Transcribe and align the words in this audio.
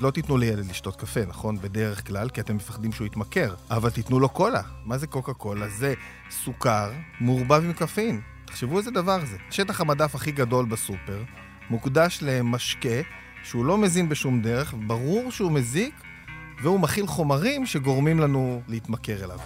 לא 0.00 0.10
תיתנו 0.10 0.36
לילד 0.36 0.66
לשתות 0.70 0.96
קפה, 0.96 1.20
נכון? 1.28 1.58
בדרך 1.60 2.06
כלל, 2.06 2.28
כי 2.28 2.40
אתם 2.40 2.56
מפחדים 2.56 2.92
שהוא 2.92 3.06
יתמכר. 3.06 3.54
אבל 3.70 3.90
תיתנו 3.90 4.20
לו 4.20 4.28
קולה. 4.28 4.62
מה 4.84 4.98
זה 4.98 5.06
קוקה 5.06 5.34
קולה? 5.34 5.68
זה 5.68 5.94
סוכר 6.30 6.90
מעורבב 7.20 7.64
עם 7.64 7.72
קפאין. 7.72 8.20
תחשבו 8.44 8.78
איזה 8.78 8.90
דבר 8.90 9.24
זה. 9.24 9.36
שטח 9.50 9.80
המדף 9.80 10.14
הכי 10.14 10.32
גדול 10.32 10.66
בסופר 10.66 11.22
מוקדש 11.70 12.18
למשקה 12.22 13.00
שהוא 13.44 13.64
לא 13.64 13.78
מזין 13.78 14.08
בשום 14.08 14.42
דרך, 14.42 14.74
ברור 14.86 15.30
שהוא 15.30 15.52
מזיק, 15.52 15.94
והוא 16.62 16.80
מכיל 16.80 17.06
חומרים 17.06 17.66
שגורמים 17.66 18.20
לנו 18.20 18.62
להתמכר 18.68 19.24
אליו. 19.24 19.38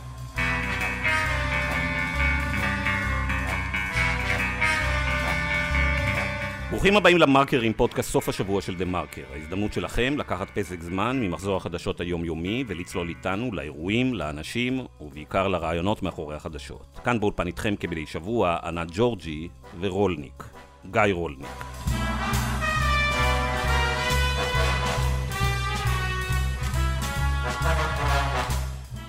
ברוכים 6.72 6.96
הבאים 6.96 7.18
למרקר 7.18 7.60
עם 7.60 7.72
פודקאסט 7.72 8.10
סוף 8.10 8.28
השבוע 8.28 8.60
של 8.60 8.74
דה 8.74 8.84
מרקר. 8.84 9.22
ההזדמנות 9.32 9.72
שלכם 9.72 10.14
לקחת 10.18 10.50
פסק 10.58 10.80
זמן 10.80 11.20
ממחזור 11.20 11.56
החדשות 11.56 12.00
היומיומי 12.00 12.64
ולצלול 12.66 13.08
איתנו 13.08 13.52
לאירועים, 13.52 14.14
לאנשים 14.14 14.86
ובעיקר 15.00 15.48
לרעיונות 15.48 16.02
מאחורי 16.02 16.36
החדשות. 16.36 17.00
כאן 17.04 17.20
באולפן 17.20 17.46
איתכם 17.46 17.74
כבדי 17.80 18.06
שבוע, 18.06 18.56
ענת 18.64 18.88
ג'ורג'י 18.92 19.48
ורולניק. 19.80 20.44
גיא 20.90 21.02
רולניק. 21.12 21.48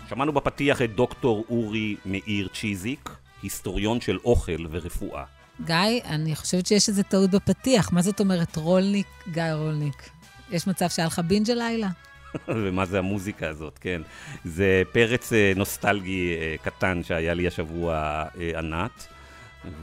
שמענו 0.10 0.32
בפתיח 0.32 0.82
את 0.82 0.96
דוקטור 0.96 1.44
אורי 1.50 1.96
מאיר 2.06 2.48
צ'יזיק, 2.54 3.10
היסטוריון 3.44 4.02
של 4.02 4.18
אוכל 4.26 4.66
ורפואה. 4.70 5.43
גיא, 5.62 5.76
אני 6.06 6.36
חושבת 6.36 6.66
שיש 6.66 6.90
איזו 6.90 7.04
טעות 7.04 7.30
בפתיח. 7.30 7.92
מה 7.92 8.02
זאת 8.02 8.20
אומרת 8.20 8.56
רולניק, 8.56 9.08
גיא 9.32 9.44
רולניק? 9.54 10.10
יש 10.52 10.68
מצב 10.68 10.90
שהיה 10.90 11.08
לך 11.08 11.20
בינג' 11.20 11.52
הלילה? 11.52 11.90
ומה 12.48 12.86
זה 12.86 13.00
המוזיקה 13.00 13.50
הזאת, 13.50 13.80
כן. 13.80 14.02
זה 14.46 14.84
פרץ 14.92 15.34
אה, 15.34 15.54
נוסטלגי 15.56 16.36
אה, 16.38 16.56
קטן 16.64 17.04
שהיה 17.04 17.34
לי 17.34 17.48
השבוע 17.48 17.94
אה, 18.40 18.60
ענת. 18.60 19.08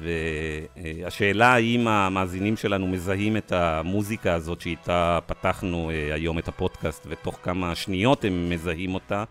והשאלה 0.01 1.55
האם 1.55 1.89
המאזינים 1.89 2.57
שלנו 2.57 2.87
מזהים 2.87 3.37
את 3.37 3.53
המוזיקה 3.53 4.35
הזאת 4.35 4.61
שאיתה 4.61 5.19
פתחנו 5.27 5.91
היום 6.13 6.39
את 6.39 6.49
הפודקאסט 6.49 7.07
ותוך 7.11 7.39
כמה 7.43 7.75
שניות 7.75 8.25
הם 8.25 8.51
מזהים 8.51 8.95
אותה. 8.95 9.25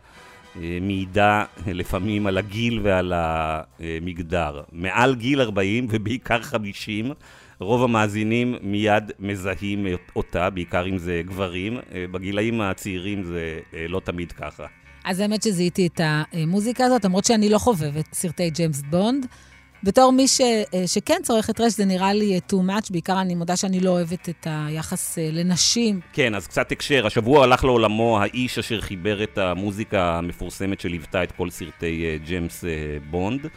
אה, 0.55 0.77
מעידה 0.81 1.43
לפעמים 1.67 2.27
על 2.27 2.37
הגיל 2.37 2.79
ועל 2.83 3.13
המגדר. 3.15 4.61
מעל 4.71 5.15
גיל 5.15 5.41
40 5.41 5.87
ובעיקר 5.89 6.41
50, 6.41 7.11
רוב 7.59 7.83
המאזינים 7.83 8.55
מיד 8.61 9.11
מזהים 9.19 9.87
אותה, 10.15 10.49
בעיקר 10.49 10.87
אם 10.87 10.97
זה 10.97 11.21
גברים. 11.25 11.77
אה, 11.77 12.05
בגילאים 12.11 12.61
הצעירים 12.61 13.23
זה 13.23 13.59
אה, 13.73 13.85
לא 13.87 14.01
תמיד 14.03 14.31
ככה. 14.31 14.65
אז 15.05 15.19
האמת 15.19 15.43
שזיהיתי 15.43 15.87
את 15.87 16.01
המוזיקה 16.03 16.85
הזאת, 16.85 17.05
למרות 17.05 17.25
שאני 17.25 17.49
לא 17.49 17.57
חובבת 17.57 18.13
סרטי 18.13 18.49
ג'יימס 18.49 18.81
בונד. 18.89 19.25
בתור 19.83 20.11
מי 20.11 20.27
ש, 20.27 20.41
אה, 20.41 20.87
שכן 20.87 21.19
צורכת 21.23 21.61
רשת, 21.61 21.77
זה 21.77 21.85
נראה 21.85 22.13
לי 22.13 22.33
אה, 22.33 22.39
too 22.51 22.69
much, 22.69 22.91
בעיקר 22.91 23.21
אני 23.21 23.35
מודה 23.35 23.55
שאני 23.55 23.79
לא 23.79 23.89
אוהבת 23.89 24.29
את 24.29 24.47
היחס 24.49 25.17
אה, 25.17 25.29
לנשים. 25.31 25.99
כן, 26.13 26.35
אז 26.35 26.47
קצת 26.47 26.71
הקשר. 26.71 27.07
השבוע 27.07 27.43
הלך 27.43 27.63
לעולמו 27.63 28.19
האיש 28.21 28.59
אשר 28.59 28.81
חיבר 28.81 29.23
את 29.23 29.37
המוזיקה 29.37 30.17
המפורסמת 30.17 30.79
שליוותה 30.79 31.23
את 31.23 31.31
כל 31.31 31.49
סרטי 31.49 32.19
ג'יימס 32.25 32.63
בונד. 33.09 33.47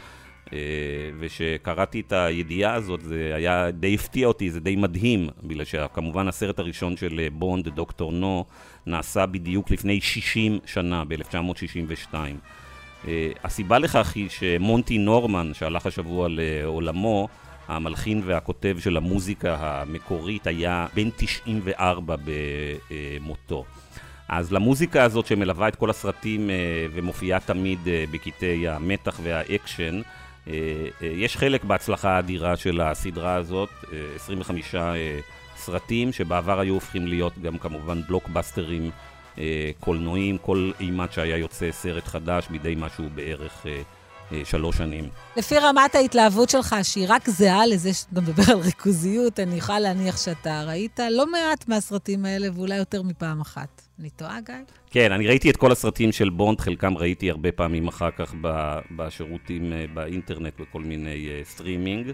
וכשקראתי 1.19 1.99
את 1.99 2.11
הידיעה 2.11 2.73
הזאת, 2.73 3.01
זה 3.01 3.31
היה 3.35 3.71
די 3.71 3.95
הפתיע 3.95 4.27
אותי, 4.27 4.51
זה 4.51 4.59
די 4.59 4.75
מדהים, 4.75 5.29
בגלל 5.43 5.65
שכמובן 5.65 6.27
הסרט 6.27 6.59
הראשון 6.59 6.97
של 6.97 7.27
בונד, 7.33 7.69
דוקטור 7.69 8.11
נו, 8.11 8.45
נעשה 8.85 9.25
בדיוק 9.25 9.71
לפני 9.71 10.01
60 10.01 10.59
שנה, 10.65 11.03
ב-1962. 11.07 12.15
אה, 13.07 13.31
הסיבה 13.43 13.79
לכך 13.79 14.11
היא 14.15 14.29
שמונטי 14.29 14.97
נורמן, 14.97 15.51
שהלך 15.53 15.85
השבוע 15.85 16.27
לעולמו, 16.29 17.27
המלחין 17.67 18.21
והכותב 18.25 18.77
של 18.79 18.97
המוזיקה 18.97 19.55
המקורית, 19.59 20.47
היה 20.47 20.87
בן 20.95 21.09
94 21.15 22.15
במותו. 22.25 23.65
אז 24.29 24.51
למוזיקה 24.51 25.03
הזאת 25.03 25.25
שמלווה 25.25 25.67
את 25.67 25.75
כל 25.75 25.89
הסרטים 25.89 26.49
אה, 26.49 26.55
ומופיעה 26.93 27.39
תמיד 27.39 27.79
אה, 27.87 28.03
בקטעי 28.11 28.67
המתח 28.67 29.19
והאקשן, 29.23 30.01
יש 31.01 31.37
חלק 31.37 31.63
בהצלחה 31.63 32.09
האדירה 32.09 32.55
של 32.55 32.81
הסדרה 32.81 33.35
הזאת, 33.35 33.69
25 34.15 34.75
סרטים 35.55 36.11
שבעבר 36.11 36.59
היו 36.59 36.73
הופכים 36.73 37.07
להיות 37.07 37.39
גם 37.39 37.57
כמובן 37.57 38.01
בלוקבאסטרים 38.07 38.91
קולנועים, 39.79 40.37
כל 40.37 40.71
אימת 40.79 41.13
שהיה 41.13 41.37
יוצא 41.37 41.71
סרט 41.71 42.07
חדש 42.07 42.47
מדי 42.49 42.75
משהו 42.77 43.05
בערך 43.15 43.65
אה, 43.65 43.81
אה, 44.31 44.41
שלוש 44.45 44.77
שנים. 44.77 45.09
לפי 45.37 45.59
רמת 45.59 45.95
ההתלהבות 45.95 46.49
שלך, 46.49 46.75
שהיא 46.83 47.05
רק 47.09 47.29
זהה 47.29 47.65
לזה 47.65 47.93
שאתה 47.93 48.21
מדבר 48.21 48.43
על 48.51 48.59
ריכוזיות, 48.59 49.39
אני 49.39 49.55
יכולה 49.55 49.79
להניח 49.79 50.17
שאתה 50.17 50.63
ראית 50.67 50.99
לא 51.11 51.31
מעט 51.31 51.67
מהסרטים 51.67 52.25
האלה, 52.25 52.47
ואולי 52.53 52.75
יותר 52.75 53.01
מפעם 53.01 53.41
אחת. 53.41 53.81
אני 53.99 54.09
טועה, 54.09 54.41
גיא? 54.41 54.55
כן, 54.91 55.11
אני 55.11 55.27
ראיתי 55.27 55.49
את 55.49 55.57
כל 55.57 55.71
הסרטים 55.71 56.11
של 56.11 56.29
בונד, 56.29 56.61
חלקם 56.61 56.97
ראיתי 56.97 57.29
הרבה 57.29 57.51
פעמים 57.51 57.87
אחר 57.87 58.11
כך 58.11 58.33
בשירותים 58.95 59.73
באינטרנט, 59.93 60.53
בכל 60.59 60.81
מיני 60.81 61.27
סטרימינג. 61.43 62.11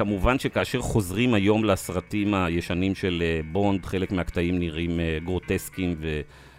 כמובן 0.00 0.38
שכאשר 0.38 0.80
חוזרים 0.80 1.34
היום 1.34 1.64
לסרטים 1.64 2.34
הישנים 2.34 2.94
של 2.94 3.22
אה, 3.22 3.40
בונד, 3.52 3.86
חלק 3.86 4.12
מהקטעים 4.12 4.58
נראים 4.58 5.00
אה, 5.00 5.18
גרוטסקיים 5.24 5.96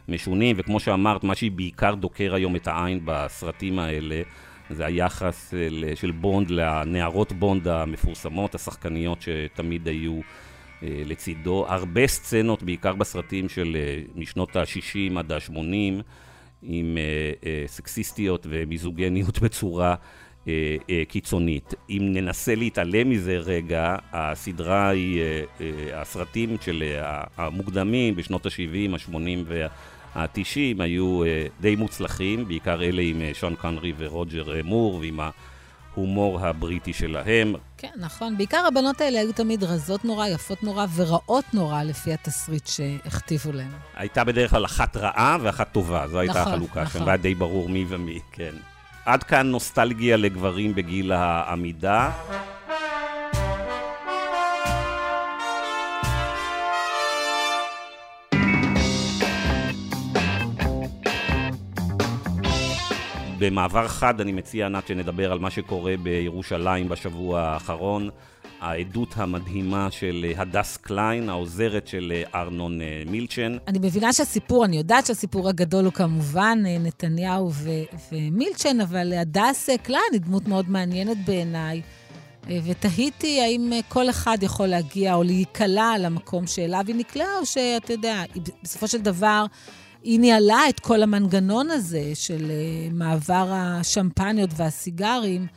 ומשונים, 0.08 0.56
וכמו 0.60 0.80
שאמרת, 0.80 1.24
מה 1.24 1.36
שבעיקר 1.36 1.96
דוקר 1.96 2.34
היום 2.36 2.56
את 2.56 2.68
העין 2.68 3.00
בסרטים 3.06 3.80
האלה, 3.80 4.22
זה 4.70 4.86
היחס 4.86 5.54
אה, 5.54 5.96
של 5.96 6.12
בונד 6.12 6.50
לנערות 6.50 7.32
בונד 7.34 7.68
המפורסמות, 7.68 8.56
השחקניות 8.56 9.22
שתמיד 9.22 9.88
היו 9.88 10.20
לצידו. 10.82 11.66
הרבה 11.68 12.08
סצנות, 12.08 12.64
בעיקר 12.64 12.94
בסרטים 12.96 13.50
של 13.50 13.78
משנות 14.16 14.56
ה-60 14.56 15.20
עד 15.20 15.32
ה-80, 15.32 16.02
עם 16.64 16.98
סקסיסטיות 17.68 18.48
ומיזוגניות 18.50 19.40
בצורה 19.40 19.96
אה, 20.48 20.76
אה, 20.90 21.04
קיצונית. 21.08 21.74
אם 21.90 22.10
ננסה 22.14 22.56
להתעלם 22.56 23.10
מזה 23.10 23.38
רגע, 23.38 23.96
הסדרה 24.14 24.90
היא, 24.90 25.22
אה, 25.22 25.44
אה, 25.62 26.02
הסרטים 26.02 26.58
של 26.62 26.84
אה, 26.84 27.24
המוקדמים 27.38 28.16
בשנות 28.16 28.46
ה-70, 28.46 28.96
ה-80 28.96 29.18
וה-90 29.48 30.84
היו 30.84 31.24
אה, 31.24 31.46
די 31.62 31.76
מוצלחים, 31.76 32.48
בעיקר 32.48 32.84
אלה 32.84 33.02
עם 33.02 33.22
אה, 33.22 33.32
שון 33.34 33.56
קונרי 33.56 33.94
ורוג'ר 33.98 34.56
אה, 34.56 34.64
מור 34.64 34.96
ועם 34.96 35.20
ההומור 35.96 36.40
הבריטי 36.40 36.94
שלהם. 36.94 37.54
כן, 37.78 37.92
נכון. 37.96 38.38
בעיקר 38.38 38.66
הבנות 38.68 39.02
האלה 39.02 39.20
היו 39.20 39.34
תמיד 39.34 39.64
רזות 39.64 40.06
נורא, 40.06 40.28
יפות 40.28 40.64
נורא 40.64 40.86
ורעות 40.96 41.46
נורא 41.54 41.84
לפי 41.84 42.14
התסריט 42.14 42.68
שהכתיבו 42.68 43.52
להן. 43.52 43.72
הייתה 43.96 44.24
בדרך 44.24 44.52
כלל 44.52 44.66
אחת 44.66 44.98
רעה 44.98 45.38
ואחת 45.42 45.72
טובה, 45.72 46.08
זו 46.08 46.20
הייתה 46.20 46.42
נכון, 46.42 46.54
החלוקה 46.54 46.84
נכון. 46.84 47.00
שם, 47.02 47.06
והיה 47.06 47.18
די 47.18 47.36
ברור 47.36 47.70
מי 47.70 47.86
ומי, 47.90 48.20
כן. 48.32 48.54
עד 49.06 49.24
כאן 49.24 49.48
נוסטלגיה 49.48 50.18
לגברים 50.18 50.76
בגיל 50.76 51.12
העמידה. 51.12 52.12
במעבר 63.40 63.88
חד 63.88 64.22
אני 64.22 64.32
מציע, 64.32 64.66
ענת, 64.66 64.88
שנדבר 64.88 65.32
על 65.32 65.40
מה 65.40 65.50
שקורה 65.50 65.94
בירושלים 66.04 66.90
בשבוע 66.90 67.42
האחרון. 67.42 68.10
העדות 68.62 69.14
המדהימה 69.16 69.92
של 69.92 70.26
אה, 70.30 70.42
הדס 70.42 70.78
קליין, 70.78 71.30
העוזרת 71.30 71.88
של 71.88 72.14
אה, 72.16 72.42
ארנון 72.42 72.82
אה, 72.82 73.04
מילצ'ן. 73.08 73.58
אני 73.68 73.80
מבינה 73.80 74.14
שהסיפור, 74.14 74.66
אני 74.66 74.78
יודעת 74.78 75.06
שהסיפור 75.06 75.50
הגדול 75.50 75.86
הוא 75.86 75.94
כמובן 75.94 76.60
נתניהו 76.80 77.52
ו- 77.54 77.70
ומילצ'ן, 78.12 78.82
אבל 78.82 79.14
הדס 79.14 79.70
קליין 79.84 80.04
היא 80.12 80.22
דמות 80.22 80.48
מאוד 80.48 80.70
מעניינת 80.70 81.26
בעיניי. 81.26 81.82
ותהיתי 82.66 83.42
האם 83.42 83.72
כל 83.90 84.10
אחד 84.10 84.38
יכול 84.42 84.68
להגיע 84.68 85.16
או 85.16 85.24
להיקלע 85.24 85.94
למקום 86.00 86.48
שאליו 86.48 86.84
היא 86.88 86.96
נקלעה, 86.96 87.40
או 87.40 87.46
שאתה 87.46 87.94
יודע, 87.94 88.24
בסופו 88.64 88.88
של 88.88 89.02
דבר 89.02 89.46
היא 90.04 90.20
ניהלה 90.20 90.60
את 90.70 90.80
כל 90.80 91.04
המנגנון 91.04 91.70
הזה 91.70 92.12
של 92.14 92.52
מעבר 92.92 93.48
השמפניות 93.52 94.50
והסיגרים. 94.56 95.48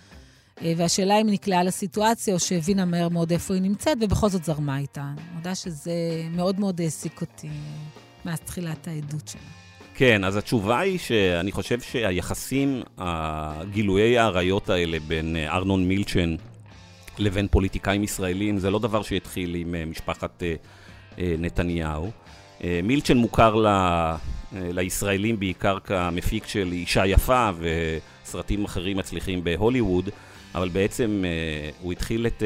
אה, 0.63 0.73
והשאלה 0.77 1.21
אם 1.21 1.27
נקלעה 1.31 1.63
לסיטואציה 1.63 2.35
או 2.35 2.39
שהבינה 2.39 2.85
מהר 2.85 3.09
מאוד 3.09 3.31
איפה 3.33 3.55
היא 3.55 3.63
נמצאת, 3.63 3.99
ובכל 4.01 4.29
זאת 4.29 4.45
זרמה 4.45 4.79
איתה. 4.79 5.01
אני 5.01 5.23
מודה 5.35 5.55
שזה 5.55 5.93
מאוד 6.31 6.61
מאוד 6.61 6.81
העסיק 6.81 7.21
אותי 7.21 7.49
מאז 8.25 8.41
תחילת 8.41 8.89
העדות 8.89 9.29
שלה. 9.29 9.41
כן, 9.95 10.25
אז 10.25 10.37
התשובה 10.37 10.79
היא 10.79 10.99
שאני 10.99 11.53
חושב 11.53 11.81
שהיחסים, 11.81 12.83
הגילויי 12.99 14.19
האריות 14.19 14.71
האלה 14.71 14.99
בין 15.09 15.37
אה, 15.37 15.55
ארנון 15.55 15.89
מילצ'ן 15.89 16.37
לבין 17.19 17.49
פוליטיקאים 17.49 18.05
ישראלים, 18.05 18.59
זה 18.59 18.71
לא 18.71 18.79
דבר 18.79 19.03
שהתחיל 19.03 19.55
עם 19.55 19.75
אה, 19.75 19.85
משפחת 19.85 20.43
נתניהו. 21.19 22.11
מילצ'ן 22.83 23.17
מוכר 23.17 23.55
ל... 23.55 23.67
לישראלים 24.53 25.39
בעיקר 25.39 25.79
כמפיק 25.85 26.47
של 26.47 26.69
אישה 26.73 27.07
יפה 27.07 27.51
וסרטים 28.25 28.65
אחרים 28.65 28.97
מצליחים 28.97 29.45
בהוליווד, 29.45 30.09
אבל 30.55 30.69
בעצם 30.69 31.25
הוא 31.81 31.93
התחיל 31.93 32.27
את 32.27 32.43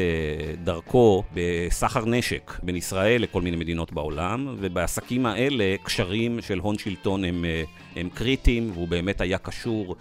דרכו 0.64 1.22
בסחר 1.34 2.04
נשק 2.04 2.52
בין 2.62 2.76
ישראל 2.76 3.22
לכל 3.22 3.42
מיני 3.42 3.56
מדינות 3.56 3.92
בעולם, 3.92 4.54
ובעסקים 4.58 5.26
האלה 5.26 5.76
קשרים 5.82 6.40
של 6.40 6.58
הון 6.58 6.78
שלטון 6.78 7.24
הם, 7.24 7.44
הם 7.96 8.08
קריטיים, 8.08 8.70
והוא 8.72 8.88
באמת 8.88 9.20
היה 9.20 9.38
קשור 9.38 9.96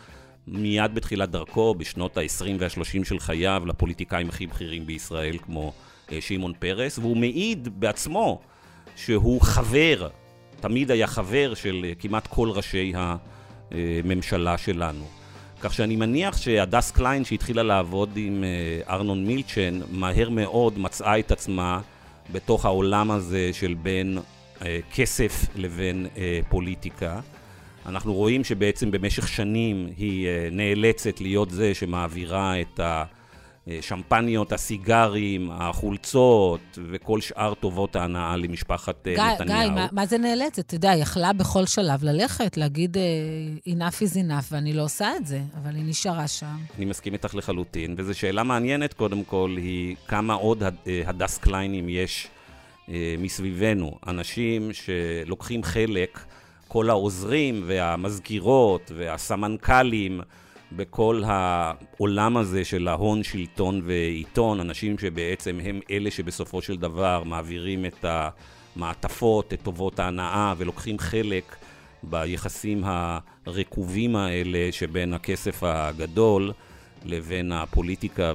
מיד 0.48 0.95
בתחילת 0.95 1.30
דרכו, 1.30 1.75
בשנות 1.75 2.18
ה-20 2.18 2.45
וה-30 2.59 3.06
של 3.06 3.19
חייו, 3.19 3.63
לפוליטיקאים 3.65 4.30
הכי 4.30 4.48
בכירים 4.48 4.86
בישראל, 4.86 5.38
כמו 5.38 5.74
שמעון 6.19 6.54
פרס, 6.59 7.00
והוא 7.00 7.18
מעיד 7.18 7.80
בעצמו 7.80 8.42
שהוא 8.95 9.42
חבר, 9.42 10.07
תמיד 10.59 10.92
היה 10.92 11.07
חבר 11.07 11.54
של 11.54 11.86
כמעט 12.00 12.27
כל 12.27 12.50
ראשי 12.50 12.94
הממשלה 13.71 14.57
שלנו. 14.57 15.17
כך 15.62 15.74
שאני 15.74 15.95
מניח 15.95 16.38
שהדס 16.38 16.92
קליין 16.92 17.25
שהתחילה 17.25 17.63
לעבוד 17.63 18.09
עם 18.15 18.44
ארנון 18.89 19.25
מילצ'ן, 19.25 19.80
מהר 19.92 20.30
מאוד 20.30 20.80
מצאה 20.80 21.19
את 21.19 21.31
עצמה 21.31 21.81
בתוך 22.31 22.65
העולם 22.65 23.12
הזה 23.12 23.50
של 23.54 23.74
בין 23.74 24.19
כסף 24.94 25.45
לבין 25.56 26.07
פוליטיקה. 26.50 27.19
אנחנו 27.86 28.13
רואים 28.13 28.44
שבעצם 28.44 28.92
במשך 28.92 29.27
שנים 29.27 29.88
היא 29.98 30.27
נאלצת 30.51 31.21
להיות 31.21 31.50
זה 31.50 31.74
שמעבירה 31.74 32.62
את 32.62 32.80
השמפניות, 33.68 34.54
הסיגרים, 34.54 35.52
החולצות 35.52 36.62
וכל 36.92 37.22
שאר 37.22 37.54
טובות 37.54 37.96
ההנאה 37.96 38.38
למשפחת 38.38 39.08
גיא, 39.08 39.24
נתניהו. 39.24 39.60
גיא, 39.62 39.69
מה, 39.69 39.88
מה 39.92 40.06
זה 40.06 40.18
נאלצת? 40.18 40.60
אתה 40.60 40.75
יודע, 40.75 40.92
היא 40.92 41.02
יכלה 41.02 41.34
בכל 41.34 41.66
שלב 41.66 42.04
ללכת, 42.04 42.58
להגיד 42.58 42.98
enough 43.68 44.02
is 44.02 44.16
enough, 44.16 44.46
ואני 44.52 44.74
לא 44.74 44.84
עושה 44.84 45.16
את 45.18 45.28
זה, 45.28 45.42
אבל 45.64 45.75
היא 45.75 45.84
נשארה 45.88 46.28
שם. 46.28 46.58
אני 46.78 46.86
מסכים 46.86 47.14
איתך 47.14 47.36
לחלוטין, 47.36 47.96
וזו 47.98 48.14
שאלה 48.14 48.44
מעניינת 48.44 48.94
קודם 48.94 49.24
כל, 49.24 49.56
היא 49.58 49.96
כמה 50.08 50.34
עוד 50.34 50.64
הדס 51.06 51.38
קליינים 51.38 51.90
יש 51.90 52.28
מסביבנו. 53.18 53.98
אנשים 54.08 54.69
שלוקחים 54.74 55.64
חלק 55.64 56.19
כל 56.68 56.90
העוזרים 56.90 57.64
והמזכירות 57.68 58.92
והסמנכלים 58.96 60.22
בכל 60.72 61.24
העולם 61.25 62.38
הזה 62.38 62.66
של 62.66 62.88
ההון, 62.88 63.24
שלטון 63.24 63.81
ועיתון, 63.86 64.60
אנשים 64.60 64.98
שבעצם 64.98 65.60
הם 65.64 65.80
אלה 65.92 66.12
שבסופו 66.12 66.62
של 66.62 66.78
דבר 66.78 67.24
מעבירים 67.25 67.86
את 67.86 68.06
המעטפות, 68.75 69.54
את 69.54 69.62
טובות 69.64 70.00
ההנאה 70.00 70.54
ולוקחים 70.58 71.00
חלק 71.00 71.56
ביחסים 72.04 72.84
הרקובים 72.86 74.16
האלה 74.16 74.72
שבין 74.72 75.14
הכסף 75.14 75.64
הגדול 75.64 76.52
לבין 77.06 77.52
הפוליטיקה 77.52 78.34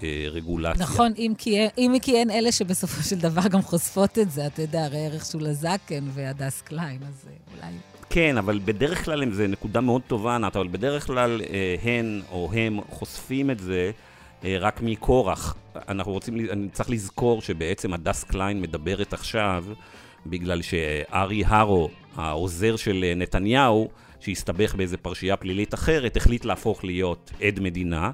והרגולציה. 0.00 0.82
נכון, 0.82 1.12
אם 1.18 1.32
כי, 1.38 1.66
אם 1.78 1.96
כי 2.02 2.22
אלה 2.30 2.52
שבסופו 2.52 3.02
של 3.02 3.18
דבר 3.18 3.48
גם 3.48 3.62
חושפות 3.62 4.18
את 4.18 4.30
זה, 4.30 4.46
אתה 4.46 4.62
יודע, 4.62 4.84
הרי 4.84 5.06
ערך 5.06 5.24
שולה 5.24 5.52
זקן 5.52 6.04
והדס 6.14 6.62
קליין, 6.62 7.02
אז 7.02 7.28
אולי... 7.54 7.72
כן, 8.10 8.38
אבל 8.38 8.60
בדרך 8.64 9.04
כלל, 9.04 9.32
זו 9.32 9.46
נקודה 9.48 9.80
מאוד 9.80 10.02
טובה, 10.06 10.34
ענת, 10.34 10.56
אבל 10.56 10.68
בדרך 10.68 11.06
כלל 11.06 11.40
הן 11.82 12.22
או 12.30 12.50
הם 12.52 12.80
חושפים 12.88 13.50
את 13.50 13.60
זה 13.60 13.90
רק 14.44 14.80
מכורח. 14.82 15.54
אנחנו 15.88 16.12
רוצים, 16.12 16.40
אני 16.50 16.68
צריך 16.68 16.90
לזכור 16.90 17.42
שבעצם 17.42 17.92
הדס 17.92 18.24
קליין 18.24 18.60
מדברת 18.60 19.12
עכשיו 19.12 19.64
בגלל 20.26 20.62
שארי 20.62 21.42
הרו, 21.46 21.88
העוזר 22.16 22.76
של 22.76 23.04
נתניהו, 23.16 23.88
שהסתבך 24.20 24.74
באיזה 24.74 24.96
פרשייה 24.96 25.36
פלילית 25.36 25.74
אחרת, 25.74 26.16
החליט 26.16 26.44
להפוך 26.44 26.84
להיות 26.84 27.30
עד 27.42 27.60
מדינה. 27.60 28.10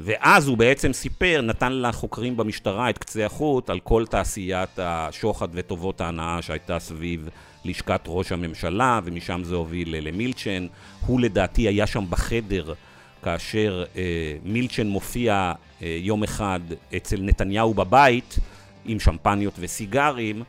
ואז 0.00 0.48
הוא 0.48 0.58
בעצם 0.58 0.92
סיפר, 0.92 1.40
נתן 1.42 1.72
לחוקרים 1.72 2.36
במשטרה 2.36 2.90
את 2.90 2.98
קצה 2.98 3.26
החוט 3.26 3.70
על 3.70 3.80
כל 3.80 4.06
תעשיית 4.06 4.78
השוחד 4.78 5.48
וטובות 5.52 6.00
ההנאה 6.00 6.42
שהייתה 6.42 6.78
סביב 6.78 7.28
לשכת 7.64 8.00
ראש 8.06 8.32
הממשלה, 8.32 9.00
ומשם 9.04 9.40
זה 9.44 9.54
הוביל 9.54 10.08
למילצ'ן. 10.08 10.66
הוא 11.06 11.20
לדעתי 11.20 11.68
היה 11.68 11.86
שם 11.86 12.04
בחדר 12.10 12.74
כאשר 13.22 13.84
אה, 13.96 14.02
מילצ'ן 14.44 14.86
מופיע 14.86 15.52
אה, 15.82 15.98
יום 16.00 16.22
אחד 16.22 16.60
אצל 16.96 17.20
נתניהו 17.20 17.74
בבית 17.74 18.38
עם 18.84 19.00
שמפניות 19.00 19.54
וסיגרים, 19.58 20.42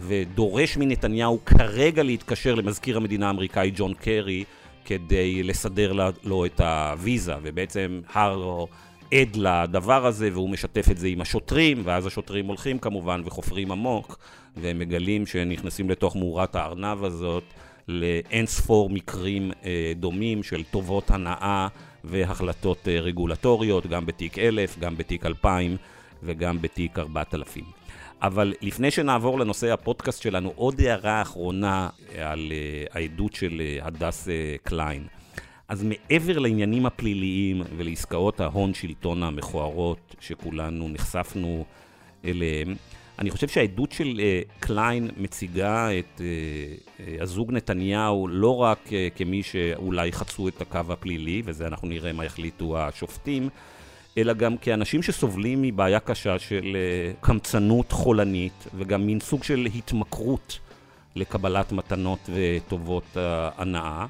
ודורש 0.00 0.76
מנתניהו 0.76 1.38
כרגע 1.46 2.02
להתקשר 2.02 2.54
למזכיר 2.54 2.96
המדינה 2.96 3.26
האמריקאי 3.26 3.72
ג'ון 3.76 3.94
קרי 3.94 4.44
כדי 4.84 5.42
לסדר 5.42 5.92
לו 6.24 6.46
את 6.46 6.60
הוויזה, 6.60 7.34
ובעצם 7.42 8.00
הר 8.12 8.64
עד 9.12 9.36
לדבר 9.36 10.06
הזה, 10.06 10.28
והוא 10.32 10.50
משתף 10.50 10.90
את 10.90 10.98
זה 10.98 11.06
עם 11.06 11.20
השוטרים, 11.20 11.82
ואז 11.84 12.06
השוטרים 12.06 12.46
הולכים 12.46 12.78
כמובן 12.78 13.22
וחופרים 13.24 13.72
עמוק, 13.72 14.18
והם 14.56 14.78
מגלים 14.78 15.26
שנכנסים 15.26 15.90
לתוך 15.90 16.16
מאורת 16.16 16.56
הארנב 16.56 17.04
הזאת 17.04 17.44
לאין 17.88 18.46
ספור 18.46 18.90
מקרים 18.90 19.52
אה, 19.64 19.92
דומים 19.96 20.42
של 20.42 20.62
טובות 20.64 21.10
הנאה 21.10 21.68
והחלטות 22.04 22.88
אה, 22.88 23.00
רגולטוריות, 23.00 23.86
גם 23.86 24.06
בתיק 24.06 24.38
1000, 24.38 24.76
גם 24.80 24.96
בתיק 24.96 25.26
2000 25.26 25.76
וגם 26.22 26.62
בתיק 26.62 26.98
4000. 26.98 27.64
אבל 28.22 28.54
לפני 28.62 28.90
שנעבור 28.90 29.38
לנושא 29.38 29.72
הפודקאסט 29.72 30.22
שלנו, 30.22 30.52
עוד 30.56 30.80
הערה 30.80 31.22
אחרונה 31.22 31.88
על 32.18 32.52
uh, 32.52 32.96
העדות 32.96 33.34
של 33.34 33.62
uh, 33.80 33.86
הדס 33.86 34.28
uh, 34.28 34.30
קליין. 34.62 35.06
אז 35.68 35.84
מעבר 35.84 36.38
לעניינים 36.38 36.86
הפליליים 36.86 37.62
ולעסקאות 37.76 38.40
ההון 38.40 38.74
שלטון 38.74 39.22
המכוערות 39.22 40.14
שכולנו 40.20 40.88
נחשפנו 40.88 41.64
אליהם, 42.24 42.74
אני 43.22 43.30
חושב 43.30 43.48
שהעדות 43.48 43.92
של 43.92 44.20
uh, 44.20 44.52
קליין 44.60 45.10
מציגה 45.16 45.88
את 45.98 46.04
uh, 46.18 46.20
uh, 46.20 47.22
הזוג 47.22 47.52
נתניהו 47.52 48.28
לא 48.28 48.56
רק 48.56 48.78
uh, 48.86 48.90
כמי 49.16 49.42
שאולי 49.42 50.12
חצו 50.12 50.48
את 50.48 50.60
הקו 50.60 50.80
הפלילי, 50.88 51.42
וזה 51.44 51.66
אנחנו 51.66 51.88
נראה 51.88 52.12
מה 52.12 52.24
יחליטו 52.24 52.78
השופטים, 52.78 53.48
אלא 54.18 54.32
גם 54.32 54.56
כאנשים 54.56 55.02
שסובלים 55.02 55.62
מבעיה 55.62 56.00
קשה 56.00 56.38
של 56.38 56.76
קמצנות 57.20 57.92
חולנית 57.92 58.66
וגם 58.74 59.06
מין 59.06 59.20
סוג 59.20 59.44
של 59.44 59.68
התמכרות 59.74 60.58
לקבלת 61.16 61.72
מתנות 61.72 62.30
וטובות 62.34 63.16
הנאה. 63.56 64.06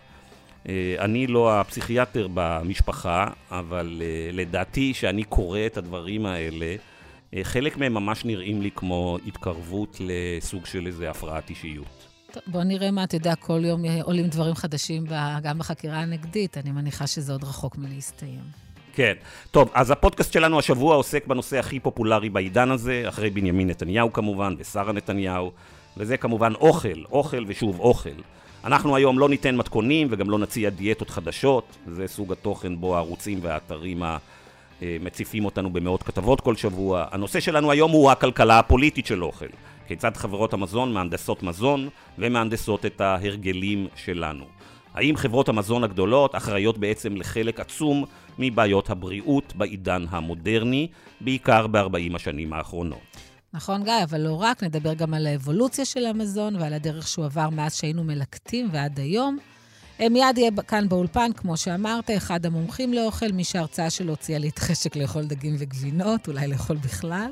אני 0.99 1.27
לא 1.27 1.61
הפסיכיאטר 1.61 2.29
במשפחה, 2.35 3.27
אבל 3.51 4.03
לדעתי 4.33 4.95
שאני 4.95 5.25
קורא 5.25 5.61
את 5.67 5.77
הדברים 5.77 6.27
האלה, 6.27 6.77
חלק 7.43 7.77
מהם 7.77 7.95
ממש 7.95 8.25
נראים 8.25 8.63
לי 8.63 8.71
כמו 8.75 9.19
התקרבות 9.27 9.97
לסוג 10.01 10.67
של 10.67 10.87
איזה 10.87 11.11
הפרעת 11.11 11.51
אישיות. 11.51 12.07
טוב, 12.33 12.43
בוא 12.47 12.63
נראה 12.63 12.91
מה, 12.91 13.05
אתה 13.05 13.17
יודע, 13.17 13.35
כל 13.35 13.61
יום 13.65 13.85
עולים 14.03 14.27
דברים 14.27 14.55
חדשים 14.55 15.05
גם 15.43 15.59
בחקירה 15.59 15.99
הנגדית, 15.99 16.59
אני 16.59 16.73
מניחה 16.73 17.07
שזה 17.07 17.33
עוד 17.33 17.45
רחוק 17.45 17.77
מלהסתיים. 17.79 18.41
כן. 18.95 19.13
טוב, 19.51 19.71
אז 19.75 19.91
הפודקאסט 19.91 20.33
שלנו 20.33 20.59
השבוע 20.59 20.97
עוסק 20.97 21.27
בנושא 21.27 21.59
הכי 21.59 21.81
פופולרי 21.81 22.29
בעידן 22.29 22.71
הזה, 22.71 23.05
אחרי 23.09 23.31
בנימין 23.31 23.69
נתניהו 23.69 24.13
כמובן, 24.13 24.55
ושרה 24.59 24.93
נתניהו, 24.93 25.53
וזה 25.97 26.17
כמובן 26.17 26.53
אוכל, 26.55 27.05
אוכל 27.13 27.45
ושוב 27.47 27.81
אוכל. 27.81 28.11
אנחנו 28.65 28.97
היום 28.97 29.19
לא 29.19 29.29
ניתן 29.29 29.57
מתכונים 29.57 30.09
וגם 30.11 30.31
לא 30.31 30.39
נציע 30.39 30.71
דיאטות 30.71 31.11
חדשות, 31.11 31.77
זה 31.87 32.07
סוג 32.07 32.33
התוכן 32.33 32.81
בו 32.81 32.97
הערוצים 32.97 33.39
והאתרים 33.43 34.03
מציפים 35.01 35.45
אותנו 35.45 35.73
במאות 35.73 36.03
כתבות 36.03 36.41
כל 36.41 36.57
שבוע. 36.57 37.07
הנושא 37.11 37.41
שלנו 37.41 37.71
היום 37.71 37.91
הוא 37.91 38.11
הכלכלה 38.11 38.59
הפוליטית 38.59 39.07
של 39.07 39.25
אוכל. 39.25 39.47
כיצד 39.87 40.17
חברות 40.17 40.53
המזון 40.53 40.93
מהנדסות 40.93 41.43
מזון 41.43 41.89
ומהנדסות 42.19 42.87
את 42.87 43.01
ההרגלים 43.01 43.87
שלנו. 43.97 44.45
האם 44.95 45.17
חברות 45.17 45.49
המזון 45.49 45.85
הגדולות 45.85 46.35
אחראיות 46.35 46.79
בעצם 46.79 47.17
לחלק 47.17 47.61
עצום 47.61 48.05
מבעיות 48.39 48.91
הבריאות 48.91 49.53
בעידן 49.57 50.05
המודרני, 50.11 50.89
בעיקר 51.21 51.67
ב-40 51.67 52.17
השנים 52.17 52.53
האחרונות. 52.53 53.17
נכון, 53.55 53.85
גיא, 53.85 53.93
אבל 54.05 54.21
לא 54.21 54.41
רק, 54.41 54.63
נדבר 54.63 54.95
גם 54.95 55.15
על 55.15 55.27
האבולוציה 55.27 55.85
של 55.85 56.07
המזון 56.07 56.57
ועל 56.57 56.73
הדרך 56.73 57.09
שהוא 57.09 57.25
עבר 57.25 57.51
מאז 57.51 57.75
שהיינו 57.75 58.05
מלקטים 58.05 58.69
ועד 58.73 59.01
היום. 59.01 59.39
מיד 60.11 60.39
יהיה 60.39 60.51
כאן 60.69 60.89
באולפן, 60.89 61.31
כמו 61.37 61.57
שאמרת, 61.57 62.11
אחד 62.17 62.47
המומחים 62.47 62.95
לאוכל, 62.95 63.33
מי 63.33 63.45
שההרצאה 63.45 63.91
שלו 63.91 64.11
הוציאה 64.11 64.39
לי 64.39 64.49
את 64.49 64.59
חשק 64.59 64.97
לאכול 64.97 65.25
דגים 65.25 65.55
וגבינות, 65.59 66.29
אולי 66.29 66.47
לאכול 66.47 66.77
בכלל. 66.77 67.31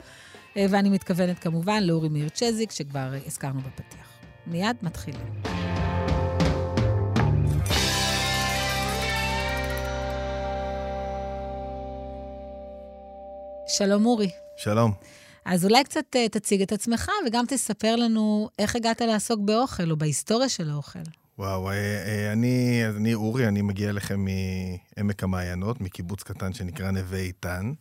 ואני 0.57 0.91
מתכוונת 0.91 1.39
כמובן 1.39 1.83
לאורי 1.83 2.09
מאיר 2.09 2.29
צ'זיק, 2.29 2.71
שכבר 2.71 3.13
הזכרנו 3.27 3.61
בפתיח. 3.61 4.09
מיד 4.47 4.77
מתחילים. 4.83 5.27
שלום, 13.67 14.07
אורי. 14.07 14.31
שלום. 14.57 14.93
אז 15.45 15.65
אולי 15.65 15.85
קצת 15.85 16.17
uh, 16.17 16.29
תציג 16.29 16.63
את 16.63 16.73
עצמך 16.73 17.11
וגם 17.27 17.45
תספר 17.49 17.97
לנו 17.97 18.49
איך 18.59 18.77
הגעת 18.77 19.01
לעסוק 19.01 19.41
באוכל 19.41 19.91
או 19.91 19.97
בהיסטוריה 19.97 20.49
של 20.49 20.71
האוכל. 20.71 20.99
וואו, 21.41 21.71
אני, 22.33 22.83
אני 22.97 23.15
אורי, 23.15 23.49
אני 23.49 23.63
מגיע 23.63 23.91
אליכם 23.91 24.25
מעמק 24.25 25.25
המעיינות, 25.25 25.81
מקיבוץ 25.81 26.23
קטן 26.23 26.53
שנקרא 26.53 26.91
נווה 26.91 27.19
איתן. 27.19 27.73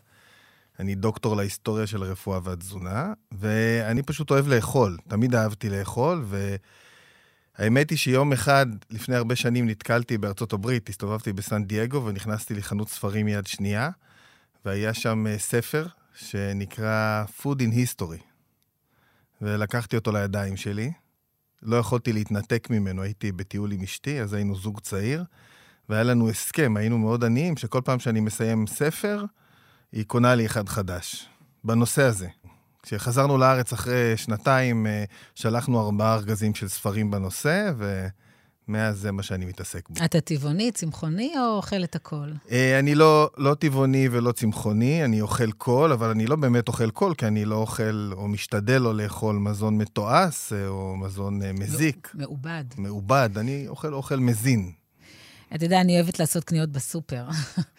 אני 0.79 0.95
דוקטור 0.95 1.35
להיסטוריה 1.35 1.87
של 1.87 2.03
הרפואה 2.03 2.39
והתזונה, 2.43 3.13
ואני 3.31 4.03
פשוט 4.03 4.31
אוהב 4.31 4.47
לאכול. 4.47 4.97
תמיד 5.07 5.35
אהבתי 5.35 5.69
לאכול, 5.69 6.25
והאמת 7.57 7.89
היא 7.89 7.97
שיום 7.97 8.33
אחד, 8.33 8.65
לפני 8.89 9.15
הרבה 9.15 9.35
שנים, 9.35 9.69
נתקלתי 9.69 10.17
בארצות 10.17 10.53
הברית, 10.53 10.89
הסתובבתי 10.89 11.33
בסן 11.33 11.63
דייגו 11.63 12.05
ונכנסתי 12.05 12.53
לחנות 12.53 12.89
ספרים 12.89 13.27
יד 13.27 13.47
שנייה, 13.47 13.89
והיה 14.65 14.93
שם 14.93 15.27
אה, 15.27 15.37
ספר 15.37 15.87
שנקרא 16.15 17.23
Food 17.41 17.57
in 17.59 18.01
History, 18.01 18.23
ולקחתי 19.41 19.95
אותו 19.95 20.11
לידיים 20.11 20.57
שלי. 20.57 20.91
לא 21.63 21.75
יכולתי 21.75 22.13
להתנתק 22.13 22.67
ממנו, 22.69 23.01
הייתי 23.01 23.31
בטיול 23.31 23.71
עם 23.71 23.81
אשתי, 23.81 24.21
אז 24.21 24.33
היינו 24.33 24.55
זוג 24.55 24.79
צעיר, 24.79 25.23
והיה 25.89 26.03
לנו 26.03 26.29
הסכם, 26.29 26.77
היינו 26.77 26.97
מאוד 26.97 27.23
עניים, 27.23 27.57
שכל 27.57 27.81
פעם 27.85 27.99
שאני 27.99 28.19
מסיים 28.19 28.67
ספר, 28.67 29.25
היא 29.91 30.05
קונה 30.05 30.35
לי 30.35 30.45
אחד 30.45 30.69
חדש, 30.69 31.29
בנושא 31.63 32.03
הזה. 32.03 32.27
כשחזרנו 32.83 33.37
לארץ 33.37 33.73
אחרי 33.73 34.17
שנתיים, 34.17 34.87
אה, 34.87 35.03
שלחנו 35.35 35.81
ארבעה 35.81 36.15
ארגזים 36.15 36.55
של 36.55 36.67
ספרים 36.67 37.11
בנושא, 37.11 37.71
ומאז 38.69 38.97
זה 38.99 39.11
מה 39.11 39.23
שאני 39.23 39.45
מתעסק 39.45 39.89
בו. 39.89 40.05
אתה 40.05 40.21
טבעוני, 40.21 40.71
צמחוני, 40.71 41.33
או 41.38 41.55
אוכל 41.55 41.83
את 41.83 41.95
הכל? 41.95 42.29
אה, 42.51 42.79
אני 42.79 42.95
לא, 42.95 43.29
לא 43.38 43.53
טבעוני 43.53 44.09
ולא 44.11 44.31
צמחוני, 44.31 45.05
אני 45.05 45.21
אוכל 45.21 45.51
קול, 45.51 45.91
אבל 45.91 46.09
אני 46.09 46.27
לא 46.27 46.35
באמת 46.35 46.67
אוכל 46.67 46.91
קול, 46.91 47.13
כי 47.13 47.27
אני 47.27 47.45
לא 47.45 47.55
אוכל 47.55 48.11
או 48.13 48.27
משתדל 48.27 48.77
לא 48.77 48.95
לאכול 48.95 49.35
מזון 49.35 49.77
מתועש 49.77 50.53
אה, 50.53 50.67
או 50.67 50.95
מזון 50.97 51.41
מזיק. 51.53 52.11
מעובד. 52.13 52.63
מעובד, 52.77 53.29
אני 53.38 53.67
אוכל 53.67 53.93
אוכל 53.93 54.15
מזין. 54.15 54.71
אתה 55.55 55.65
יודע, 55.65 55.81
אני 55.81 55.95
אוהבת 55.95 56.19
לעשות 56.19 56.43
קניות 56.43 56.69
בסופר. 56.69 57.23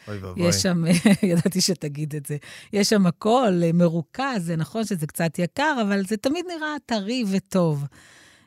אוי 0.08 0.18
ואבוי. 0.18 0.48
יש 0.48 0.56
שם, 0.56 0.84
ידעתי 1.30 1.60
שתגיד 1.60 2.14
את 2.14 2.26
זה, 2.26 2.36
יש 2.72 2.88
שם 2.88 3.06
הכל 3.06 3.60
אה, 3.62 3.72
מרוכז, 3.72 4.38
זה 4.38 4.56
נכון 4.56 4.84
שזה 4.84 5.06
קצת 5.06 5.38
יקר, 5.38 5.78
אבל 5.82 6.06
זה 6.06 6.16
תמיד 6.16 6.44
נראה 6.48 6.74
טרי 6.86 7.24
וטוב. 7.30 7.84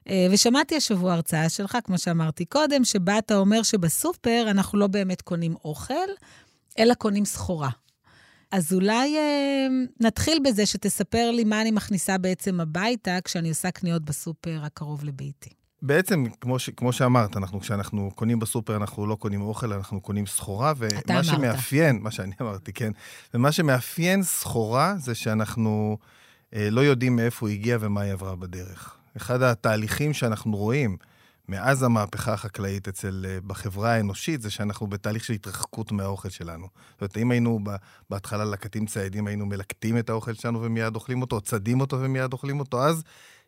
אה, 0.09 0.27
ושמעתי 0.31 0.75
השבוע 0.75 1.13
הרצאה 1.13 1.49
שלך, 1.49 1.77
כמו 1.83 1.97
שאמרתי 1.97 2.45
קודם, 2.45 2.83
שבה 2.83 3.17
אתה 3.17 3.37
אומר 3.37 3.63
שבסופר 3.63 4.45
אנחנו 4.47 4.79
לא 4.79 4.87
באמת 4.87 5.21
קונים 5.21 5.55
אוכל, 5.65 5.93
אלא 6.79 6.93
קונים 6.93 7.25
סחורה. 7.25 7.69
אז 8.51 8.73
אולי 8.73 9.17
אה, 9.17 9.67
נתחיל 9.99 10.39
בזה 10.45 10.65
שתספר 10.65 11.31
לי 11.31 11.43
מה 11.43 11.61
אני 11.61 11.71
מכניסה 11.71 12.17
בעצם 12.17 12.59
הביתה 12.59 13.17
כשאני 13.23 13.49
עושה 13.49 13.71
קניות 13.71 14.05
בסופר 14.05 14.59
הקרוב 14.63 15.03
לביתי. 15.03 15.49
בעצם, 15.81 16.25
כמו, 16.41 16.59
ש, 16.59 16.69
כמו 16.69 16.93
שאמרת, 16.93 17.37
אנחנו, 17.37 17.59
כשאנחנו 17.59 18.11
קונים 18.15 18.39
בסופר, 18.39 18.75
אנחנו 18.75 19.07
לא 19.07 19.15
קונים 19.15 19.41
אוכל, 19.41 19.73
אנחנו 19.73 20.01
קונים 20.01 20.25
סחורה, 20.25 20.73
ומה. 20.77 21.23
שמאפיין, 21.23 21.99
מה 22.01 22.11
שאני 22.11 22.31
אמרתי, 22.41 22.73
כן, 22.73 22.91
ומה 23.33 23.51
שמאפיין 23.51 24.23
סחורה 24.23 24.95
זה 24.97 25.15
שאנחנו 25.15 25.97
אה, 26.55 26.69
לא 26.69 26.81
יודעים 26.81 27.15
מאיפה 27.15 27.49
היא 27.49 27.59
הגיעה 27.59 27.77
ומה 27.81 28.01
היא 28.01 28.11
עברה 28.11 28.35
בדרך. 28.35 28.97
אחד 29.17 29.41
התהליכים 29.41 30.13
שאנחנו 30.13 30.57
רואים 30.57 30.97
מאז 31.49 31.83
המהפכה 31.83 32.33
החקלאית 32.33 32.87
אצל, 32.87 33.25
אה, 33.29 33.37
בחברה 33.47 33.91
האנושית, 33.91 34.41
זה 34.41 34.49
שאנחנו 34.49 34.87
בתהליך 34.87 35.23
של 35.23 35.33
התרחקות 35.33 35.91
מהאוכל 35.91 36.29
שלנו. 36.29 36.67
זאת 36.91 37.01
אומרת, 37.01 37.17
אם 37.17 37.31
היינו 37.31 37.59
בהתחלה 38.09 38.45
לקטים 38.45 38.85
ציידים, 38.85 39.27
היינו 39.27 39.45
מלקטים 39.45 39.97
את 39.97 40.09
האוכל 40.09 40.33
שלנו 40.33 40.61
ומיד 40.61 40.95
אוכלים 40.95 41.21
אותו, 41.21 41.35
או 41.35 41.41
צדים 41.41 41.81
אותו 41.81 41.97
ומיד 41.99 42.33
אוכלים 42.33 42.59
אותו, 42.59 42.83
אז 42.83 43.03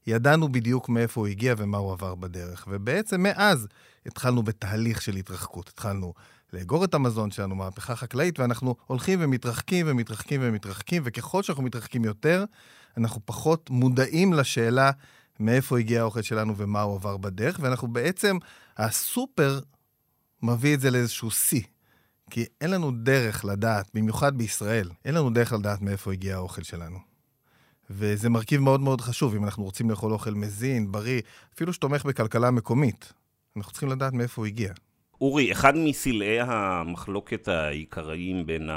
ידענו 0.08 0.52
בדיוק 0.52 0.90
מאיפה 0.90 1.22
הוא 1.22 1.28
הגיע 1.28 1.54
ומה 1.58 1.78
הוא 1.78 1.92
עבר 1.92 2.16
בדרך. 2.16 2.68
ובעצם 2.70 3.24
מאז 3.24 3.68
התחלנו 4.06 4.44
בתהליך 4.44 5.02
של 5.02 5.16
התרחקות. 5.16 5.70
התחלנו 5.70 6.14
לאגור 6.54 6.86
את 6.86 6.94
המזון 6.94 7.32
שלנו, 7.32 7.56
מהפכה 7.56 7.96
חקלאית, 7.96 8.40
ואנחנו 8.40 8.76
הולכים 8.88 9.20
ומתרחקים 9.22 9.86
ומתרחקים 9.90 10.42
ומתרחקים, 10.44 11.02
וככל 11.06 11.44
שאנחנו 11.44 11.64
מתרחקים 11.64 12.06
יותר, 12.06 12.46
אנחנו 12.98 13.22
פחות 13.26 13.70
מודעים 13.70 14.34
לשאלה 14.34 14.92
מאיפה 15.40 15.80
הגיע 15.80 16.02
האוכל 16.02 16.22
שלנו 16.22 16.58
ומה 16.58 16.82
הוא 16.82 16.96
עבר 16.96 17.18
בדרך, 17.18 17.60
ואנחנו 17.62 17.88
בעצם, 17.88 18.38
הסופר 18.78 19.60
מביא 20.44 20.74
את 20.74 20.80
זה 20.80 20.92
לאיזשהו 20.92 21.32
שיא. 21.32 21.62
כי 22.30 22.46
אין 22.62 22.72
לנו 22.72 22.92
דרך 22.92 23.46
לדעת, 23.46 23.90
במיוחד 23.94 24.38
בישראל, 24.38 24.90
אין 25.06 25.16
לנו 25.16 25.30
דרך 25.30 25.54
לדעת 25.54 25.82
מאיפה 25.82 26.14
הגיע 26.14 26.36
האוכל 26.36 26.64
שלנו. 26.64 27.00
וזה 27.90 28.30
מרכיב 28.30 28.62
מאוד 28.62 28.82
מאוד 28.82 29.02
חשוב, 29.02 29.36
אם 29.36 29.44
אנחנו 29.44 29.64
רוצים 29.64 29.90
לאכול 29.90 30.14
אוכל 30.14 30.32
מזין, 30.32 30.92
בריא, 30.92 31.22
אפילו 31.56 31.74
שתומך 31.74 32.06
בכלכלה 32.06 32.52
מקומית. 32.52 33.14
אנחנו 33.58 33.72
צריכים 33.72 33.90
לדעת 33.90 34.14
מאיפה 34.14 34.42
הוא 34.42 34.46
הגיע. 34.46 34.74
אורי, 35.22 35.52
אחד 35.52 35.74
מסלעי 35.78 36.40
המחלוקת 36.40 37.48
העיקריים 37.48 38.46
בין 38.46 38.70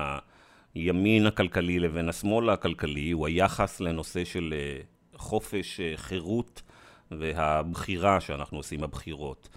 הימין 0.74 1.26
הכלכלי 1.26 1.78
לבין 1.78 2.08
השמאל 2.08 2.50
הכלכלי 2.50 3.10
הוא 3.10 3.26
היחס 3.26 3.80
לנושא 3.80 4.24
של 4.24 4.54
אה, 4.56 4.80
חופש, 5.18 5.80
אה, 5.80 5.92
חירות 5.96 6.62
והבחירה 7.10 8.20
שאנחנו 8.20 8.56
עושים 8.56 8.80
בבחירות. 8.80 9.48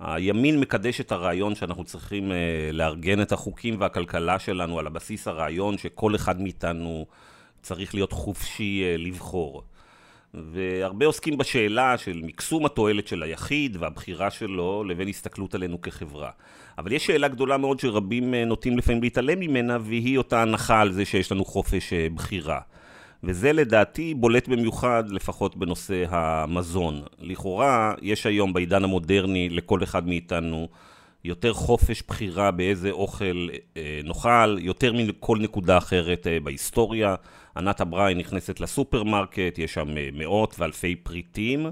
הימין 0.00 0.60
מקדש 0.60 1.00
את 1.00 1.12
הרעיון 1.12 1.54
שאנחנו 1.54 1.84
צריכים 1.84 2.32
אה, 2.32 2.36
לארגן 2.72 3.22
את 3.22 3.32
החוקים 3.32 3.80
והכלכלה 3.80 4.38
שלנו 4.38 4.78
על 4.78 4.86
הבסיס 4.86 5.28
הרעיון 5.28 5.78
שכל 5.78 6.14
אחד 6.14 6.40
מאיתנו 6.40 7.06
צריך 7.62 7.94
להיות 7.94 8.12
חופשי 8.12 8.82
אה, 8.84 8.96
לבחור. 8.96 9.62
והרבה 10.34 11.06
עוסקים 11.06 11.38
בשאלה 11.38 11.98
של 11.98 12.20
מקסום 12.24 12.66
התועלת 12.66 13.08
של 13.08 13.22
היחיד 13.22 13.76
והבחירה 13.80 14.30
שלו 14.30 14.84
לבין 14.84 15.08
הסתכלות 15.08 15.54
עלינו 15.54 15.80
כחברה. 15.80 16.30
אבל 16.78 16.92
יש 16.92 17.06
שאלה 17.06 17.28
גדולה 17.28 17.56
מאוד 17.56 17.80
שרבים 17.80 18.34
נוטים 18.34 18.78
לפעמים 18.78 19.02
להתעלם 19.02 19.40
ממנה, 19.40 19.78
והיא 19.80 20.18
אותה 20.18 20.42
הנחה 20.42 20.80
על 20.80 20.92
זה 20.92 21.04
שיש 21.04 21.32
לנו 21.32 21.44
חופש 21.44 21.92
בחירה. 21.92 22.60
וזה 23.24 23.52
לדעתי 23.52 24.14
בולט 24.14 24.48
במיוחד, 24.48 25.04
לפחות 25.10 25.56
בנושא 25.56 26.04
המזון. 26.08 27.02
לכאורה, 27.20 27.94
יש 28.02 28.26
היום 28.26 28.52
בעידן 28.52 28.84
המודרני 28.84 29.48
לכל 29.48 29.82
אחד 29.82 30.08
מאיתנו 30.08 30.68
יותר 31.24 31.52
חופש 31.52 32.02
בחירה 32.08 32.50
באיזה 32.50 32.90
אוכל 32.90 33.48
אה, 33.76 34.00
נאכל, 34.04 34.56
יותר 34.60 34.92
מכל 34.92 35.38
נקודה 35.40 35.78
אחרת 35.78 36.26
אה, 36.26 36.40
בהיסטוריה. 36.40 37.14
ענת 37.56 37.80
הבראי 37.80 38.14
נכנסת 38.14 38.60
לסופרמרקט, 38.60 39.58
יש 39.58 39.74
שם 39.74 39.96
אה, 39.96 40.08
מאות 40.12 40.54
ואלפי 40.58 40.96
פריטים, 40.96 41.66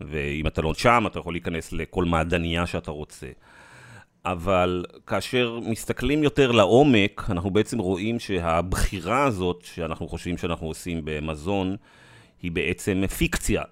ואם 0.00 0.46
אתה 0.46 0.62
לא 0.62 0.74
שם, 0.74 1.04
אתה 1.06 1.18
יכול 1.18 1.34
להיכנס 1.34 1.72
לכל 1.72 2.04
מעדניה 2.04 2.66
שאתה 2.66 2.90
רוצה. 2.90 3.26
אבל 4.24 4.84
כאשר 5.06 5.58
מסתכלים 5.62 6.22
יותר 6.22 6.52
לעומק, 6.52 7.26
אנחנו 7.30 7.50
בעצם 7.50 7.78
רואים 7.78 8.20
שהבחירה 8.20 9.24
הזאת 9.24 9.64
שאנחנו 9.64 10.08
חושבים 10.08 10.38
שאנחנו 10.38 10.66
עושים 10.66 11.00
במזון, 11.04 11.76
היא 12.42 12.52
בעצם 12.52 13.06
פיקציה. 13.06 13.62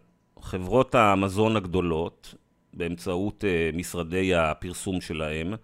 חברות 0.40 0.94
המזון 0.94 1.56
הגדולות, 1.56 2.34
באמצעות 2.74 3.44
uh, 3.44 3.76
משרדי 3.76 4.34
הפרסום 4.34 5.00
שלהם, 5.00 5.54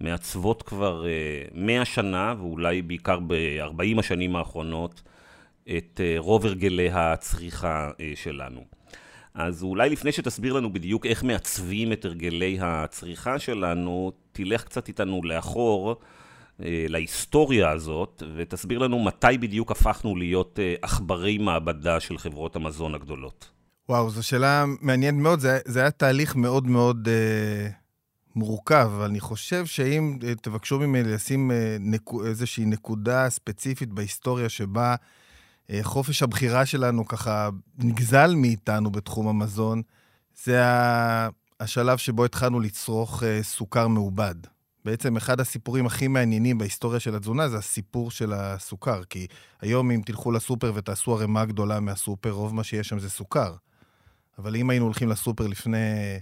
מעצבות 0.00 0.62
כבר 0.62 1.04
uh, 1.04 1.50
100 1.54 1.84
שנה, 1.84 2.34
ואולי 2.38 2.82
בעיקר 2.82 3.18
ב-40 3.26 3.98
השנים 3.98 4.36
האחרונות, 4.36 5.02
את 5.62 6.00
uh, 6.00 6.20
רוב 6.20 6.46
הרגלי 6.46 6.90
הצריכה 6.90 7.90
שלנו. 8.14 8.64
אז 9.34 9.62
אולי 9.62 9.90
לפני 9.90 10.12
שתסביר 10.12 10.52
לנו 10.52 10.72
בדיוק 10.72 11.06
איך 11.06 11.24
מעצבים 11.24 11.92
את 11.92 12.04
הרגלי 12.04 12.58
הצריכה 12.60 13.38
שלנו, 13.38 14.12
תלך 14.32 14.64
קצת 14.64 14.88
איתנו 14.88 15.20
לאחור, 15.24 15.96
אה, 16.62 16.86
להיסטוריה 16.88 17.70
הזאת, 17.70 18.22
ותסביר 18.36 18.78
לנו 18.78 18.98
מתי 18.98 19.38
בדיוק 19.40 19.70
הפכנו 19.70 20.16
להיות 20.16 20.58
אה, 20.62 20.74
עכברי 20.82 21.38
מעבדה 21.38 22.00
של 22.00 22.18
חברות 22.18 22.56
המזון 22.56 22.94
הגדולות. 22.94 23.50
וואו, 23.88 24.10
זו 24.10 24.22
שאלה 24.22 24.64
מעניינת 24.80 25.22
מאוד. 25.22 25.40
זה, 25.40 25.58
זה 25.64 25.80
היה 25.80 25.90
תהליך 25.90 26.36
מאוד 26.36 26.66
מאוד 26.66 27.08
אה, 27.08 27.68
מורכב, 28.36 28.90
אבל 28.96 29.04
אני 29.04 29.20
חושב 29.20 29.66
שאם 29.66 30.18
אה, 30.22 30.34
תבקשו 30.34 30.78
ממני 30.78 31.12
לשים 31.12 31.50
אה, 31.50 31.76
נקו, 31.80 32.26
איזושהי 32.26 32.64
נקודה 32.64 33.30
ספציפית 33.30 33.92
בהיסטוריה 33.92 34.48
שבה 34.48 34.94
חופש 35.82 36.22
הבחירה 36.22 36.66
שלנו 36.66 37.06
ככה 37.06 37.48
נגזל 37.78 38.34
מאיתנו 38.34 38.90
בתחום 38.90 39.28
המזון, 39.28 39.82
זה 40.44 40.62
השלב 41.60 41.98
שבו 41.98 42.24
התחלנו 42.24 42.60
לצרוך 42.60 43.22
אה, 43.22 43.42
סוכר 43.42 43.88
מעובד. 43.88 44.34
בעצם 44.84 45.16
אחד 45.16 45.40
הסיפורים 45.40 45.86
הכי 45.86 46.08
מעניינים 46.08 46.58
בהיסטוריה 46.58 47.00
של 47.00 47.14
התזונה 47.14 47.48
זה 47.48 47.56
הסיפור 47.56 48.10
של 48.10 48.32
הסוכר, 48.32 49.04
כי 49.04 49.26
היום 49.60 49.90
אם 49.90 50.00
תלכו 50.04 50.32
לסופר 50.32 50.72
ותעשו 50.74 51.14
ערימה 51.14 51.44
גדולה 51.44 51.80
מהסופר, 51.80 52.30
רוב 52.30 52.54
מה 52.54 52.64
שיש 52.64 52.88
שם 52.88 52.98
זה 52.98 53.10
סוכר. 53.10 53.54
אבל 54.38 54.56
אם 54.56 54.70
היינו 54.70 54.84
הולכים 54.84 55.08
לסופר 55.08 55.46
לפני 55.46 55.78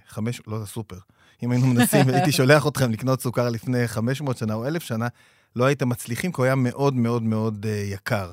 חמש, 0.08 0.40
לא 0.46 0.62
לסופר, 0.62 0.98
אם 1.42 1.50
היינו 1.50 1.66
מנסים, 1.66 2.08
הייתי 2.08 2.32
שולח 2.38 2.66
אתכם 2.66 2.90
לקנות 2.90 3.20
סוכר 3.20 3.48
לפני 3.48 3.88
500 3.88 4.36
שנה 4.36 4.54
או 4.54 4.66
1,000 4.66 4.82
שנה, 4.82 5.08
לא 5.56 5.64
הייתם 5.64 5.88
מצליחים, 5.88 6.32
כי 6.32 6.36
הוא 6.36 6.44
היה 6.44 6.54
מאוד 6.54 6.94
מאוד 6.94 7.22
מאוד 7.22 7.64
uh, 7.64 7.92
יקר. 7.92 8.30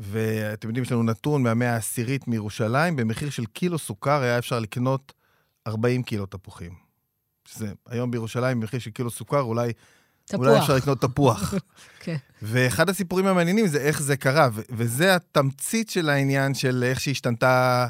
ואתם 0.00 0.68
יודעים, 0.68 0.84
יש 0.84 0.92
לנו 0.92 1.02
נתון 1.02 1.42
מהמאה 1.42 1.74
העשירית 1.74 2.28
מירושלים, 2.28 2.96
במחיר 2.96 3.30
של 3.30 3.46
קילו 3.46 3.78
סוכר 3.78 4.22
היה 4.22 4.38
אפשר 4.38 4.58
לקנות 4.58 5.12
40 5.66 6.02
קילו 6.02 6.26
תפוחים. 6.26 6.72
שזה 7.48 7.72
היום 7.88 8.10
בירושלים, 8.10 8.60
במחיר 8.60 8.80
של 8.80 8.90
קילו 8.90 9.10
סוכר, 9.10 9.40
אולי, 9.40 9.72
תפוח. 10.24 10.40
אולי 10.40 10.58
אפשר 10.58 10.76
לקנות 10.76 11.00
תפוח. 11.00 11.54
כן. 12.04 12.16
ואחד 12.42 12.88
הסיפורים 12.88 13.26
המעניינים 13.26 13.66
זה 13.66 13.78
איך 13.78 14.02
זה 14.02 14.16
קרה, 14.16 14.48
ו- 14.52 14.62
וזה 14.70 15.14
התמצית 15.14 15.90
של 15.90 16.08
העניין 16.08 16.54
של 16.54 16.84
איך 16.86 17.00
שהשתנתה 17.00 17.86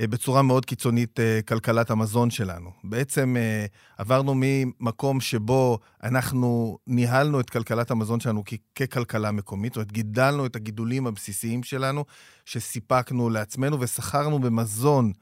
בצורה 0.00 0.42
מאוד 0.42 0.64
קיצונית 0.64 1.20
אה, 1.20 1.40
כלכלת 1.48 1.90
המזון 1.90 2.30
שלנו. 2.30 2.70
בעצם 2.84 3.36
אה, 3.36 3.66
עברנו 3.98 4.32
ממקום 4.36 5.20
שבו 5.20 5.78
אנחנו 6.02 6.78
ניהלנו 6.86 7.40
את 7.40 7.50
כלכלת 7.50 7.90
המזון 7.90 8.20
שלנו 8.20 8.42
ככלכלה 8.74 9.30
מקומית, 9.30 9.72
זאת 9.72 9.76
אומרת, 9.76 9.92
גידלנו 9.92 10.46
את 10.46 10.56
הגידולים 10.56 11.06
הבסיסיים 11.06 11.62
שלנו, 11.62 12.04
שסיפקנו 12.44 13.30
לעצמנו 13.30 13.80
ושכרנו 13.80 14.38
במזון 14.38 15.12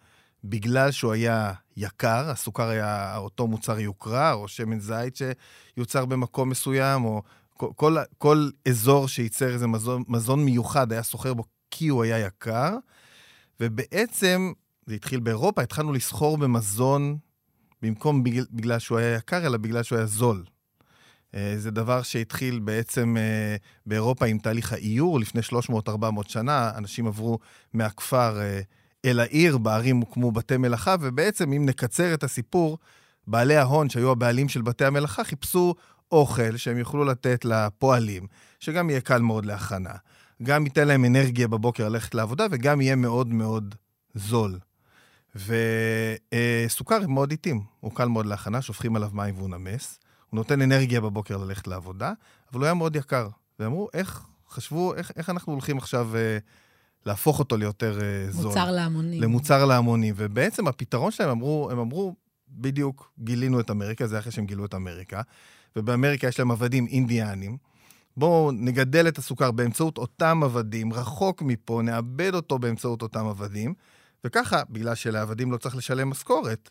בגלל 0.45 0.91
שהוא 0.91 1.13
היה 1.13 1.53
יקר, 1.77 2.31
הסוכר 2.31 2.69
היה 2.69 3.17
אותו 3.17 3.47
מוצר 3.47 3.79
יוקרה, 3.79 4.33
או 4.33 4.49
שמן 4.49 4.81
זית 4.81 5.19
שיוצר 5.77 6.05
במקום 6.05 6.49
מסוים, 6.49 7.05
או 7.05 7.23
כל, 7.57 7.69
כל, 7.77 7.97
כל 8.19 8.51
אזור 8.69 9.09
שייצר 9.09 9.49
איזה 9.49 9.67
מזון, 9.67 10.03
מזון 10.09 10.45
מיוחד 10.45 10.93
היה 10.93 11.03
סוחר 11.03 11.35
בו 11.35 11.45
כי 11.71 11.89
הוא 11.89 12.03
היה 12.03 12.19
יקר, 12.19 12.77
ובעצם, 13.61 14.53
זה 14.93 14.97
התחיל 14.97 15.21
באירופה, 15.21 15.63
התחלנו 15.63 15.93
לסחור 15.93 16.39
במזון 16.39 17.19
במקום 17.83 18.23
בגלל, 18.25 18.45
בגלל 18.51 18.79
שהוא 18.79 18.99
היה 18.99 19.17
יקר, 19.17 19.47
אלא 19.47 19.59
בגלל 19.59 19.83
שהוא 19.83 19.99
היה 19.99 20.07
זול. 20.07 20.45
אה, 21.35 21.55
זה 21.57 21.71
דבר 21.71 22.03
שהתחיל 22.03 22.59
בעצם 22.59 23.17
אה, 23.17 23.57
באירופה 23.87 24.27
עם 24.27 24.39
תהליך 24.39 24.73
האיור 24.73 25.21
לפני 25.21 25.41
300-400 25.89 25.93
שנה. 26.29 26.71
אנשים 26.77 27.07
עברו 27.07 27.39
מהכפר 27.73 28.41
אה, 28.41 28.61
אל 29.05 29.21
העיר, 29.21 29.59
בערים 29.59 29.97
הוקמו 29.97 30.33
בתי 30.33 30.57
מלאכה, 30.57 30.95
ובעצם, 31.01 31.53
אם 31.53 31.67
נקצר 31.67 32.15
את 32.15 32.25
הסיפור, 32.25 32.79
בעלי 33.27 33.57
ההון, 33.57 33.89
שהיו 33.89 34.11
הבעלים 34.11 34.49
של 34.49 34.63
בתי 34.63 34.85
המלאכה, 34.85 35.25
חיפשו 35.25 35.75
אוכל 36.11 36.57
שהם 36.57 36.79
יוכלו 36.79 37.05
לתת 37.05 37.45
לפועלים, 37.45 38.27
שגם 38.61 38.91
יהיה 38.91 39.01
קל 39.01 39.19
מאוד 39.19 39.47
להכנה. 39.47 39.95
גם 40.43 40.65
ייתן 40.65 40.89
להם 40.89 41.05
אנרגיה 41.05 41.49
בבוקר 41.49 41.89
ללכת 41.89 42.15
לעבודה, 42.15 42.47
וגם 42.51 42.81
יהיה 42.81 42.97
מאוד 42.97 43.29
מאוד 43.29 43.75
זול. 44.15 44.59
וסוכר 45.35 47.03
הם 47.03 47.15
מאוד 47.15 47.31
איטים, 47.31 47.63
הוא 47.81 47.93
קל 47.95 48.09
מאוד 48.09 48.27
להכנה, 48.27 48.63
שופכים 48.63 48.97
עליו 48.97 49.11
מים 49.13 49.35
והוא 49.37 49.49
נמס. 49.49 49.99
הוא 50.31 50.39
נותן 50.39 50.63
אנרגיה 50.63 51.01
בבוקר 51.01 51.37
ללכת 51.37 51.67
לעבודה, 51.67 52.13
אבל 52.53 52.61
הוא 52.61 52.65
היה 52.65 52.75
מאוד 52.75 52.97
יקר. 52.97 53.29
ואמרו, 53.59 53.89
איך, 53.95 54.27
חשבו, 54.51 54.95
איך, 54.95 55.13
איך 55.17 55.31
אנחנו 55.31 55.53
הולכים 55.53 55.79
עכשיו 55.79 56.17
אה, 56.17 56.39
להפוך 57.07 57.39
אותו 57.39 57.57
ליותר 57.57 58.01
אה, 58.01 58.31
זול? 58.31 58.47
מוצר 58.47 58.71
להמונים. 58.71 59.23
למוצר 59.23 59.65
להמונים. 59.65 60.15
ובעצם 60.17 60.69
הפתרון 60.69 61.11
שלהם, 61.11 61.31
אמרו, 61.31 61.69
הם 61.73 61.79
אמרו, 61.79 62.15
בדיוק 62.49 63.13
גילינו 63.19 63.61
את 63.61 63.71
אמריקה, 63.71 64.07
זה 64.07 64.19
אחרי 64.19 64.33
שהם 64.33 64.47
גילו 64.47 64.65
את 64.65 64.75
אמריקה, 64.75 65.21
ובאמריקה 65.77 66.29
יש 66.29 66.39
להם 66.39 66.51
עבדים 66.51 66.87
אינדיאנים. 66.87 67.57
בואו 68.17 68.51
נגדל 68.53 69.09
את 69.09 69.19
הסוכר 69.19 69.51
באמצעות 69.51 69.99
אותם 69.99 70.41
עבדים, 70.45 70.93
רחוק 70.93 71.43
מפה, 71.43 71.81
נאבד 71.85 72.35
אותו 72.35 72.59
באמצעות 72.59 73.03
אותם 73.03 73.27
עבדים, 73.27 73.75
וככה, 74.25 74.63
בגלל 74.71 74.95
שלעבדים 74.95 75.53
לא 75.53 75.57
צריך 75.57 75.77
לשלם 75.77 76.11
משכורת, 76.11 76.71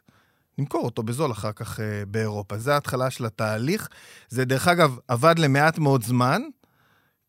נמכור 0.58 0.86
אותו 0.86 1.04
בזול 1.04 1.32
אחר 1.32 1.52
כך 1.52 1.80
אה, 1.80 2.04
באירופה. 2.08 2.58
זה 2.58 2.74
ההתחלה 2.74 3.10
של 3.10 3.26
התהליך. 3.26 3.90
זה, 4.30 4.46
דרך 4.46 4.68
אגב, 4.68 4.98
עבד 5.08 5.40
למעט 5.40 5.78
מאוד 5.78 6.04
זמן, 6.04 6.42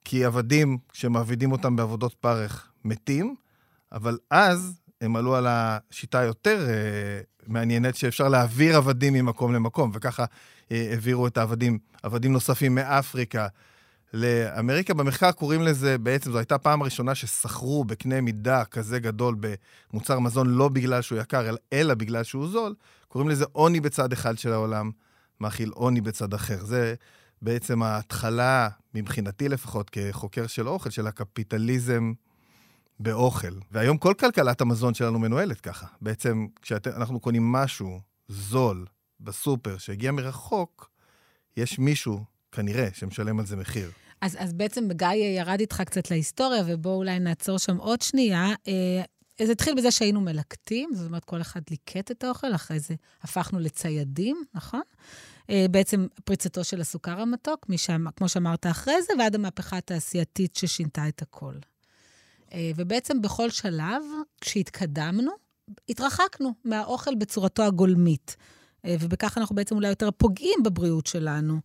כי 0.04 0.24
עבדים, 0.24 0.78
כשמעבידים 0.92 1.52
אותם 1.52 1.76
בעבודות 1.76 2.14
פרך, 2.14 2.68
מתים, 2.84 3.34
אבל 3.92 4.18
אז 4.30 4.80
הם 5.00 5.16
עלו 5.16 5.36
על 5.36 5.46
השיטה 5.48 6.18
היותר 6.18 6.66
אה, 6.68 7.20
מעניינת, 7.46 7.96
שאפשר 7.96 8.28
להעביר 8.28 8.76
עבדים 8.76 9.12
ממקום 9.12 9.52
למקום, 9.52 9.90
וככה 9.94 10.24
אה, 10.72 10.88
העבירו 10.90 11.26
את 11.26 11.38
העבדים, 11.38 11.78
עבדים 12.02 12.32
נוספים 12.32 12.74
מאפריקה 12.74 13.46
לאמריקה. 14.12 14.94
במחקר 14.94 15.32
קוראים 15.32 15.62
לזה, 15.62 15.98
בעצם 15.98 16.32
זו 16.32 16.38
הייתה 16.38 16.54
הפעם 16.54 16.82
הראשונה 16.82 17.14
שסחרו 17.14 17.84
בקנה 17.84 18.20
מידה 18.20 18.64
כזה 18.64 18.98
גדול 18.98 19.36
במוצר 19.90 20.18
מזון, 20.18 20.48
לא 20.48 20.68
בגלל 20.68 21.02
שהוא 21.02 21.18
יקר, 21.18 21.54
אלא 21.72 21.94
בגלל 21.94 22.22
שהוא 22.22 22.48
זול. 22.48 22.74
קוראים 23.08 23.30
לזה 23.30 23.44
עוני 23.52 23.80
בצד 23.80 24.12
אחד 24.12 24.38
של 24.38 24.52
העולם, 24.52 24.90
מאכיל 25.40 25.70
עוני 25.70 26.00
בצד 26.00 26.34
אחר. 26.34 26.64
זה 26.64 26.94
בעצם 27.42 27.82
ההתחלה, 27.82 28.68
מבחינתי 28.94 29.48
לפחות, 29.48 29.90
כחוקר 29.90 30.46
של 30.46 30.68
אוכל, 30.68 30.90
של 30.90 31.06
הקפיטליזם 31.06 32.12
באוכל. 33.00 33.54
והיום 33.70 33.98
כל 33.98 34.14
כלכלת 34.18 34.60
המזון 34.60 34.94
שלנו 34.94 35.18
מנוהלת 35.18 35.60
ככה. 35.60 35.86
בעצם, 36.00 36.46
כשאנחנו 36.62 37.20
קונים 37.20 37.52
משהו 37.52 38.00
זול 38.28 38.86
בסופר 39.20 39.78
שהגיע 39.78 40.12
מרחוק, 40.12 40.90
יש 41.56 41.78
מישהו, 41.78 42.24
כנראה, 42.52 42.88
שמשלם 42.92 43.38
על 43.40 43.46
זה 43.46 43.56
מחיר. 43.56 43.90
אז, 44.22 44.36
אז 44.38 44.52
בעצם 44.52 44.88
גיא 44.92 45.08
ירד 45.08 45.60
איתך 45.60 45.82
קצת 45.86 46.10
להיסטוריה, 46.10 46.62
ובואו 46.66 46.94
אולי 46.94 47.18
נעצור 47.18 47.58
שם 47.58 47.76
עוד 47.76 48.02
שנייה. 48.02 48.46
אה, 48.68 49.02
זה 49.42 49.52
התחיל 49.52 49.74
בזה 49.74 49.90
שהיינו 49.90 50.20
מלקטים, 50.20 50.90
זאת 50.94 51.06
אומרת, 51.06 51.24
כל 51.24 51.40
אחד 51.40 51.60
ליקט 51.70 52.10
את 52.10 52.24
האוכל, 52.24 52.54
אחרי 52.54 52.80
זה 52.80 52.94
הפכנו 53.22 53.58
לציידים, 53.58 54.44
נכון? 54.54 54.82
אה, 55.50 55.66
בעצם 55.70 56.06
פריצתו 56.24 56.64
של 56.64 56.80
הסוכר 56.80 57.20
המתוק, 57.20 57.68
משם, 57.68 58.04
כמו 58.16 58.28
שאמרת 58.28 58.66
אחרי 58.66 59.02
זה, 59.02 59.12
ועד 59.18 59.34
המהפכה 59.34 59.76
התעשייתית 59.76 60.56
ששינתה 60.56 61.08
את 61.08 61.22
הכל. 61.22 61.54
אה, 62.52 62.70
ובעצם 62.76 63.22
בכל 63.22 63.50
שלב, 63.50 64.02
כשהתקדמנו, 64.40 65.32
התרחקנו 65.88 66.54
מהאוכל 66.64 67.14
בצורתו 67.14 67.62
הגולמית. 67.62 68.36
אה, 68.84 68.96
ובכך 69.00 69.38
אנחנו 69.38 69.56
בעצם 69.56 69.74
אולי 69.74 69.88
יותר 69.88 70.10
פוגעים 70.10 70.62
בבריאות 70.64 71.06
שלנו. 71.06 71.60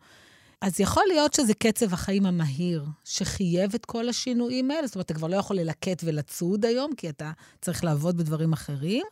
אז 0.61 0.79
יכול 0.79 1.03
להיות 1.07 1.33
שזה 1.33 1.53
קצב 1.53 1.93
החיים 1.93 2.25
המהיר 2.25 2.85
שחייב 3.03 3.75
את 3.75 3.85
כל 3.85 4.09
השינויים 4.09 4.71
האלה, 4.71 4.87
זאת 4.87 4.95
אומרת, 4.95 5.05
אתה 5.05 5.13
כבר 5.13 5.27
לא 5.27 5.35
יכול 5.35 5.55
ללקט 5.55 6.03
ולצוד 6.03 6.65
היום, 6.65 6.91
כי 6.97 7.09
אתה 7.09 7.31
צריך 7.61 7.83
לעבוד 7.83 8.17
בדברים 8.17 8.53
אחרים, 8.53 9.05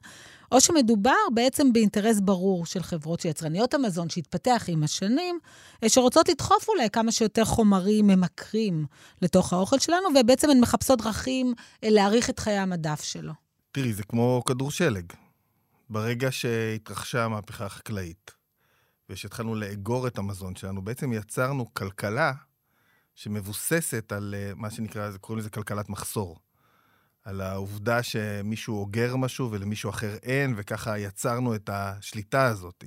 או 0.51 0.61
שמדובר 0.61 1.11
בעצם 1.33 1.73
באינטרס 1.73 2.19
ברור 2.19 2.65
של 2.65 2.83
חברות 2.83 3.19
שיצרניות 3.19 3.73
המזון, 3.73 4.09
שהתפתח 4.09 4.65
עם 4.67 4.83
השנים, 4.83 5.39
אה, 5.83 5.89
שרוצות 5.89 6.29
לדחוף 6.29 6.69
אולי 6.69 6.89
כמה 6.89 7.11
שיותר 7.11 7.45
חומרים 7.45 8.07
ממכרים 8.07 8.85
לתוך 9.21 9.53
האוכל 9.53 9.79
שלנו, 9.79 10.09
ובעצם 10.19 10.49
הן 10.49 10.59
מחפשות 10.59 11.01
דרכים 11.01 11.53
אה, 11.83 11.89
להאריך 11.89 12.29
את 12.29 12.39
חיי 12.39 12.57
המדף 12.57 13.03
שלו. 13.03 13.33
תראי, 13.71 13.93
זה 13.93 14.03
כמו 14.03 14.41
כדור 14.45 14.71
שלג. 14.71 15.05
ברגע 15.89 16.31
שהתרחשה 16.31 17.25
המהפכה 17.25 17.65
החקלאית, 17.65 18.31
ושהתחלנו 19.09 19.55
לאגור 19.55 20.07
את 20.07 20.17
המזון 20.17 20.55
שלנו, 20.55 20.81
בעצם 20.81 21.13
יצרנו 21.13 21.73
כלכלה 21.73 22.33
שמבוססת 23.15 24.11
על 24.11 24.35
אה, 24.37 24.51
מה 24.55 24.69
שנקרא, 24.69 25.17
קוראים 25.17 25.39
לזה 25.39 25.49
כלכלת 25.49 25.89
מחסור. 25.89 26.39
על 27.23 27.41
העובדה 27.41 28.03
שמישהו 28.03 28.79
אוגר 28.79 29.15
משהו 29.15 29.51
ולמישהו 29.51 29.89
אחר 29.89 30.15
אין, 30.23 30.53
וככה 30.57 30.99
יצרנו 30.99 31.55
את 31.55 31.69
השליטה 31.73 32.45
הזאת. 32.45 32.83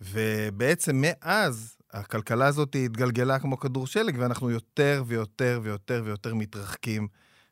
ובעצם 0.00 0.96
מאז 1.00 1.76
הכלכלה 1.90 2.46
הזאת 2.46 2.76
התגלגלה 2.84 3.38
כמו 3.38 3.58
כדור 3.58 3.86
שלג, 3.86 4.16
ואנחנו 4.18 4.50
יותר 4.50 5.04
ויותר 5.06 5.60
ויותר 5.62 6.02
ויותר 6.04 6.34
מתרחקים 6.34 7.08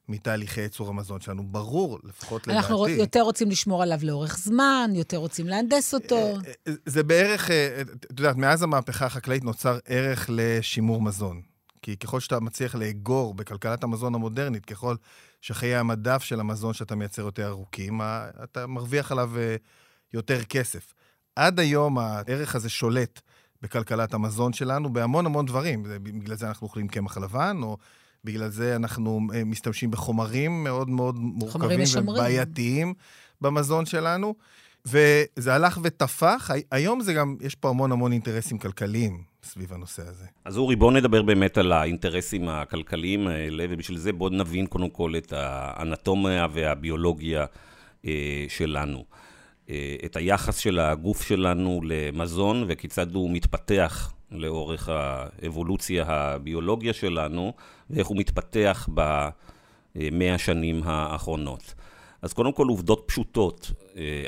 מתהליכי 0.08 0.60
ייצור 0.60 0.88
המזון 0.88 1.20
שלנו. 1.20 1.42
ברור, 1.42 1.98
לפחות 2.04 2.46
לדעתי. 2.46 2.66
אנחנו 2.66 2.88
יותר 2.88 3.20
רוצים 3.20 3.50
לשמור 3.50 3.82
עליו 3.82 3.98
לאורך 4.02 4.38
זמן, 4.38 4.90
יותר 4.94 5.16
רוצים 5.16 5.46
להנדס 5.46 5.94
אותו. 5.94 6.16
אה, 6.16 6.52
אה, 6.68 6.72
זה 6.86 7.02
בערך, 7.02 7.50
אה, 7.50 7.80
את 7.80 8.18
יודעת, 8.18 8.36
מאז 8.36 8.62
המהפכה 8.62 9.06
החקלאית 9.06 9.44
נוצר 9.44 9.78
ערך 9.86 10.26
לשימור 10.32 11.02
מזון. 11.02 11.42
כי 11.82 11.96
ככל 11.96 12.20
שאתה 12.20 12.40
מצליח 12.40 12.74
לאגור 12.74 13.34
בכלכלת 13.34 13.84
המזון 13.84 14.14
המודרנית, 14.14 14.64
ככל 14.64 14.96
שחיי 15.40 15.76
המדף 15.76 16.22
של 16.22 16.40
המזון 16.40 16.74
שאתה 16.74 16.94
מייצר 16.94 17.22
יותר 17.22 17.48
ארוכים, 17.48 18.00
אתה 18.44 18.66
מרוויח 18.66 19.12
עליו 19.12 19.32
יותר 20.14 20.44
כסף. 20.44 20.94
עד 21.36 21.60
היום 21.60 21.98
הערך 21.98 22.54
הזה 22.54 22.68
שולט 22.68 23.20
בכלכלת 23.62 24.14
המזון 24.14 24.52
שלנו 24.52 24.92
בהמון 24.92 25.26
המון 25.26 25.46
דברים. 25.46 25.82
בגלל 26.02 26.36
זה 26.36 26.48
אנחנו 26.48 26.66
אוכלים 26.66 26.88
קמח 26.88 27.18
לבן, 27.18 27.60
או 27.62 27.76
בגלל 28.24 28.48
זה 28.48 28.76
אנחנו 28.76 29.20
אה, 29.34 29.44
משתמשים 29.44 29.90
בחומרים 29.90 30.64
מאוד 30.64 30.90
מאוד 30.90 31.16
מורכבים 31.18 31.80
ובעייתיים 31.96 32.94
במזון 33.40 33.86
שלנו. 33.86 34.34
וזה 34.86 35.54
הלך 35.54 35.78
ותפח. 35.82 36.50
היום 36.70 37.00
זה 37.00 37.14
גם, 37.14 37.36
יש 37.40 37.54
פה 37.54 37.68
המון 37.68 37.92
המון 37.92 38.12
אינטרסים 38.12 38.58
כלכליים 38.58 39.22
סביב 39.42 39.72
הנושא 39.72 40.02
הזה. 40.08 40.24
אז 40.44 40.58
אורי, 40.58 40.76
בואו 40.76 40.90
נדבר 40.90 41.22
באמת 41.22 41.58
על 41.58 41.72
האינטרסים 41.72 42.48
הכלכליים 42.48 43.28
האלה, 43.28 43.66
ובשביל 43.70 43.98
זה 43.98 44.12
בואו 44.12 44.30
נבין 44.30 44.66
קודם 44.66 44.90
כל 44.90 45.16
את 45.16 45.32
האנטומיה 45.36 46.46
והביולוגיה 46.52 47.44
אה, 48.04 48.44
שלנו. 48.48 49.04
אה, 49.70 49.96
את 50.04 50.16
היחס 50.16 50.56
של 50.56 50.78
הגוף 50.78 51.22
שלנו 51.22 51.80
למזון 51.84 52.64
וכיצד 52.68 53.14
הוא 53.14 53.30
מתפתח 53.30 54.12
לאורך 54.30 54.88
האבולוציה 54.88 56.04
הביולוגיה 56.06 56.92
שלנו, 56.92 57.52
ואיך 57.90 58.06
הוא 58.06 58.16
מתפתח 58.16 58.88
מאה 59.96 60.38
שנים 60.38 60.82
האחרונות. 60.84 61.74
אז 62.22 62.32
קודם 62.32 62.52
כל 62.52 62.66
עובדות 62.68 63.04
פשוטות. 63.06 63.72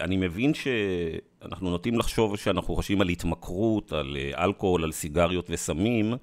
אני 0.00 0.16
מבין 0.16 0.52
שאנחנו 0.54 1.70
נוטים 1.70 1.98
לחשוב 1.98 2.36
שאנחנו 2.36 2.74
חושבים 2.74 3.00
על 3.00 3.08
התמכרות, 3.08 3.92
על 3.92 4.16
אלכוהול, 4.38 4.84
על 4.84 4.92
סיגריות 4.92 5.46
וסמים, 5.50 6.14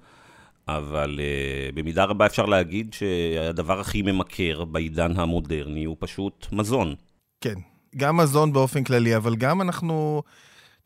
אבל 0.68 1.20
uh, 1.20 1.74
במידה 1.74 2.04
רבה 2.04 2.26
אפשר 2.26 2.46
להגיד 2.46 2.94
שהדבר 2.94 3.80
הכי 3.80 4.02
ממכר 4.02 4.64
בעידן 4.64 5.16
המודרני 5.16 5.84
הוא 5.84 5.96
פשוט 5.98 6.46
מזון. 6.52 6.94
כן, 7.40 7.54
גם 7.96 8.16
מזון 8.16 8.52
באופן 8.52 8.84
כללי, 8.84 9.16
אבל 9.16 9.36
גם 9.36 9.62
אנחנו, 9.62 10.22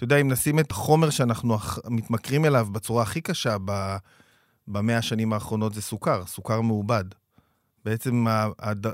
אתה 0.03 0.15
יודע, 0.15 0.21
אם 0.21 0.29
נשים 0.33 0.59
את 0.59 0.71
החומר 0.71 1.11
שאנחנו 1.11 1.57
מתמכרים 1.89 2.45
אליו 2.45 2.69
בצורה 2.73 3.03
הכי 3.03 3.21
קשה 3.21 3.57
במאה 4.69 4.99
השנים 4.99 5.33
האחרונות, 5.33 5.75
זה 5.75 5.83
סוכר, 5.83 6.27
סוכר 6.27 6.61
מעובד. 6.61 7.05
בעצם 7.85 8.27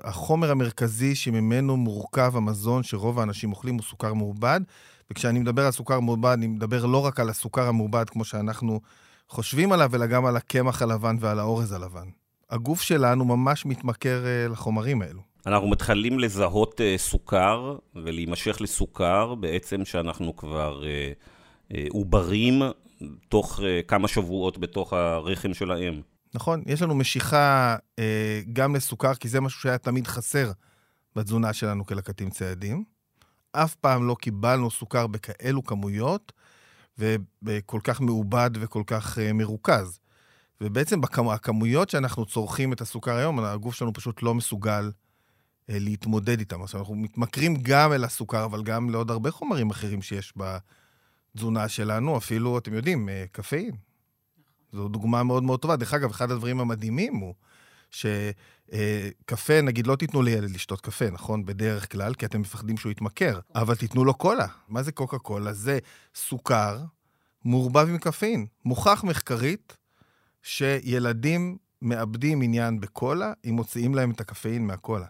החומר 0.05 0.51
המרכזי 0.51 1.15
שממנו 1.15 1.77
מורכב 1.77 2.37
המזון 2.37 2.83
שרוב 2.83 3.19
האנשים 3.19 3.51
אוכלים 3.51 3.75
הוא 3.75 3.83
סוכר 3.83 4.15
מעובד, 4.15 4.61
וכשאני 5.11 5.39
מדבר 5.39 5.67
על 5.67 5.73
סוכר 5.73 6.01
מעובד, 6.01 6.33
אני 6.33 6.47
מדבר 6.47 6.87
לא 6.87 7.07
רק 7.07 7.21
על 7.21 7.31
הסוכר 7.31 7.69
המעובד 7.69 8.11
כמו 8.11 8.25
שאנחנו 8.25 8.81
חושבים 9.29 9.73
עליו, 9.73 9.91
אלא 9.95 10.07
גם 10.07 10.27
על 10.27 10.37
הקמח 10.37 10.83
הלבן 10.83 11.17
ועל 11.21 11.39
האורז 11.39 11.73
הלבן. 11.73 12.09
הגוף 12.51 12.83
שלנו 12.83 13.25
ממש 13.25 13.67
מתמכר 13.67 14.25
uh, 14.25 14.53
לחומרים 14.53 15.03
האלו. 15.03 15.28
אנחנו 15.47 15.69
מתחילים 15.69 16.19
לזהות 16.19 16.81
uh, 16.81 16.99
סוכר 16.99 17.77
ולהימשך 17.95 18.61
לסוכר, 18.61 19.35
בעצם 19.35 19.85
שאנחנו 19.85 20.37
כבר 20.37 20.83
uh, 20.83 21.73
uh, 21.73 21.77
עוברים 21.91 22.63
תוך 23.29 23.61
כמה 23.89 24.09
שבועות 24.09 24.59
בתוך 24.59 24.93
הרחם 24.93 25.55
של 25.55 25.71
האם. 25.71 26.01
נכון, 26.35 26.63
יש 26.67 26.83
לנו 26.83 26.95
משיכה 26.95 27.77
גם 28.53 28.77
לסוכר, 28.77 29.15
כי 29.15 29.29
זה 29.29 29.41
משהו 29.41 29.61
שהיה 29.61 29.79
תמיד 29.79 30.07
חסר 30.07 30.53
בתזונה 31.17 31.53
שלנו 31.53 31.87
כלקטים 31.87 32.31
ציידים. 32.31 32.85
אף 33.53 33.75
פעם 33.75 34.09
לא 34.09 34.15
קיבלנו 34.15 34.71
סוכר 34.71 35.07
בכאלו 35.07 35.65
כמויות, 35.65 36.33
וכל 37.43 37.81
כך 37.85 38.01
מעובד 38.01 38.51
וכל 38.55 38.83
כך 38.87 39.19
מרוכז. 39.35 39.99
ובעצם 40.61 41.01
בכמויות 41.01 41.91
שאנחנו 41.91 42.27
צורכים 42.27 42.73
את 42.73 42.81
הסוכר 42.81 43.17
היום, 43.17 43.41
הגוף 43.41 43.75
שלנו 43.75 43.93
פשוט 43.93 44.23
לא 44.23 44.35
מסוגל 44.35 44.91
להתמודד 45.69 46.39
איתם. 46.39 46.63
עכשיו, 46.63 46.81
אנחנו 46.81 46.95
מתמכרים 46.95 47.57
גם 47.63 47.93
אל 47.93 48.05
הסוכר, 48.05 48.45
אבל 48.45 48.63
גם 48.63 48.91
לעוד 48.91 49.11
הרבה 49.11 49.31
חומרים 49.31 49.71
אחרים 49.71 50.03
שיש 50.03 50.35
בתזונה 50.37 51.69
שלנו, 51.69 52.17
אפילו, 52.17 52.59
אתם 52.59 52.75
יודעים, 52.75 53.09
uh, 53.09 53.29
קפאין. 53.33 53.77
זו 54.73 54.89
דוגמה 54.89 55.23
מאוד 55.23 55.43
מאוד 55.43 55.61
טובה. 55.61 55.77
דרך 55.77 55.95
אגב, 55.95 56.11
אחד 56.11 56.31
הדברים 56.31 56.61
המדהימים 56.61 57.15
הוא 57.15 57.35
שקפה, 57.91 59.61
נגיד, 59.63 59.87
לא 59.87 59.97
תיתנו 59.97 60.23
לילד 60.23 60.51
לשתות 60.51 60.81
קפה, 60.81 61.11
נכון? 61.11 61.45
בדרך 61.45 61.93
כלל, 61.93 62.15
כי 62.15 62.27
אתם 62.27 62.41
מפחדים 62.41 62.77
שהוא 62.77 62.93
יתמכר, 62.93 63.41
אבל 63.55 63.77
תיתנו 63.77 64.05
לו 64.05 64.15
קולה. 64.15 64.47
מה 64.69 64.83
זה 64.83 64.93
קוקה 64.93 65.19
קולה? 65.19 65.53
זה 65.53 65.79
סוכר 66.15 66.79
מעורבב 67.45 67.89
עם 67.89 67.99
קפאין. 67.99 68.47
מוכח 68.65 69.05
מחקרית 69.05 69.77
שילדים 70.43 71.57
מאבדים 71.83 72.43
עניין 72.43 72.81
בקולה 72.81 73.33
אם 73.45 73.55
מוציאים 73.55 73.95
להם 73.95 74.11
את 74.11 74.21
הקפאין 74.21 74.67
מהקולה. 74.67 75.07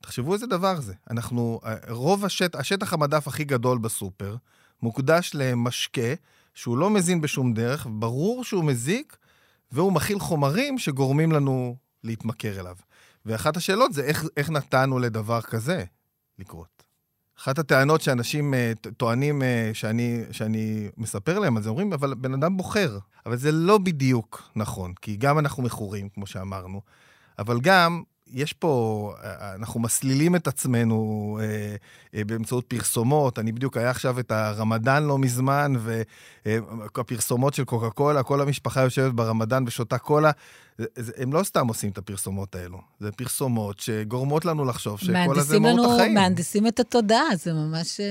תחשבו 0.00 0.34
איזה 0.34 0.46
דבר 0.46 0.80
זה. 0.80 0.94
אנחנו, 1.10 1.60
רוב 1.88 2.24
השטח, 2.24 2.58
השטח 2.58 2.92
המדף 2.92 3.28
הכי 3.28 3.44
גדול 3.44 3.78
בסופר 3.78 4.36
מוקדש 4.82 5.30
למשקה 5.34 6.14
שהוא 6.54 6.78
לא 6.78 6.90
מזין 6.90 7.20
בשום 7.20 7.54
דרך, 7.54 7.86
ברור 7.90 8.44
שהוא 8.44 8.64
מזיק, 8.64 9.16
והוא 9.72 9.92
מכיל 9.92 10.18
חומרים 10.18 10.78
שגורמים 10.78 11.32
לנו 11.32 11.76
להתמכר 12.04 12.60
אליו. 12.60 12.76
ואחת 13.26 13.56
השאלות 13.56 13.92
זה 13.92 14.04
איך, 14.04 14.24
איך 14.36 14.50
נתנו 14.50 14.98
לדבר 14.98 15.40
כזה 15.40 15.84
לקרות. 16.38 16.82
אחת 17.38 17.58
הטענות 17.58 18.00
שאנשים 18.00 18.54
uh, 18.54 18.90
טוענים 18.96 19.42
uh, 19.42 19.44
שאני, 19.74 20.24
שאני 20.30 20.88
מספר 20.96 21.38
להם 21.38 21.62
זה, 21.62 21.68
אומרים, 21.68 21.92
אבל 21.92 22.14
בן 22.14 22.34
אדם 22.34 22.56
בוחר. 22.56 22.98
אבל 23.26 23.36
זה 23.36 23.52
לא 23.52 23.78
בדיוק 23.78 24.50
נכון, 24.56 24.94
כי 25.02 25.16
גם 25.16 25.38
אנחנו 25.38 25.62
מכורים, 25.62 26.08
כמו 26.08 26.26
שאמרנו, 26.26 26.80
אבל 27.38 27.60
גם 27.60 28.02
יש 28.32 28.52
פה, 28.52 29.12
אנחנו 29.54 29.80
מסלילים 29.80 30.36
את 30.36 30.46
עצמנו 30.46 31.38
אה, 31.42 31.76
אה, 32.14 32.24
באמצעות 32.24 32.64
פרסומות. 32.64 33.38
אני 33.38 33.52
בדיוק, 33.52 33.76
היה 33.76 33.90
עכשיו 33.90 34.20
את 34.20 34.30
הרמדאן 34.30 35.04
לא 35.04 35.18
מזמן, 35.18 35.72
והפרסומות 36.46 37.54
של 37.54 37.64
קוקה 37.64 37.90
קולה, 37.90 38.22
כל 38.22 38.40
המשפחה 38.40 38.82
יושבת 38.82 39.12
ברמדאן 39.12 39.64
ושותה 39.66 39.98
קולה. 39.98 40.30
הם 41.16 41.32
לא 41.32 41.42
סתם 41.42 41.68
עושים 41.68 41.90
את 41.90 41.98
הפרסומות 41.98 42.54
האלו, 42.54 42.80
זה 43.00 43.12
פרסומות 43.12 43.80
שגורמות 43.80 44.44
לנו 44.44 44.64
לחשוב 44.64 44.98
שקולה 44.98 45.42
זה 45.42 45.58
מהות 45.58 45.90
החיים. 45.94 46.14
מהנדסים 46.14 46.66
את 46.66 46.80
התודעה, 46.80 47.36
זה 47.36 47.52
ממש... 47.52 48.00
אה, 48.00 48.06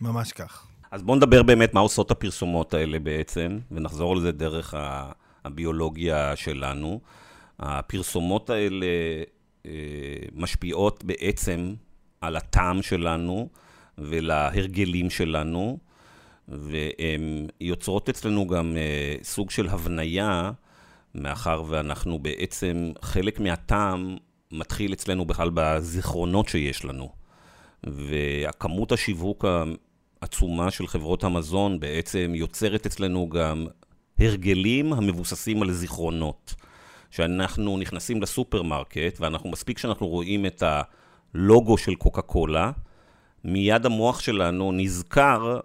ממש 0.00 0.32
כך. 0.32 0.66
אז 0.90 1.02
בואו 1.02 1.16
נדבר 1.16 1.42
באמת 1.42 1.74
מה 1.74 1.80
עושות 1.80 2.10
הפרסומות 2.10 2.74
האלה 2.74 2.98
בעצם, 2.98 3.58
ונחזור 3.70 4.12
על 4.12 4.20
זה 4.20 4.32
דרך 4.32 4.74
הביולוגיה 5.44 6.36
שלנו. 6.36 7.00
הפרסומות 7.58 8.50
האלה 8.50 8.86
אה, 8.86 9.22
משפיעות 10.34 11.04
בעצם 11.04 11.74
על 12.20 12.36
הטעם 12.36 12.82
שלנו 12.82 13.48
ולהרגלים 13.98 15.10
שלנו, 15.10 15.78
והן 16.48 17.46
יוצרות 17.60 18.08
אצלנו 18.08 18.46
גם 18.46 18.76
אה, 18.76 19.16
סוג 19.22 19.50
של 19.50 19.68
הבניה, 19.68 20.50
מאחר 21.14 21.62
ואנחנו 21.68 22.18
בעצם, 22.18 22.92
חלק 23.02 23.40
מהטעם 23.40 24.16
מתחיל 24.52 24.92
אצלנו 24.92 25.24
בכלל 25.24 25.50
בזיכרונות 25.54 26.48
שיש 26.48 26.84
לנו. 26.84 27.12
והכמות 27.84 28.92
השיווק 28.92 29.44
העצומה 30.22 30.70
של 30.70 30.86
חברות 30.86 31.24
המזון 31.24 31.80
בעצם 31.80 32.32
יוצרת 32.34 32.86
אצלנו 32.86 33.28
גם 33.28 33.66
הרגלים 34.18 34.92
המבוססים 34.92 35.62
על 35.62 35.72
זיכרונות. 35.72 36.54
שאנחנו 37.10 37.78
נכנסים 37.78 38.22
לסופרמרקט, 38.22 39.20
ואנחנו, 39.20 39.50
מספיק 39.50 39.78
שאנחנו 39.78 40.06
רואים 40.06 40.46
את 40.46 40.62
הלוגו 40.62 41.78
של 41.78 41.94
קוקה 41.94 42.22
קולה, 42.22 42.70
מיד 43.44 43.86
המוח 43.86 44.20
שלנו 44.20 44.72
נזכר 44.72 45.60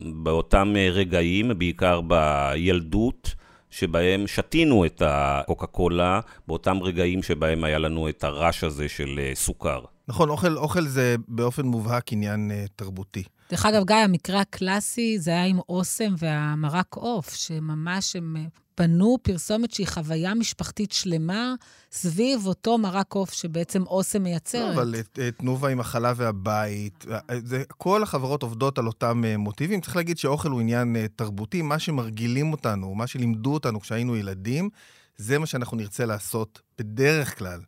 באותם 0.00 0.74
רגעים, 0.92 1.50
בעיקר 1.58 2.00
בילדות, 2.00 3.34
שבהם 3.70 4.26
שתינו 4.26 4.86
את 4.86 5.02
הקוקה 5.06 5.66
קולה, 5.66 6.20
באותם 6.48 6.78
רגעים 6.82 7.22
שבהם 7.22 7.64
היה 7.64 7.78
לנו 7.78 8.08
את 8.08 8.24
הרעש 8.24 8.64
הזה 8.64 8.88
של 8.88 9.20
אה, 9.22 9.30
סוכר. 9.34 9.80
נכון, 10.08 10.28
אוכל, 10.28 10.56
אוכל 10.56 10.82
זה 10.82 11.16
באופן 11.28 11.66
מובהק 11.66 12.12
עניין 12.12 12.50
uh, 12.50 12.68
תרבותי. 12.76 13.22
דרך 13.54 13.66
אגב, 13.66 13.84
גיא, 13.86 13.96
המקרה 13.96 14.40
הקלאסי 14.40 15.18
זה 15.18 15.30
היה 15.30 15.44
עם 15.44 15.58
אוסם 15.68 16.14
והמרק 16.18 16.94
עוף, 16.94 17.34
שממש 17.34 18.16
הם 18.16 18.36
בנו 18.78 19.18
פרסומת 19.22 19.70
שהיא 19.70 19.86
חוויה 19.86 20.34
משפחתית 20.34 20.92
שלמה 20.92 21.54
סביב 21.92 22.46
אותו 22.46 22.78
מרק 22.78 23.12
עוף 23.12 23.32
שבעצם 23.32 23.82
אוסם 23.82 24.22
מייצרת. 24.22 24.76
לא, 24.76 24.82
אבל 24.82 24.94
תנובה 25.36 25.68
עם 25.68 25.80
החלב 25.80 26.16
והבית, 26.18 27.04
זה, 27.44 27.62
כל 27.68 28.02
החברות 28.02 28.42
עובדות 28.42 28.78
על 28.78 28.86
אותם 28.86 29.22
אה, 29.24 29.36
מוטיבים. 29.36 29.80
צריך 29.80 29.96
להגיד 29.96 30.18
שאוכל 30.18 30.50
הוא 30.50 30.60
עניין 30.60 30.96
אה, 30.96 31.06
תרבותי, 31.16 31.62
מה 31.62 31.78
שמרגילים 31.78 32.52
אותנו, 32.52 32.94
מה 32.94 33.06
שלימדו 33.06 33.54
אותנו 33.54 33.80
כשהיינו 33.80 34.16
ילדים, 34.16 34.68
זה 35.16 35.38
מה 35.38 35.46
שאנחנו 35.46 35.76
נרצה 35.76 36.06
לעשות 36.06 36.60
בדרך 36.78 37.38
כלל. 37.38 37.60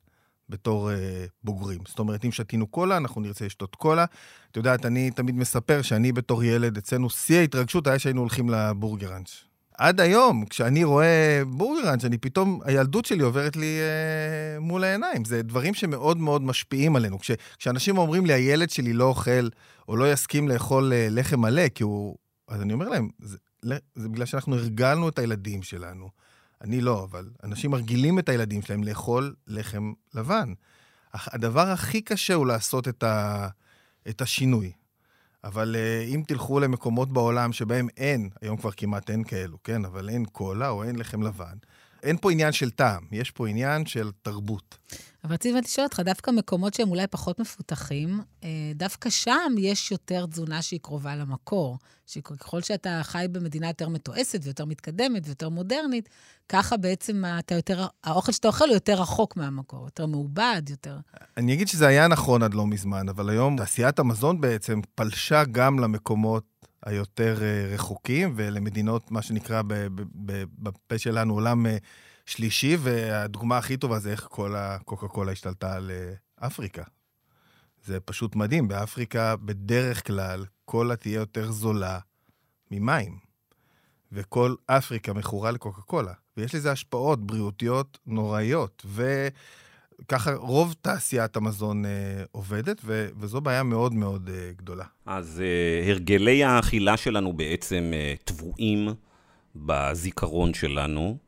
בתור 0.48 0.90
uh, 0.90 0.94
בוגרים. 1.44 1.80
זאת 1.88 1.98
אומרת, 1.98 2.24
אם 2.24 2.32
שתינו 2.32 2.66
קולה, 2.66 2.96
אנחנו 2.96 3.20
נרצה 3.20 3.46
לשתות 3.46 3.74
קולה. 3.74 4.04
את 4.50 4.56
יודעת, 4.56 4.86
אני 4.86 5.10
תמיד 5.10 5.34
מספר 5.34 5.82
שאני 5.82 6.12
בתור 6.12 6.44
ילד, 6.44 6.76
אצלנו 6.76 7.10
שיא 7.10 7.38
ההתרגשות 7.38 7.86
היה 7.86 7.98
שהיינו 7.98 8.20
הולכים 8.20 8.50
לבורגראנץ'. 8.50 9.46
עד 9.78 10.00
היום, 10.00 10.44
כשאני 10.44 10.84
רואה 10.84 11.42
בורגראנץ', 11.46 12.04
אני 12.04 12.18
פתאום, 12.18 12.60
הילדות 12.64 13.04
שלי 13.04 13.22
עוברת 13.22 13.56
לי 13.56 13.78
אה, 13.80 14.60
מול 14.60 14.84
העיניים. 14.84 15.24
זה 15.24 15.42
דברים 15.42 15.74
שמאוד 15.74 16.16
מאוד 16.16 16.42
משפיעים 16.42 16.96
עלינו. 16.96 17.18
כש, 17.18 17.30
כשאנשים 17.58 17.98
אומרים 17.98 18.26
לי, 18.26 18.32
הילד 18.32 18.70
שלי 18.70 18.92
לא 18.92 19.04
אוכל, 19.04 19.48
או 19.88 19.96
לא 19.96 20.12
יסכים 20.12 20.48
לאכול 20.48 20.92
אה, 20.92 21.06
לחם 21.10 21.40
מלא, 21.40 21.68
כי 21.68 21.82
הוא... 21.82 22.16
אז 22.48 22.62
אני 22.62 22.72
אומר 22.72 22.88
להם, 22.88 23.08
זה, 23.18 23.38
זה 23.94 24.08
בגלל 24.08 24.26
שאנחנו 24.26 24.56
הרגלנו 24.56 25.08
את 25.08 25.18
הילדים 25.18 25.62
שלנו. 25.62 26.08
אני 26.60 26.80
לא, 26.80 27.04
אבל 27.04 27.30
אנשים 27.44 27.70
מרגילים 27.70 28.18
את 28.18 28.28
הילדים 28.28 28.62
שלהם 28.62 28.84
לאכול 28.84 29.34
לחם 29.46 29.92
לבן. 30.14 30.52
הדבר 31.14 31.68
הכי 31.68 32.00
קשה 32.00 32.34
הוא 32.34 32.46
לעשות 32.46 32.88
את, 32.88 33.02
ה, 33.02 33.48
את 34.08 34.20
השינוי. 34.20 34.72
אבל 35.44 35.76
uh, 35.76 36.14
אם 36.14 36.22
תלכו 36.26 36.60
למקומות 36.60 37.12
בעולם 37.12 37.52
שבהם 37.52 37.88
אין, 37.96 38.30
היום 38.42 38.56
כבר 38.56 38.70
כמעט 38.70 39.10
אין 39.10 39.24
כאלו, 39.24 39.62
כן? 39.64 39.84
אבל 39.84 40.08
אין 40.08 40.24
קולה 40.24 40.68
או 40.68 40.84
אין 40.84 40.96
לחם 40.96 41.22
לבן, 41.22 41.56
אין 42.02 42.16
פה 42.20 42.32
עניין 42.32 42.52
של 42.52 42.70
טעם, 42.70 43.06
יש 43.12 43.30
פה 43.30 43.48
עניין 43.48 43.86
של 43.86 44.10
תרבות. 44.22 44.78
אבל 45.26 45.34
רציתי 45.34 45.60
לשאול 45.60 45.84
אותך, 45.84 46.00
דווקא 46.00 46.30
מקומות 46.30 46.74
שהם 46.74 46.90
אולי 46.90 47.06
פחות 47.06 47.40
מפותחים, 47.40 48.20
אה, 48.44 48.48
דווקא 48.74 49.10
שם 49.10 49.52
יש 49.58 49.90
יותר 49.92 50.26
תזונה 50.26 50.62
שהיא 50.62 50.80
קרובה 50.82 51.16
למקור. 51.16 51.78
שככל 52.06 52.62
שאתה 52.62 53.00
חי 53.02 53.26
במדינה 53.32 53.68
יותר 53.68 53.88
מתועסת 53.88 54.40
ויותר 54.42 54.64
מתקדמת 54.64 55.22
ויותר 55.26 55.48
מודרנית, 55.48 56.08
ככה 56.48 56.76
בעצם 56.76 57.24
אתה 57.38 57.54
יותר, 57.54 57.86
האוכל 58.04 58.32
שאתה 58.32 58.48
אוכל 58.48 58.64
הוא 58.64 58.74
יותר 58.74 59.00
רחוק 59.00 59.36
מהמקור, 59.36 59.84
יותר 59.84 60.06
מעובד, 60.06 60.62
יותר... 60.70 60.98
אני 61.36 61.54
אגיד 61.54 61.68
שזה 61.68 61.86
היה 61.86 62.08
נכון 62.08 62.42
עד 62.42 62.54
לא 62.54 62.66
מזמן, 62.66 63.08
אבל 63.08 63.30
היום 63.30 63.56
תעשיית 63.56 63.98
המזון 63.98 64.40
בעצם 64.40 64.80
פלשה 64.94 65.44
גם 65.44 65.78
למקומות 65.78 66.44
היותר 66.86 67.38
אה, 67.42 67.74
רחוקים 67.74 68.32
ולמדינות, 68.36 69.10
מה 69.10 69.22
שנקרא 69.22 69.62
בפה 70.58 70.98
שלנו, 70.98 71.34
עולם 71.34 71.66
אה, 71.66 71.76
שלישי, 72.26 72.76
והדוגמה 72.80 73.58
הכי 73.58 73.76
טובה 73.76 73.98
זה 73.98 74.10
איך 74.10 74.26
כל 74.30 74.54
הקוקה 74.56 75.08
קולה 75.08 75.32
השתלטה 75.32 75.76
על 75.76 75.90
אה, 75.90 76.46
אפריקה. 76.46 76.82
זה 77.84 78.00
פשוט 78.00 78.36
מדהים, 78.36 78.68
באפריקה 78.68 79.36
בדרך 79.36 80.06
כלל 80.06 80.44
קולה 80.64 80.96
תהיה 80.96 81.14
יותר 81.14 81.50
זולה 81.50 81.98
ממים, 82.70 83.18
וכל 84.12 84.54
אפריקה 84.66 85.12
מכורה 85.12 85.50
לקוקה 85.50 85.82
קולה, 85.82 86.12
ויש 86.36 86.54
לזה 86.54 86.72
השפעות 86.72 87.26
בריאותיות 87.26 87.98
נוראיות, 88.06 88.86
וככה 90.02 90.34
רוב 90.34 90.74
תעשיית 90.80 91.36
המזון 91.36 91.84
אה, 91.84 91.90
עובדת, 92.32 92.80
ו- 92.84 93.08
וזו 93.18 93.40
בעיה 93.40 93.62
מאוד 93.62 93.94
מאוד 93.94 94.30
אה, 94.34 94.50
גדולה. 94.56 94.84
אז 95.06 95.42
אה, 95.44 95.90
הרגלי 95.90 96.44
האכילה 96.44 96.96
שלנו 96.96 97.32
בעצם 97.32 97.90
אה, 97.94 98.14
טבועים 98.24 98.88
בזיכרון 99.56 100.54
שלנו. 100.54 101.25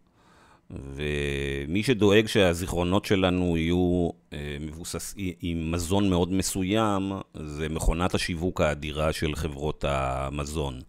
ומי 0.71 1.83
שדואג 1.83 2.27
שהזיכרונות 2.27 3.05
שלנו 3.05 3.57
יהיו 3.57 4.11
אה, 4.33 4.57
מבוסס 4.61 5.15
עם 5.41 5.73
מזון 5.73 6.11
מאוד 6.11 6.33
מסוים, 6.33 7.13
זה 7.35 7.69
מכונת 7.69 8.15
השיווק 8.15 8.61
האדירה 8.61 9.13
של 9.13 9.35
חברות 9.35 9.85
המזון. 9.89 10.81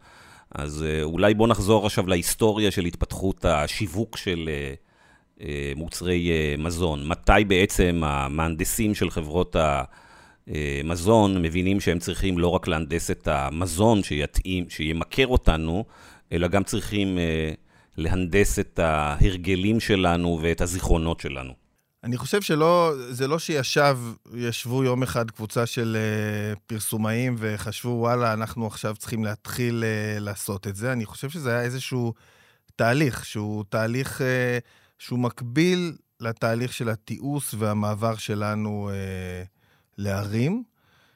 אז 0.56 0.86
אה, 0.88 1.04
אולי 1.04 1.34
בואו 1.34 1.50
נחזור 1.50 1.86
עכשיו 1.86 2.08
להיסטוריה 2.08 2.72
של 2.72 2.86
התפתחות 2.86 3.46
השיווק 3.46 4.18
של 4.18 4.50
אה, 5.42 5.74
מוצרי 5.76 6.32
מזון. 6.58 7.08
מתי 7.08 7.46
בעצם 7.48 8.02
המהנדסים 8.06 8.96
של 8.96 9.10
חברות 9.10 9.56
המזון 10.48 11.42
מבינים 11.42 11.80
שהם 11.80 12.00
צריכים 12.00 12.40
לא 12.40 12.48
רק 12.48 12.68
להנדס 12.68 13.12
את 13.12 13.28
המזון 13.28 14.04
שיתאים, 14.04 14.70
שימכר 14.70 15.28
אותנו, 15.28 15.86
אלא 16.32 16.48
גם 16.48 16.64
צריכים... 16.64 17.18
להנדס 18.00 18.60
את 18.60 18.80
ההרגלים 18.80 19.80
שלנו 19.80 20.40
ואת 20.42 20.62
הזיכרונות 20.62 21.20
שלנו. 21.20 21.54
אני 22.04 22.18
חושב 22.18 22.42
שלא, 22.42 22.94
זה 23.10 23.28
לא 23.28 23.40
שישב, 23.40 23.98
ישבו 24.34 24.84
יום 24.84 25.04
אחד 25.04 25.32
קבוצה 25.32 25.66
של 25.66 25.98
uh, 25.98 26.60
פרסומאים 26.68 27.36
וחשבו, 27.38 27.90
וואלה, 27.90 28.34
אנחנו 28.34 28.68
עכשיו 28.68 28.96
צריכים 28.96 29.24
להתחיל 29.24 29.84
uh, 29.84 30.20
לעשות 30.20 30.68
את 30.68 30.76
זה. 30.76 30.92
אני 30.92 31.06
חושב 31.06 31.30
שזה 31.30 31.52
היה 31.52 31.62
איזשהו 31.62 32.14
תהליך, 32.76 33.26
שהוא 33.26 33.64
תהליך 33.70 34.22
uh, 34.22 34.24
שהוא 34.98 35.20
מקביל 35.20 35.98
לתהליך 36.20 36.74
של 36.74 36.90
התיעוש 36.90 37.56
והמעבר 37.58 38.16
שלנו 38.16 38.90
uh, 38.90 39.48
לערים, 39.98 40.64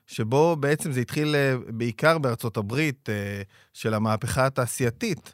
שבו 0.07 0.55
בעצם 0.55 0.91
זה 0.91 0.99
התחיל 0.99 1.35
בעיקר 1.67 2.17
בארצות 2.17 2.57
הברית, 2.57 3.09
של 3.73 3.93
המהפכה 3.93 4.45
התעשייתית. 4.45 5.33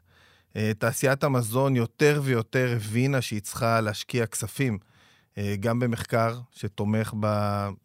אה, 0.55 0.71
תעשיית 0.77 1.23
המזון 1.23 1.75
יותר 1.75 2.21
ויותר 2.23 2.73
הבינה 2.75 3.21
שהיא 3.21 3.41
צריכה 3.41 3.81
להשקיע 3.81 4.25
כספים, 4.25 4.77
אה, 5.37 5.55
גם 5.59 5.79
במחקר 5.79 6.39
שתומך 6.51 7.13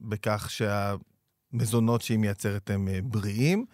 בכך 0.01 0.51
שהמזונות 0.51 2.03
שהיא 2.03 2.19
מייצרת 2.19 2.71
הם 2.71 2.89
אה, 2.89 2.99
בריאים, 3.03 3.65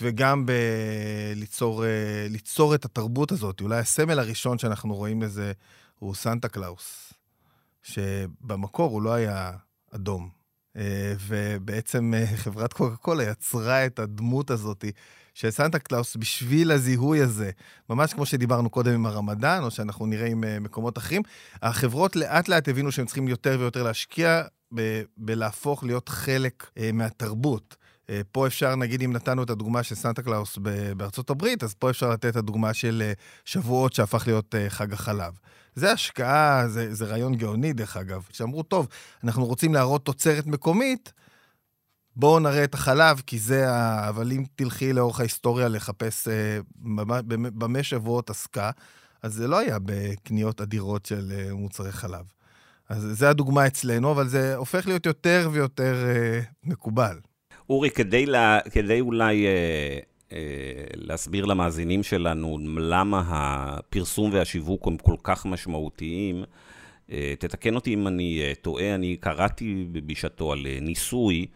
וגם 0.00 0.46
בליצור 0.46 1.84
ליצור 2.30 2.74
את 2.74 2.84
התרבות 2.84 3.32
הזאת. 3.32 3.60
אולי 3.60 3.78
הסמל 3.78 4.18
הראשון 4.18 4.58
שאנחנו 4.58 4.94
רואים 4.94 5.22
לזה 5.22 5.52
הוא 5.98 6.14
סנטה 6.14 6.48
קלאוס, 6.48 7.12
שבמקור 7.82 8.90
הוא 8.90 9.02
לא 9.02 9.12
היה 9.12 9.52
אדום. 9.90 10.37
ובעצם 11.26 12.12
חברת 12.36 12.72
קוקה 12.72 12.96
קולה 12.96 13.22
יצרה 13.22 13.86
את 13.86 13.98
הדמות 13.98 14.50
הזאת 14.50 14.84
של 15.34 15.50
סנטה 15.50 15.78
קלאוס 15.78 16.16
בשביל 16.16 16.70
הזיהוי 16.70 17.20
הזה, 17.20 17.50
ממש 17.90 18.14
כמו 18.14 18.26
שדיברנו 18.26 18.70
קודם 18.70 18.92
עם 18.94 19.06
הרמדאן, 19.06 19.62
או 19.62 19.70
שאנחנו 19.70 20.06
נראה 20.06 20.26
עם 20.26 20.44
אה, 20.44 20.60
מקומות 20.60 20.98
אחרים, 20.98 21.22
החברות 21.62 22.16
לאט 22.16 22.48
לאט 22.48 22.68
הבינו 22.68 22.92
שהם 22.92 23.06
צריכים 23.06 23.28
יותר 23.28 23.56
ויותר 23.60 23.82
להשקיע 23.82 24.42
ב- 24.74 25.02
בלהפוך 25.16 25.84
להיות 25.84 26.08
חלק 26.08 26.70
מהתרבות. 26.92 27.76
פה 28.32 28.46
אפשר, 28.46 28.76
נגיד, 28.76 29.02
אם 29.02 29.12
נתנו 29.12 29.42
את 29.42 29.50
הדוגמה 29.50 29.82
של 29.82 29.94
סנטה 29.94 30.22
קלאוס 30.22 30.58
בארצות 30.96 31.30
הברית, 31.30 31.62
אז 31.62 31.74
פה 31.74 31.90
אפשר 31.90 32.10
לתת 32.10 32.26
את 32.26 32.36
הדוגמה 32.36 32.74
של 32.74 33.12
שבועות 33.44 33.92
שהפך 33.92 34.26
להיות 34.26 34.54
חג 34.68 34.92
החלב. 34.92 35.32
זה 35.78 35.92
השקעה, 35.92 36.68
זה, 36.68 36.94
זה 36.94 37.04
רעיון 37.04 37.34
גאוני, 37.34 37.72
דרך 37.72 37.96
אגב, 37.96 38.26
שאמרו, 38.32 38.62
טוב, 38.62 38.88
אנחנו 39.24 39.46
רוצים 39.46 39.74
להראות 39.74 40.04
תוצרת 40.04 40.46
מקומית, 40.46 41.12
בואו 42.16 42.38
נראה 42.38 42.64
את 42.64 42.74
החלב, 42.74 43.22
כי 43.26 43.38
זה 43.38 43.70
ה... 43.70 44.08
אבל 44.08 44.32
אם 44.32 44.44
תלכי 44.54 44.92
לאורך 44.92 45.20
ההיסטוריה 45.20 45.68
לחפש 45.68 46.28
אה, 46.28 46.58
במה 47.34 47.82
שבועות 47.82 48.30
עסקה, 48.30 48.70
אז 49.22 49.34
זה 49.34 49.48
לא 49.48 49.58
היה 49.58 49.78
בקניות 49.84 50.60
אדירות 50.60 51.06
של 51.06 51.32
אה, 51.32 51.54
מוצרי 51.54 51.92
חלב. 51.92 52.24
אז 52.88 53.02
זה 53.12 53.30
הדוגמה 53.30 53.66
אצלנו, 53.66 54.12
אבל 54.12 54.28
זה 54.28 54.56
הופך 54.56 54.86
להיות 54.86 55.06
יותר 55.06 55.48
ויותר 55.52 56.04
אה, 56.06 56.40
מקובל. 56.64 57.18
אורי, 57.70 57.90
כדי, 57.90 58.26
לה, 58.26 58.58
כדי 58.72 59.00
אולי 59.00 59.46
אה, 59.46 59.98
להסביר 60.94 61.44
למאזינים 61.44 62.02
שלנו 62.02 62.58
למה 62.78 63.22
הפרסום 63.26 64.30
והשיווק 64.32 64.86
הם 64.86 64.96
כל 64.96 65.16
כך 65.22 65.46
משמעותיים, 65.46 66.44
אה, 67.12 67.34
תתקן 67.38 67.74
אותי 67.74 67.94
אם 67.94 68.06
אני 68.06 68.40
אה, 68.42 68.52
טועה, 68.62 68.94
אני 68.94 69.16
קראתי 69.16 69.86
בשעתו 70.06 70.52
על 70.52 70.66
אה, 70.66 70.78
ניסוי, 70.80 71.46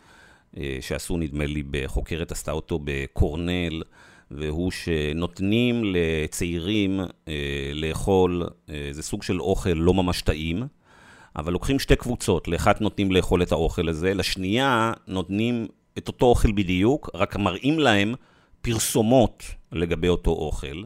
אה, 0.56 0.78
שעשו, 0.80 1.16
נדמה 1.16 1.46
לי, 1.46 1.62
בחוקרת 1.70 2.32
עשתה 2.32 2.52
אותו 2.52 2.80
בקורנל, 2.84 3.82
והוא 4.30 4.70
שנותנים 4.70 5.82
לצעירים 5.84 7.00
אה, 7.28 7.70
לאכול, 7.74 8.48
אה, 8.70 8.88
זה 8.90 9.02
סוג 9.02 9.22
של 9.22 9.40
אוכל 9.40 9.70
לא 9.70 9.94
ממש 9.94 10.22
טעים, 10.22 10.62
אבל 11.36 11.52
לוקחים 11.52 11.78
שתי 11.78 11.96
קבוצות, 11.96 12.48
לאחת 12.48 12.80
נותנים 12.80 13.12
לאכול 13.12 13.42
את 13.42 13.52
האוכל 13.52 13.88
הזה, 13.88 14.14
לשנייה 14.14 14.92
נותנים 15.06 15.66
את 15.98 16.08
אותו 16.08 16.26
אוכל 16.26 16.52
בדיוק, 16.52 17.10
רק 17.14 17.36
מראים 17.36 17.78
להם 17.78 18.14
פרסומות 18.62 19.44
לגבי 19.72 20.08
אותו 20.08 20.30
אוכל, 20.30 20.82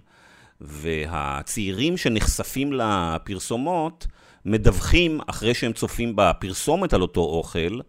והצעירים 0.61 1.97
שנחשפים 1.97 2.73
לפרסומות, 2.73 4.07
מדווחים, 4.45 5.21
אחרי 5.27 5.55
שהם 5.55 5.73
צופים 5.73 6.13
בפרסומת 6.17 6.93
על 6.93 7.03
אותו 7.03 7.21
אוכל, 7.21 7.81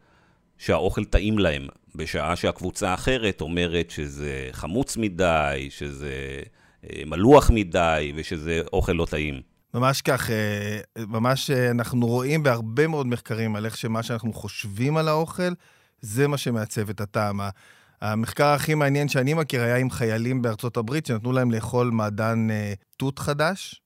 שהאוכל 0.58 1.06
טעים 1.06 1.40
להם, 1.40 1.68
בשעה 1.96 2.36
שהקבוצה 2.36 2.90
האחרת 2.90 3.42
אומרת 3.42 3.90
שזה 3.90 4.50
חמוץ 4.52 4.98
מדי, 4.98 5.68
שזה 5.70 6.42
אה, 6.84 7.02
מלוח 7.06 7.52
מדי 7.54 8.14
ושזה 8.16 8.62
אוכל 8.74 8.92
לא 8.92 9.06
טעים. 9.06 9.42
ממש 9.74 10.02
כך, 10.02 10.30
אה, 10.30 11.06
ממש 11.08 11.50
אה, 11.52 11.72
אנחנו 11.72 12.08
רואים 12.08 12.44
בהרבה 12.44 12.88
מאוד 12.88 13.08
מחקרים 13.08 13.56
על 13.56 13.66
איך 13.66 13.78
שמה 13.78 14.04
שאנחנו 14.04 14.34
חושבים 14.34 14.98
על 14.98 15.08
האוכל, 15.08 15.54
זה 16.02 16.28
מה 16.28 16.38
שמעצב 16.38 16.90
את 16.90 17.02
הטעם. 17.02 17.40
המחקר 18.02 18.46
הכי 18.48 18.74
מעניין 18.76 19.08
שאני 19.08 19.34
מכיר 19.34 19.62
היה 19.62 19.78
עם 19.78 19.90
חיילים 19.90 20.42
בארצות 20.42 20.78
הברית, 20.78 21.06
שנתנו 21.06 21.32
להם 21.32 21.52
לאכול 21.52 21.90
מעדן 21.90 22.48
תות 22.98 23.20
חדש, 23.20 23.82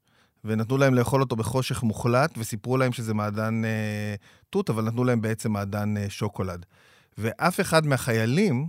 ונתנו 0.45 0.77
להם 0.77 0.93
לאכול 0.93 1.21
אותו 1.21 1.35
בחושך 1.35 1.83
מוחלט, 1.83 2.37
וסיפרו 2.37 2.77
להם 2.77 2.91
שזה 2.91 3.13
מעדן 3.13 3.65
אה, 3.65 4.15
תות, 4.49 4.69
אבל 4.69 4.83
נתנו 4.83 5.03
להם 5.03 5.21
בעצם 5.21 5.51
מעדן 5.51 5.97
אה, 5.97 6.05
שוקולד. 6.09 6.65
ואף 7.17 7.59
אחד 7.59 7.85
מהחיילים 7.85 8.67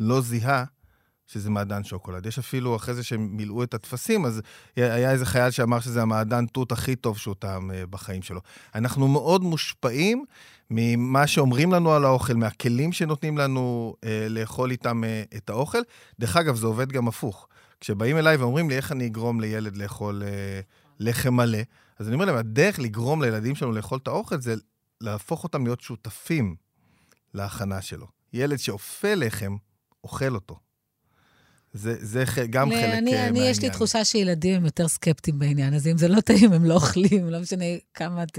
לא 0.00 0.20
זיהה 0.20 0.64
שזה 1.26 1.50
מעדן 1.50 1.84
שוקולד. 1.84 2.26
יש 2.26 2.38
אפילו, 2.38 2.76
אחרי 2.76 2.94
זה 2.94 3.04
שהם 3.04 3.28
מילאו 3.36 3.62
את 3.62 3.74
הטפסים, 3.74 4.24
אז 4.24 4.42
היה 4.76 5.10
איזה 5.10 5.26
חייל 5.26 5.50
שאמר 5.50 5.80
שזה 5.80 6.02
המעדן 6.02 6.46
תות 6.46 6.72
הכי 6.72 6.96
טוב 6.96 7.18
שהוא 7.18 7.34
טעם 7.38 7.70
אה, 7.70 7.86
בחיים 7.86 8.22
שלו. 8.22 8.40
אנחנו 8.74 9.08
מאוד 9.08 9.42
מושפעים 9.42 10.24
ממה 10.70 11.26
שאומרים 11.26 11.72
לנו 11.72 11.92
על 11.92 12.04
האוכל, 12.04 12.34
מהכלים 12.34 12.92
שנותנים 12.92 13.38
לנו 13.38 13.94
אה, 14.04 14.26
לאכול 14.30 14.70
איתם 14.70 15.04
אה, 15.04 15.22
את 15.36 15.50
האוכל. 15.50 15.78
דרך 16.20 16.36
אגב, 16.36 16.56
זה 16.56 16.66
עובד 16.66 16.92
גם 16.92 17.08
הפוך. 17.08 17.48
כשבאים 17.80 18.18
אליי 18.18 18.36
ואומרים 18.36 18.70
לי 18.70 18.76
איך 18.76 18.92
אני 18.92 19.06
אגרום 19.06 19.40
לילד 19.40 19.76
לאכול 19.76 20.22
אה, 20.26 20.60
לחם 20.98 21.34
מלא, 21.34 21.58
אז 21.98 22.06
אני 22.06 22.14
אומר 22.14 22.24
להם, 22.24 22.36
הדרך 22.36 22.78
לגרום 22.78 23.22
לילדים 23.22 23.54
שלנו 23.54 23.72
לאכול 23.72 23.98
את 24.02 24.08
האוכל 24.08 24.40
זה 24.40 24.54
להפוך 25.00 25.44
אותם 25.44 25.64
להיות 25.64 25.80
שותפים 25.80 26.56
להכנה 27.34 27.82
שלו. 27.82 28.06
ילד 28.32 28.58
שאופה 28.58 29.14
לחם, 29.14 29.56
אוכל 30.04 30.34
אותו. 30.34 30.58
זה, 31.72 31.96
זה 32.00 32.24
גם 32.50 32.70
חלק 32.70 32.78
אני, 32.78 32.90
מהעניין. 32.90 33.36
אני, 33.36 33.48
יש 33.48 33.60
לי 33.60 33.70
תחושה 33.70 34.04
שילדים 34.04 34.54
הם 34.54 34.64
יותר 34.64 34.88
סקפטיים 34.88 35.38
בעניין 35.38 35.74
הזה. 35.74 35.90
אם 35.90 35.98
זה 35.98 36.08
לא 36.08 36.20
טעים, 36.20 36.52
הם 36.52 36.64
לא 36.64 36.74
אוכלים, 36.74 37.28
לא 37.28 37.40
משנה 37.40 37.64
כמה 37.94 38.22
את... 38.22 38.38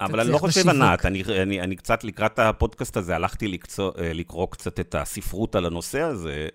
אבל 0.00 0.20
אני 0.20 0.30
לא 0.30 0.38
חושב, 0.38 0.68
ענת, 0.68 1.06
אני, 1.06 1.22
אני, 1.42 1.60
אני 1.60 1.76
קצת 1.76 2.04
לקראת 2.04 2.38
הפודקאסט 2.38 2.96
הזה 2.96 3.16
הלכתי 3.16 3.48
לקצוע, 3.48 3.90
לקרוא 3.98 4.46
קצת 4.50 4.80
את 4.80 4.94
הספרות 4.94 5.54
על 5.54 5.66
הנושא 5.66 6.00
הזה, 6.00 6.48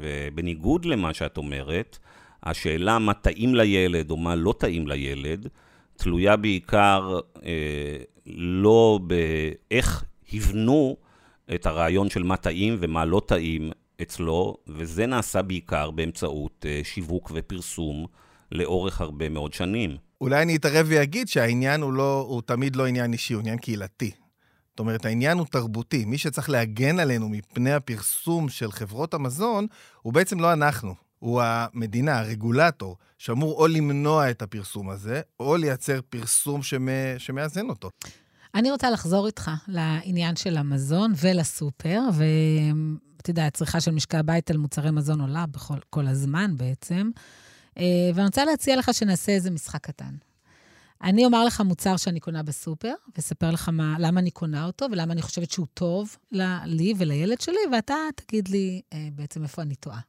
ובניגוד 0.00 0.84
למה 0.84 1.14
שאת 1.14 1.36
אומרת, 1.36 1.98
השאלה 2.42 2.98
מה 2.98 3.14
טעים 3.14 3.54
לילד 3.54 4.10
או 4.10 4.16
מה 4.16 4.34
לא 4.34 4.54
טעים 4.58 4.88
לילד, 4.88 5.48
תלויה 5.96 6.36
בעיקר 6.36 7.20
אה, 7.44 7.96
לא 8.26 9.00
באיך 9.02 10.04
הבנו 10.32 10.96
את 11.54 11.66
הרעיון 11.66 12.10
של 12.10 12.22
מה 12.22 12.36
טעים 12.36 12.76
ומה 12.80 13.04
לא 13.04 13.22
טעים 13.26 13.70
אצלו, 14.02 14.56
וזה 14.68 15.06
נעשה 15.06 15.42
בעיקר 15.42 15.90
באמצעות 15.90 16.66
אה, 16.68 16.80
שיווק 16.84 17.30
ופרסום 17.34 18.06
לאורך 18.52 19.00
הרבה 19.00 19.28
מאוד 19.28 19.52
שנים. 19.52 19.96
אולי 20.22 20.42
אני 20.42 20.56
אתערב 20.56 20.86
ואגיד 20.88 21.28
שהעניין 21.28 21.80
הוא, 21.82 21.92
לא, 21.92 22.26
הוא 22.28 22.42
תמיד 22.42 22.76
לא 22.76 22.86
עניין 22.86 23.12
אישי, 23.12 23.34
הוא 23.34 23.40
עניין 23.40 23.58
קהילתי. 23.58 24.10
זאת 24.70 24.80
אומרת, 24.80 25.04
העניין 25.04 25.38
הוא 25.38 25.46
תרבותי. 25.46 26.04
מי 26.04 26.18
שצריך 26.18 26.50
להגן 26.50 27.00
עלינו 27.00 27.28
מפני 27.28 27.72
הפרסום 27.72 28.48
של 28.48 28.72
חברות 28.72 29.14
המזון, 29.14 29.66
הוא 30.02 30.12
בעצם 30.12 30.40
לא 30.40 30.52
אנחנו. 30.52 30.94
הוא 31.18 31.42
המדינה, 31.44 32.18
הרגולטור, 32.18 32.96
שאמור 33.18 33.58
או 33.58 33.66
למנוע 33.66 34.30
את 34.30 34.42
הפרסום 34.42 34.90
הזה, 34.90 35.20
או 35.40 35.56
לייצר 35.56 36.00
פרסום 36.08 36.60
שמאזן 37.18 37.68
אותו. 37.68 37.90
אני 38.54 38.70
רוצה 38.70 38.90
לחזור 38.90 39.26
איתך 39.26 39.50
לעניין 39.68 40.36
של 40.36 40.56
המזון 40.56 41.12
ולסופר, 41.20 42.00
ואתה 42.12 43.30
יודע, 43.30 43.46
הצריכה 43.46 43.80
של 43.80 43.90
משקי 43.90 44.16
הבית 44.16 44.50
על 44.50 44.56
מוצרי 44.56 44.90
מזון 44.90 45.20
עולה 45.20 45.46
בכל, 45.46 45.78
כל 45.90 46.06
הזמן 46.06 46.56
בעצם. 46.56 47.10
אה, 47.78 47.84
ואני 48.14 48.26
רוצה 48.26 48.44
להציע 48.44 48.76
לך 48.76 48.94
שנעשה 48.94 49.32
איזה 49.32 49.50
משחק 49.50 49.80
קטן. 49.80 50.14
אני 51.02 51.24
אומר 51.24 51.44
לך 51.44 51.60
מוצר 51.60 51.96
שאני 51.96 52.20
קונה 52.20 52.42
בסופר, 52.42 52.94
ואספר 53.16 53.50
לך 53.50 53.68
מה, 53.68 53.96
למה 53.98 54.20
אני 54.20 54.30
קונה 54.30 54.64
אותו 54.64 54.86
ולמה 54.92 55.12
אני 55.12 55.22
חושבת 55.22 55.50
שהוא 55.50 55.66
טוב 55.74 56.16
לי 56.64 56.94
ולילד 56.98 57.40
שלי, 57.40 57.58
ואתה 57.72 57.94
תגיד 58.14 58.48
לי 58.48 58.82
אה, 58.92 59.08
בעצם 59.12 59.42
איפה 59.42 59.62
אני 59.62 59.74
טועה. 59.74 60.00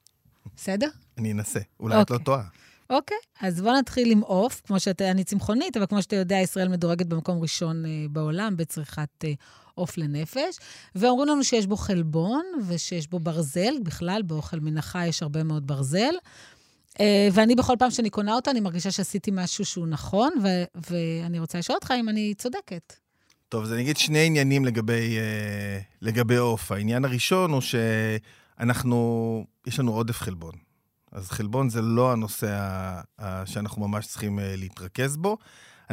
בסדר? 0.56 0.90
אני 1.18 1.32
אנסה, 1.32 1.60
אולי 1.80 2.02
את 2.02 2.10
לא 2.10 2.16
אוקיי. 2.16 2.26
טועה. 2.26 2.44
אוקיי, 2.90 3.18
אז 3.42 3.62
בוא 3.62 3.72
נתחיל 3.72 4.12
עם 4.12 4.20
עוף. 4.20 4.62
כמו 4.66 4.80
שאתה, 4.80 5.12
אני 5.12 5.24
צמחונית, 5.24 5.78
אבל 5.78 5.86
כמו 5.86 6.02
שאתה 6.02 6.16
יודע, 6.16 6.36
ישראל 6.36 6.68
מדורגת 6.68 7.06
במקום 7.06 7.42
ראשון 7.42 7.86
אה, 7.86 8.06
בעולם 8.10 8.58
בצריכת 8.58 9.10
אה, 9.24 9.34
עוף 9.76 9.98
אה, 9.98 10.04
לנפש. 10.04 10.58
ואומרים 10.96 11.30
לנו 11.30 11.44
שיש 11.44 11.68
בו 11.68 11.78
חלבון 11.78 12.46
ושיש 12.68 13.08
בו 13.08 13.20
ברזל. 13.20 13.74
בכלל, 13.84 14.22
באוכל 14.22 14.60
מן 14.60 14.78
החי 14.78 15.08
יש 15.08 15.24
הרבה 15.24 15.44
מאוד 15.44 15.68
ברזל. 15.68 16.14
אה, 17.00 17.28
ואני, 17.34 17.56
בכל 17.56 17.74
פעם 17.80 17.92
שאני 17.92 18.10
קונה 18.10 18.34
אותה, 18.36 18.52
אני 18.52 18.60
מרגישה 18.60 18.92
שעשיתי 18.92 19.32
משהו 19.34 19.66
שהוא 19.66 19.88
נכון, 19.88 20.32
ו- 20.44 20.64
ואני 20.90 21.40
רוצה 21.40 21.58
לשאול 21.60 21.76
אותך 21.76 21.94
אם 22.00 22.10
אני 22.10 22.34
צודקת. 22.38 22.94
טוב, 23.50 23.64
אז 23.64 23.74
אני 23.74 23.82
אגיד 23.82 23.98
שני 23.98 24.26
עניינים 24.26 24.66
לגבי, 24.66 25.18
אה, 25.18 25.80
לגבי 26.02 26.36
עוף. 26.36 26.72
העניין 26.72 27.06
הראשון 27.06 27.52
הוא 27.52 27.62
שאנחנו, 27.62 29.46
יש 29.68 29.80
לנו 29.80 29.92
עודף 29.94 30.18
חלבון. 30.20 30.54
אז 31.12 31.30
חלבון 31.32 31.70
זה 31.70 31.82
לא 31.82 32.12
הנושא 32.12 32.48
ה- 32.50 33.02
ה- 33.20 33.46
שאנחנו 33.46 33.88
ממש 33.88 34.08
צריכים 34.08 34.40
אה, 34.40 34.56
להתרכז 34.58 35.18
בו. 35.18 35.38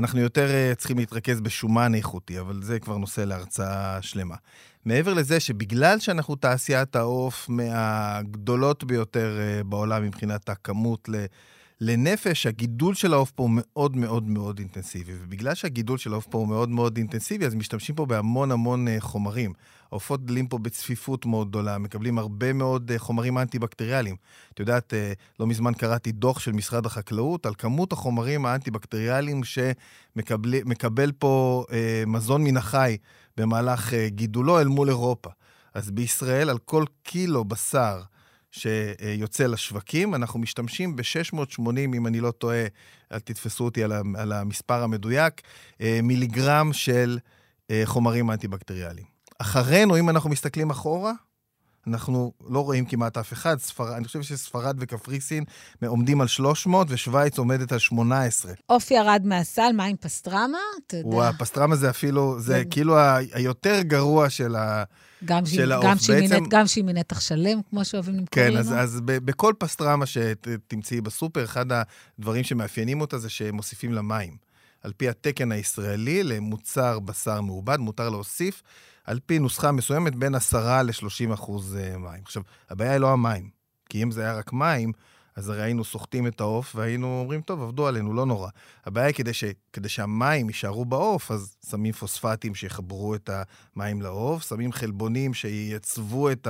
אנחנו 0.01 0.21
יותר 0.21 0.75
צריכים 0.77 0.99
להתרכז 0.99 1.41
בשומן 1.41 1.95
איכותי, 1.95 2.41
אבל 2.41 2.63
זה 2.63 2.79
כבר 2.79 2.99
נושא 2.99 3.21
להרצאה 3.21 4.03
שלמה. 4.03 4.35
מעבר 4.85 5.15
לזה 5.15 5.41
שבגלל 5.41 5.99
שאנחנו 5.99 6.37
תעשיית 6.37 6.97
העוף 6.97 7.47
מהגדולות 7.49 8.85
ביותר 8.85 9.39
בעולם 9.67 10.03
מבחינת 10.05 10.49
הכמות 10.49 11.09
לנפש, 11.81 12.47
הגידול 12.47 12.95
של 12.95 13.13
העוף 13.13 13.31
פה 13.31 13.43
הוא 13.43 13.51
מאוד 13.55 13.97
מאוד 13.97 14.29
מאוד 14.29 14.59
אינטנסיבי. 14.59 15.13
ובגלל 15.23 15.55
שהגידול 15.55 15.99
של 15.99 16.13
העוף 16.13 16.27
פה 16.27 16.39
הוא 16.39 16.49
מאוד 16.49 16.69
מאוד 16.69 16.97
אינטנסיבי, 16.97 17.47
אז 17.47 17.55
משתמשים 17.55 17.95
פה 17.95 18.07
בהמון 18.07 18.53
המון 18.53 18.89
אה, 18.89 18.97
חומרים. 19.01 19.53
העופות 19.91 20.25
גדלים 20.25 20.47
פה 20.47 20.59
בצפיפות 20.59 21.27
מאוד 21.27 21.49
גדולה, 21.49 21.79
מקבלים 21.79 22.19
הרבה 22.19 22.53
מאוד 22.53 22.91
אה, 22.91 22.99
חומרים 22.99 23.39
אנטי-בקטריאליים. 23.39 24.17
את 24.55 24.61
יודעת, 24.61 24.95
אה, 24.95 25.13
לא 25.41 25.47
מזמן 25.47 25.75
קראתי 25.75 26.13
דוח 26.13 26.39
של 26.39 26.53
משרד 26.53 26.87
החקלאות 26.87 27.47
על 27.47 27.55
כמות 27.55 27.93
החומרים 27.93 28.47
האנטי-בקטריאליים 28.47 29.41
שמקבל 29.45 31.13
פה 31.19 31.65
מזון 32.07 32.45
מן 32.45 32.57
החי 32.57 32.97
במהלך 33.37 33.95
גידולו 34.07 34.61
אל 34.61 34.69
מול 34.69 34.89
אירופה. 34.89 35.31
אז 35.75 35.91
בישראל, 35.91 36.51
על 36.51 36.59
כל 36.59 36.85
קילו 37.03 37.45
בשר, 37.45 38.01
שיוצא 38.51 39.47
לשווקים. 39.47 40.15
אנחנו 40.15 40.41
משתמשים 40.41 40.97
ב-680, 40.97 41.61
אם 41.79 42.07
אני 42.07 42.21
לא 42.21 42.31
טועה, 42.31 42.65
אל 43.13 43.19
תתפסו 43.19 43.65
אותי 43.65 43.85
על 44.17 44.33
המספר 44.33 44.83
המדויק, 44.83 45.41
אה, 45.81 46.01
מיליגרם 46.03 46.73
של 46.73 47.19
אה, 47.71 47.83
חומרים 47.85 48.31
אנטי-בקטריאליים. 48.31 49.07
אחרינו, 49.39 49.99
אם 49.99 50.11
אנחנו 50.11 50.31
מסתכלים 50.31 50.71
אחורה, 50.71 51.13
אנחנו 51.87 52.33
לא 52.49 52.65
רואים 52.65 52.85
כמעט 52.85 53.17
אף 53.17 53.33
אחד. 53.33 53.59
ספר... 53.59 53.97
אני 53.97 54.05
חושב 54.05 54.23
שספרד 54.23 54.77
וקפריסין 54.81 55.45
עומדים 55.87 56.21
על 56.21 56.27
300, 56.27 56.87
ושווייץ 56.91 57.39
עומדת 57.39 57.73
על 57.73 57.79
18. 57.79 58.53
עוף 58.67 58.91
ירד 58.91 59.23
מהסל, 59.25 59.73
מה 59.75 59.85
עם 59.85 59.97
פסטרמה? 59.97 60.59
אתה 60.87 60.97
יודע. 60.97 61.09
וואו, 61.09 61.29
הפסטרמה 61.29 61.77
זה 61.77 61.91
אפילו, 61.91 62.41
זה 62.41 62.63
כאילו 62.71 62.97
היותר 63.33 63.81
גרוע 63.83 64.31
של 64.31 64.57
ה... 64.57 64.85
גם 65.25 65.47
של 65.47 65.73
העוף. 65.73 65.87
בעצם... 66.09 66.45
גם 66.49 66.67
שהיא 66.67 66.85
מנתח 66.85 67.21
שלם, 67.21 67.61
כמו 67.71 67.85
שאוהבים 67.85 68.15
למכור 68.15 68.27
כן, 68.31 68.53
לנו. 68.53 68.65
כן, 68.65 68.79
אז, 68.79 68.95
אז 68.95 69.01
בכל 69.05 69.55
פסטרמה 69.59 70.07
שתמצאי 70.07 71.01
בסופר, 71.01 71.45
אחד 71.45 71.67
הדברים 72.19 72.45
שמאפיינים 72.45 73.01
אותה 73.01 73.19
זה 73.19 73.29
שהם 73.29 73.55
מוסיפים 73.55 73.93
לה 73.93 74.03
מים. 74.03 74.37
על 74.83 74.93
פי 74.97 75.09
התקן 75.09 75.53
הישראלי, 75.53 76.23
למוצר 76.23 76.99
בשר 76.99 77.41
מעובד, 77.41 77.77
מותר 77.77 78.09
להוסיף, 78.09 78.63
על 79.05 79.19
פי 79.27 79.39
נוסחה 79.39 79.73
מסוימת, 79.73 80.15
בין 80.15 80.35
10 80.35 80.83
ל-30 80.83 81.35
אחוז 81.35 81.77
אה, 81.77 81.99
מים. 81.99 82.23
עכשיו, 82.25 82.43
הבעיה 82.71 82.93
היא 82.93 82.99
לא 82.99 83.13
המים, 83.13 83.51
כי 83.89 84.03
אם 84.03 84.11
זה 84.11 84.23
היה 84.23 84.35
רק 84.35 84.53
מים, 84.53 84.93
אז 85.41 85.49
הרי 85.49 85.63
היינו 85.63 85.85
סוחטים 85.85 86.27
את 86.27 86.41
העוף 86.41 86.77
והיינו 86.77 87.21
אומרים, 87.21 87.41
טוב, 87.41 87.63
עבדו 87.63 87.87
עלינו, 87.87 88.13
לא 88.13 88.27
נורא. 88.27 88.49
הבעיה 88.87 89.07
היא 89.07 89.15
כדי, 89.15 89.33
ש, 89.33 89.45
כדי 89.73 89.89
שהמים 89.89 90.49
יישארו 90.49 90.85
בעוף, 90.85 91.31
אז 91.31 91.57
שמים 91.71 91.93
פוספטים 91.93 92.55
שיחברו 92.55 93.15
את 93.15 93.31
המים 93.77 94.03
לעוף, 94.03 94.43
שמים 94.43 94.73
חלבונים 94.73 95.35
שייצבו 95.35 96.31
את 96.31 96.49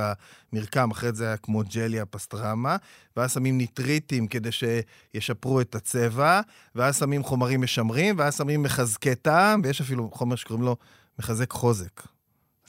המרקם, 0.53 0.91
אחרי 0.91 1.13
זה 1.13 1.27
היה 1.27 1.37
כמו 1.37 1.61
ג'לי 1.73 1.99
הפסטרמה, 1.99 2.77
ואז 3.17 3.33
שמים 3.33 3.57
ניטריטים 3.57 4.27
כדי 4.27 4.49
שישפרו 4.51 5.61
את 5.61 5.75
הצבע, 5.75 6.41
ואז 6.75 6.97
שמים 6.99 7.23
חומרים 7.23 7.61
משמרים, 7.61 8.15
ואז 8.17 8.37
שמים 8.37 8.63
מחזקי 8.63 9.15
טעם, 9.15 9.61
ויש 9.63 9.81
אפילו 9.81 10.09
חומר 10.13 10.35
שקוראים 10.35 10.65
לו 10.65 10.75
מחזק 11.19 11.51
חוזק. 11.51 12.01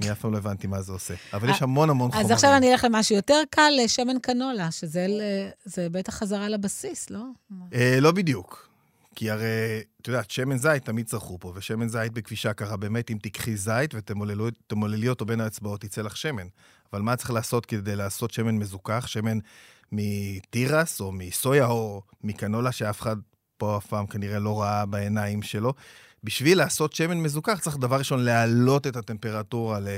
אני 0.00 0.12
אף 0.12 0.20
פעם 0.20 0.33
לא 0.33 0.38
הבנתי 0.38 0.66
מה 0.66 0.83
זה 0.83 0.92
עושה. 0.92 1.14
אבל 1.33 1.50
יש 1.50 1.62
המון 1.62 1.90
המון 1.90 2.11
חומרים. 2.11 2.26
אז 2.26 2.33
עכשיו 2.33 2.57
אני 2.57 2.72
אלך 2.72 2.85
למשהו 2.85 3.16
יותר 3.16 3.42
קל, 3.50 3.72
שמן 3.87 4.18
קנולה, 4.22 4.70
שזה 4.70 5.07
בטח 5.90 6.14
חזרה 6.14 6.48
לבסיס, 6.48 7.11
לא? 7.11 7.24
אה, 7.74 7.98
לא 8.00 8.12
בדיוק. 8.12 8.68
כי 9.14 9.31
הרי, 9.31 9.81
את 10.02 10.09
יודעת, 10.09 10.31
שמן 10.31 10.57
זית 10.57 10.85
תמיד 10.85 11.07
צרכו 11.07 11.38
פה, 11.38 11.52
ושמן 11.55 11.88
זית 11.88 12.12
בכבישה 12.12 12.52
ככה, 12.52 12.76
באמת, 12.76 13.11
אם 13.11 13.18
תיקחי 13.22 13.57
זית 13.57 13.94
ותמוללי 13.94 15.09
אותו 15.09 15.24
בין 15.24 15.40
האצבעות, 15.40 15.85
יצא 15.85 16.02
לך 16.02 16.16
שמן. 16.16 16.46
אבל 16.92 17.02
מה 17.02 17.16
צריך 17.16 17.31
לעשות 17.31 17.66
כדי 17.66 17.96
לעשות 17.96 18.31
שמן 18.31 18.57
מזוכח? 18.57 19.07
שמן 19.07 19.38
מתירס, 19.92 21.00
או 21.00 21.12
מסויה, 21.12 21.66
או 21.66 22.02
מקנולה, 22.24 22.72
שאף 22.72 23.00
אחד 23.00 23.16
פה 23.57 23.76
אף 23.76 23.87
פעם 23.87 24.07
כנראה 24.07 24.38
לא 24.38 24.62
ראה 24.62 24.87
בעיניים 24.87 25.42
שלו. 25.42 25.74
בשביל 26.24 26.58
לעשות 26.58 26.92
שמן 26.92 27.18
מזוכח 27.18 27.58
צריך 27.61 27.76
דבר 27.76 27.96
ראשון 27.96 28.20
להעלות 28.20 28.87
את 28.87 28.96
הטמפרטורה 28.96 29.80
ל... 29.80 29.88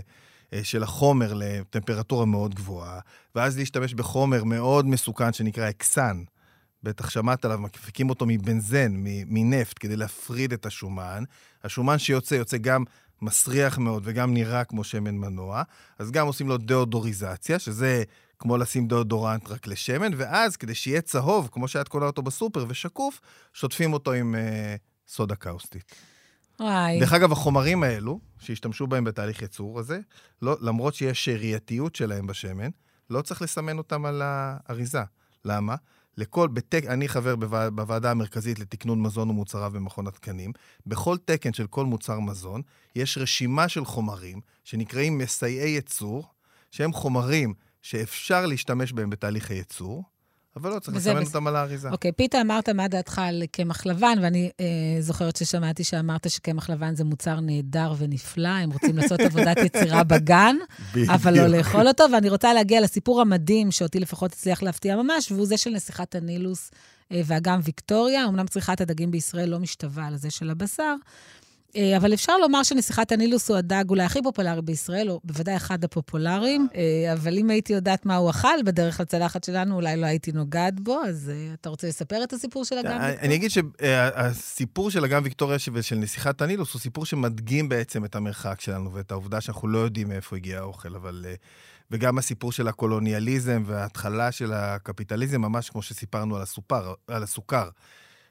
אה, 0.52 0.64
של 0.64 0.82
החומר 0.82 1.32
לטמפרטורה 1.36 2.26
מאוד 2.26 2.54
גבוהה, 2.54 3.00
ואז 3.34 3.58
להשתמש 3.58 3.94
בחומר 3.94 4.44
מאוד 4.44 4.86
מסוכן 4.86 5.32
שנקרא 5.32 5.70
אקסן. 5.70 6.24
בטח 6.82 7.10
שמעת 7.10 7.44
עליו, 7.44 7.58
מפיקים 7.58 8.10
אותו 8.10 8.26
מבנזן, 8.28 8.92
מנפט, 9.26 9.76
כדי 9.80 9.96
להפריד 9.96 10.52
את 10.52 10.66
השומן. 10.66 11.24
השומן 11.64 11.98
שיוצא, 11.98 12.34
יוצא 12.34 12.56
גם 12.56 12.84
מסריח 13.22 13.78
מאוד 13.78 14.02
וגם 14.06 14.34
נראה 14.34 14.64
כמו 14.64 14.84
שמן 14.84 15.14
מנוע. 15.14 15.62
אז 15.98 16.10
גם 16.10 16.26
עושים 16.26 16.48
לו 16.48 16.56
דאודוריזציה, 16.56 17.58
שזה 17.58 18.02
כמו 18.38 18.56
לשים 18.56 18.88
דאודורנט 18.88 19.48
רק 19.48 19.66
לשמן, 19.66 20.12
ואז 20.16 20.56
כדי 20.56 20.74
שיהיה 20.74 21.00
צהוב, 21.00 21.48
כמו 21.52 21.68
שאת 21.68 21.88
קונה 21.88 22.06
אותו 22.06 22.22
בסופר, 22.22 22.64
ושקוף, 22.68 23.20
שוטפים 23.52 23.92
אותו 23.92 24.12
עם 24.12 24.34
אה, 24.34 24.76
סודה 25.08 25.34
קאוסטית. 25.34 25.94
וואי. 26.60 27.00
דרך 27.00 27.12
אגב, 27.12 27.32
החומרים 27.32 27.82
האלו, 27.82 28.20
שהשתמשו 28.38 28.86
בהם 28.86 29.04
בתהליך 29.04 29.42
ייצור 29.42 29.78
הזה, 29.78 30.00
לא, 30.42 30.56
למרות 30.60 30.94
שיש 30.94 31.24
שארייתיות 31.24 31.96
שלהם 31.96 32.26
בשמן, 32.26 32.70
לא 33.10 33.22
צריך 33.22 33.42
לסמן 33.42 33.78
אותם 33.78 34.04
על 34.04 34.22
האריזה. 34.24 35.02
למה? 35.44 35.74
לכל, 36.16 36.48
בתק, 36.48 36.84
אני 36.88 37.08
חבר 37.08 37.36
בווע, 37.36 37.70
בוועדה 37.70 38.10
המרכזית 38.10 38.58
לתקנון 38.58 39.02
מזון 39.02 39.30
ומוצריו 39.30 39.70
במכון 39.74 40.06
התקנים. 40.06 40.52
בכל 40.86 41.16
תקן 41.24 41.52
של 41.52 41.66
כל 41.66 41.84
מוצר 41.84 42.20
מזון, 42.20 42.62
יש 42.96 43.18
רשימה 43.18 43.68
של 43.68 43.84
חומרים 43.84 44.40
שנקראים 44.64 45.18
מסייעי 45.18 45.70
ייצור, 45.70 46.24
שהם 46.70 46.92
חומרים 46.92 47.54
שאפשר 47.82 48.46
להשתמש 48.46 48.92
בהם 48.92 49.10
בתהליך 49.10 49.50
הייצור, 49.50 50.04
אבל 50.56 50.70
לא, 50.74 50.78
צריך 50.78 50.96
לסמן 50.96 51.22
אותם 51.22 51.46
על 51.46 51.56
האריזה. 51.56 51.90
אוקיי, 51.90 52.12
פיתה, 52.12 52.40
אמרת 52.40 52.68
מה 52.68 52.88
דעתך 52.88 53.18
על 53.18 53.42
קמח 53.52 53.86
לבן, 53.86 54.18
ואני 54.22 54.50
אה, 54.60 54.66
זוכרת 55.00 55.36
ששמעתי 55.36 55.84
שאמרת 55.84 56.30
שקמח 56.30 56.70
לבן 56.70 56.94
זה 56.94 57.04
מוצר 57.04 57.40
נהדר 57.40 57.92
ונפלא, 57.98 58.48
הם 58.48 58.70
רוצים 58.70 58.96
לעשות 58.96 59.20
עבודת 59.28 59.56
יצירה 59.56 60.04
בגן, 60.04 60.56
אבל 61.08 61.36
לא. 61.36 61.46
לאכול 61.46 61.88
אותו, 61.88 62.04
ואני 62.12 62.28
רוצה 62.28 62.54
להגיע 62.54 62.80
לסיפור 62.80 63.20
המדהים, 63.20 63.70
שאותי 63.70 64.00
לפחות 64.00 64.32
הצליח 64.32 64.62
להפתיע 64.62 64.96
ממש, 64.96 65.32
והוא 65.32 65.46
זה 65.46 65.56
של 65.56 65.70
נסיכת 65.70 66.14
הנילוס 66.14 66.70
אה, 67.12 67.20
ואגם 67.24 67.60
ויקטוריה. 67.64 68.24
אמנם 68.28 68.46
צריכת 68.46 68.80
הדגים 68.80 69.10
בישראל 69.10 69.48
לא 69.48 69.58
משתווה 69.58 70.10
לזה 70.10 70.30
של 70.30 70.50
הבשר, 70.50 70.94
אבל 71.96 72.14
אפשר 72.14 72.38
לומר 72.38 72.62
שנסיכת 72.62 73.12
הנילוס 73.12 73.50
הוא 73.50 73.56
הדג 73.56 73.84
אולי 73.88 74.02
הכי 74.02 74.22
פופולרי 74.22 74.62
בישראל, 74.62 75.10
או 75.10 75.20
בוודאי 75.24 75.56
אחד 75.56 75.84
הפופולריים, 75.84 76.68
אה, 76.74 77.12
אבל 77.12 77.38
אם 77.38 77.50
הייתי 77.50 77.72
יודעת 77.72 78.06
מה 78.06 78.16
הוא 78.16 78.30
אכל 78.30 78.62
בדרך 78.64 79.00
לצלחת 79.00 79.44
שלנו, 79.44 79.74
אולי 79.74 79.96
לא 79.96 80.06
הייתי 80.06 80.32
נוגעת 80.32 80.80
בו, 80.80 81.00
אז 81.08 81.30
אה, 81.34 81.54
אתה 81.54 81.68
רוצה 81.68 81.88
לספר 81.88 82.24
את 82.24 82.32
הסיפור 82.32 82.64
של 82.64 82.78
אגם 82.78 82.90
ויקטוריה? 82.90 83.20
אני 83.20 83.34
אגיד 83.34 83.50
שהסיפור 83.50 84.90
של 84.90 85.04
אגם 85.04 85.22
ויקטוריה 85.24 85.58
ושל 85.72 85.96
נסיכת 85.96 86.42
הנילוס 86.42 86.72
הוא 86.72 86.80
סיפור 86.80 87.06
שמדגים 87.06 87.68
בעצם 87.68 88.04
את 88.04 88.16
המרחק 88.16 88.60
שלנו 88.60 88.94
ואת 88.94 89.10
העובדה 89.10 89.40
שאנחנו 89.40 89.68
לא 89.68 89.78
יודעים 89.78 90.08
מאיפה 90.08 90.36
הגיע 90.36 90.58
האוכל, 90.58 90.94
אבל... 90.94 91.26
אה, 91.28 91.34
וגם 91.90 92.18
הסיפור 92.18 92.52
של 92.52 92.68
הקולוניאליזם 92.68 93.62
וההתחלה 93.66 94.32
של 94.32 94.52
הקפיטליזם, 94.52 95.40
ממש 95.40 95.70
כמו 95.70 95.82
שסיפרנו 95.82 96.36
על, 96.36 96.42
הסופר, 96.42 96.94
על 97.08 97.22
הסוכר. 97.22 97.68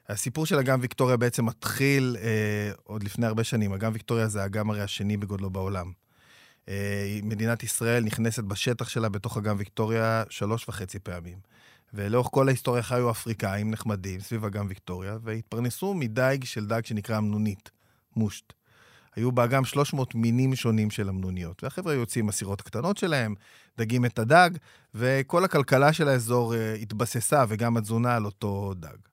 הסיפור 0.10 0.45
של 0.45 0.60
אגם 0.60 0.80
ויקטוריה 0.82 1.18
בעצם 1.18 1.45
מתחיל 1.45 2.18
אה, 2.22 2.72
עוד 2.84 3.04
לפני 3.04 3.26
הרבה 3.26 3.43
שנים. 3.43 3.74
אגם 3.74 3.93
ויקטוריה 3.93 4.28
זה 4.28 4.43
האגם 4.43 4.70
הרי 4.70 4.82
השני 4.82 5.18
בגודלו 5.18 5.49
בעולם. 5.49 5.91
אה, 6.70 7.20
מדינת 7.24 7.64
ישראל 7.64 8.04
נכנסת 8.04 8.43
בשטח 8.43 8.89
שלה 8.89 9.10
בתוך 9.10 9.38
אגם 9.38 9.56
ויקטוריה 9.60 10.24
שלוש 10.30 10.70
וחצי 10.70 10.99
פעמים. 10.99 11.38
ולאורך 11.93 12.28
כל 12.32 12.47
ההיסטוריה 12.47 12.84
חיו 12.84 13.12
אפריקאים 13.12 13.72
נחמדים 13.72 14.20
סביב 14.20 14.45
אגם 14.45 14.66
ויקטוריה, 14.70 15.18
והתפרנסו 15.24 15.93
מדייג 15.93 16.43
של 16.43 16.66
דג 16.66 16.86
שנקרא 16.86 17.18
אמנונית, 17.18 17.72
מושט. 18.16 18.54
היו 19.16 19.32
באגם 19.32 19.66
300 19.66 20.16
מינים 20.16 20.56
שונים 20.56 20.91
של 20.91 21.10
אמנוניות, 21.10 21.64
והחבר'ה 21.64 21.93
יוצאים 21.93 22.26
עם 22.26 22.30
הסירות 22.30 22.60
הקטנות 22.60 22.97
שלהם, 22.97 23.36
דגים 23.78 24.06
את 24.06 24.20
הדג, 24.20 24.49
וכל 24.95 25.45
הכלכלה 25.45 25.93
של 25.93 26.08
האזור 26.08 26.56
אה, 26.56 26.74
התבססה, 26.74 27.45
וגם 27.47 27.78
התזונה 27.78 28.16
על 28.16 28.26
אותו 28.26 28.74
דג. 28.74 29.12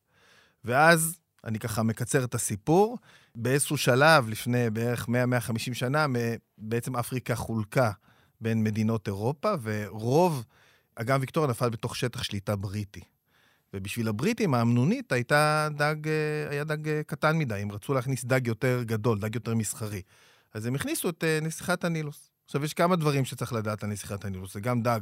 ואז, 0.65 1.19
אני 1.45 1.59
ככה 1.59 1.83
מקצר 1.83 2.25
את 2.25 2.35
הסיפור, 2.35 2.99
באיזשהו 3.35 3.77
שלב, 3.77 4.29
לפני 4.29 4.71
בערך 4.71 5.09
100-150 5.09 5.75
שנה, 5.75 6.07
בעצם 6.59 6.97
אפריקה 6.97 7.35
חולקה 7.35 7.91
בין 8.41 8.65
מדינות 8.65 9.07
אירופה, 9.07 9.53
ורוב 9.63 10.45
אגם 10.97 11.21
ויקטוריה 11.21 11.51
נפל 11.51 11.69
בתוך 11.69 11.97
שטח 11.97 12.23
שליטה 12.23 12.57
בריטי. 12.57 13.01
ובשביל 13.75 14.09
הבריטים, 14.09 14.55
האמנונית 14.55 15.13
הייתה 15.13 15.69
דג, 15.77 16.09
אה, 16.09 16.51
היה 16.51 16.65
דג 16.65 16.89
אה, 16.89 17.03
קטן 17.07 17.39
מדי, 17.39 17.55
הם 17.55 17.73
רצו 17.73 17.95
להכניס 17.95 18.25
דג 18.25 18.47
יותר 18.47 18.83
גדול, 18.83 19.19
דג 19.19 19.35
יותר 19.35 19.55
מסחרי. 19.55 20.03
אז 20.55 20.67
הם 20.67 20.75
הכניסו 20.75 21.09
את 21.09 21.25
אה, 21.25 21.39
נסיכת 21.43 21.85
הנילוס. 21.85 22.31
עכשיו, 22.45 22.65
יש 22.65 22.75
כמה 22.75 22.97
דברים 22.97 23.25
שצריך 23.25 23.53
לדעת 23.53 23.85
על 23.85 23.91
נסיכת 23.91 24.25
הנילוס. 24.25 24.55
זה 24.55 24.61
גם 24.61 24.83
דג 24.83 25.01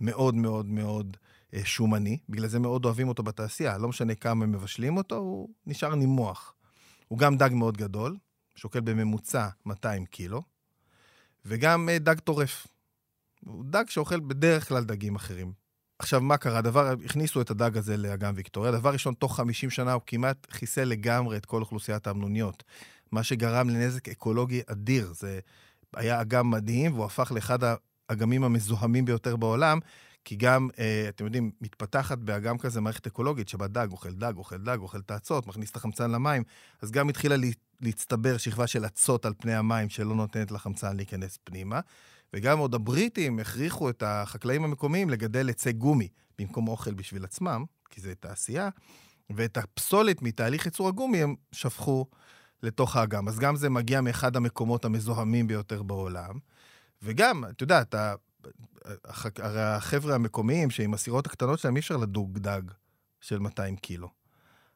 מאוד 0.00 0.34
מאוד 0.34 0.66
מאוד 0.66 1.16
שומני, 1.64 2.18
בגלל 2.28 2.46
זה 2.46 2.58
מאוד 2.58 2.84
אוהבים 2.84 3.08
אותו 3.08 3.22
בתעשייה. 3.22 3.78
לא 3.78 3.88
משנה 3.88 4.14
כמה 4.14 4.46
מבשלים 4.46 4.96
אותו, 4.96 5.16
הוא 5.16 5.48
נשאר 5.66 5.94
נימוח. 5.94 6.54
הוא 7.08 7.18
גם 7.18 7.36
דג 7.36 7.50
מאוד 7.52 7.76
גדול, 7.76 8.16
שוקל 8.54 8.80
בממוצע 8.80 9.48
200 9.66 10.06
קילו, 10.06 10.42
וגם 11.44 11.88
אה, 11.88 11.98
דג 11.98 12.18
טורף. 12.18 12.66
הוא 13.44 13.64
דג 13.64 13.84
שאוכל 13.88 14.20
בדרך 14.20 14.68
כלל 14.68 14.84
דגים 14.84 15.14
אחרים. 15.14 15.52
עכשיו, 15.98 16.20
מה 16.20 16.36
קרה? 16.36 16.60
דבר, 16.60 16.94
הכניסו 17.04 17.40
את 17.40 17.50
הדג 17.50 17.76
הזה 17.76 17.96
לאגם 17.96 18.32
ויקטוריה. 18.36 18.72
דבר 18.72 18.92
ראשון, 18.92 19.14
תוך 19.14 19.36
50 19.36 19.70
שנה 19.70 19.92
הוא 19.92 20.02
כמעט 20.06 20.46
חיסל 20.50 20.84
לגמרי 20.84 21.36
את 21.36 21.46
כל 21.46 21.60
אוכלוסיית 21.60 22.06
האמנוניות, 22.06 22.64
מה 23.12 23.22
שגרם 23.22 23.68
לנזק 23.68 24.08
אקולוגי 24.08 24.60
אדיר. 24.66 25.12
זה 25.12 25.40
היה 25.96 26.20
אגם 26.20 26.50
מדהים, 26.50 26.92
והוא 26.92 27.04
הפך 27.04 27.32
לאחד 27.34 27.58
האגמים 28.08 28.44
המזוהמים 28.44 29.04
ביותר 29.04 29.36
בעולם, 29.36 29.78
כי 30.24 30.36
גם, 30.36 30.68
אה, 30.78 31.06
אתם 31.08 31.24
יודעים, 31.24 31.50
מתפתחת 31.60 32.18
באגם 32.18 32.58
כזה 32.58 32.80
מערכת 32.80 33.06
אקולוגית, 33.06 33.48
שבה 33.48 33.66
דג 33.66 33.88
אוכל 33.90 34.12
דג, 34.14 34.32
אוכל 34.36 34.56
דג, 34.58 34.78
אוכל 34.80 35.00
תאצות, 35.02 35.46
מכניס 35.46 35.70
את 35.70 35.76
החמצן 35.76 36.10
למים, 36.10 36.42
אז 36.82 36.90
גם 36.90 37.08
התחילה 37.08 37.36
לה, 37.36 37.46
להצטבר 37.80 38.36
שכבה 38.36 38.66
של 38.66 38.86
אצות 38.86 39.26
על 39.26 39.32
פני 39.38 39.54
המים 39.54 39.88
שלא 39.88 40.14
נותנת 40.14 40.50
לחמצן 40.50 40.96
להיכנס 40.96 41.38
פנימה. 41.44 41.80
וגם 42.34 42.58
עוד 42.58 42.74
הבריטים 42.74 43.38
הכריחו 43.38 43.90
את 43.90 44.02
החקלאים 44.06 44.64
המקומיים 44.64 45.10
לגדל 45.10 45.50
עצי 45.50 45.72
גומי 45.72 46.08
במקום 46.38 46.68
אוכל 46.68 46.94
בשביל 46.94 47.24
עצמם, 47.24 47.64
כי 47.90 48.00
זה 48.00 48.14
תעשייה, 48.14 48.68
ואת 49.30 49.56
הפסולת 49.56 50.22
מתהליך 50.22 50.66
ייצור 50.66 50.88
הגומי 50.88 51.22
הם 51.22 51.34
שפכו 51.52 52.06
לתוך 52.62 52.96
האגם. 52.96 53.28
אז 53.28 53.38
גם 53.38 53.56
זה 53.56 53.70
מגיע 53.70 54.00
מאחד 54.00 54.36
המקומות 54.36 54.84
המזוהמים 54.84 55.46
ביותר 55.46 55.82
בעולם. 55.82 56.38
וגם, 57.02 57.44
את 57.50 57.60
יודעת, 57.60 57.94
ה- 57.94 58.14
הח- 58.14 58.18
הרי 59.38 59.62
החבר'ה 59.62 60.14
המקומיים 60.14 60.70
שעם 60.70 60.94
הסירות 60.94 61.26
הקטנות 61.26 61.58
שלהם 61.58 61.76
אי 61.76 61.80
אפשר 61.80 61.96
לדוג 61.96 62.38
דג 62.38 62.62
של 63.20 63.38
200 63.38 63.76
קילו. 63.76 64.08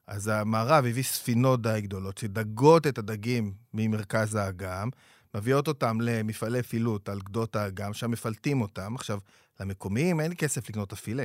אז 0.07 0.29
המערב 0.29 0.85
הביא 0.85 1.03
ספינות 1.03 1.63
די 1.63 1.81
גדולות 1.83 2.19
שדגות 2.19 2.87
את 2.87 2.99
הדגים 2.99 3.55
ממרכז 3.75 4.35
האגם, 4.35 4.89
מביאות 5.35 5.69
אותם 5.69 6.01
למפעלי 6.01 6.63
פילוט 6.63 7.09
על 7.09 7.21
גדות 7.21 7.57
האגם, 7.57 7.95
שם 7.95 8.11
מפלטים 8.11 8.61
אותם. 8.61 8.95
עכשיו, 8.95 9.19
למקומיים 9.61 10.21
אין 10.21 10.33
כסף 10.39 10.69
לקנות 10.69 10.89
את 10.89 10.93
הפילה, 10.93 11.25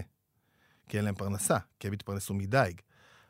כי 0.90 0.98
אין 0.98 1.06
להם 1.06 1.16
פרנסה, 1.16 1.58
כי 1.80 1.88
הם 1.88 1.94
התפרנסו 1.94 2.34
מדייג. 2.34 2.82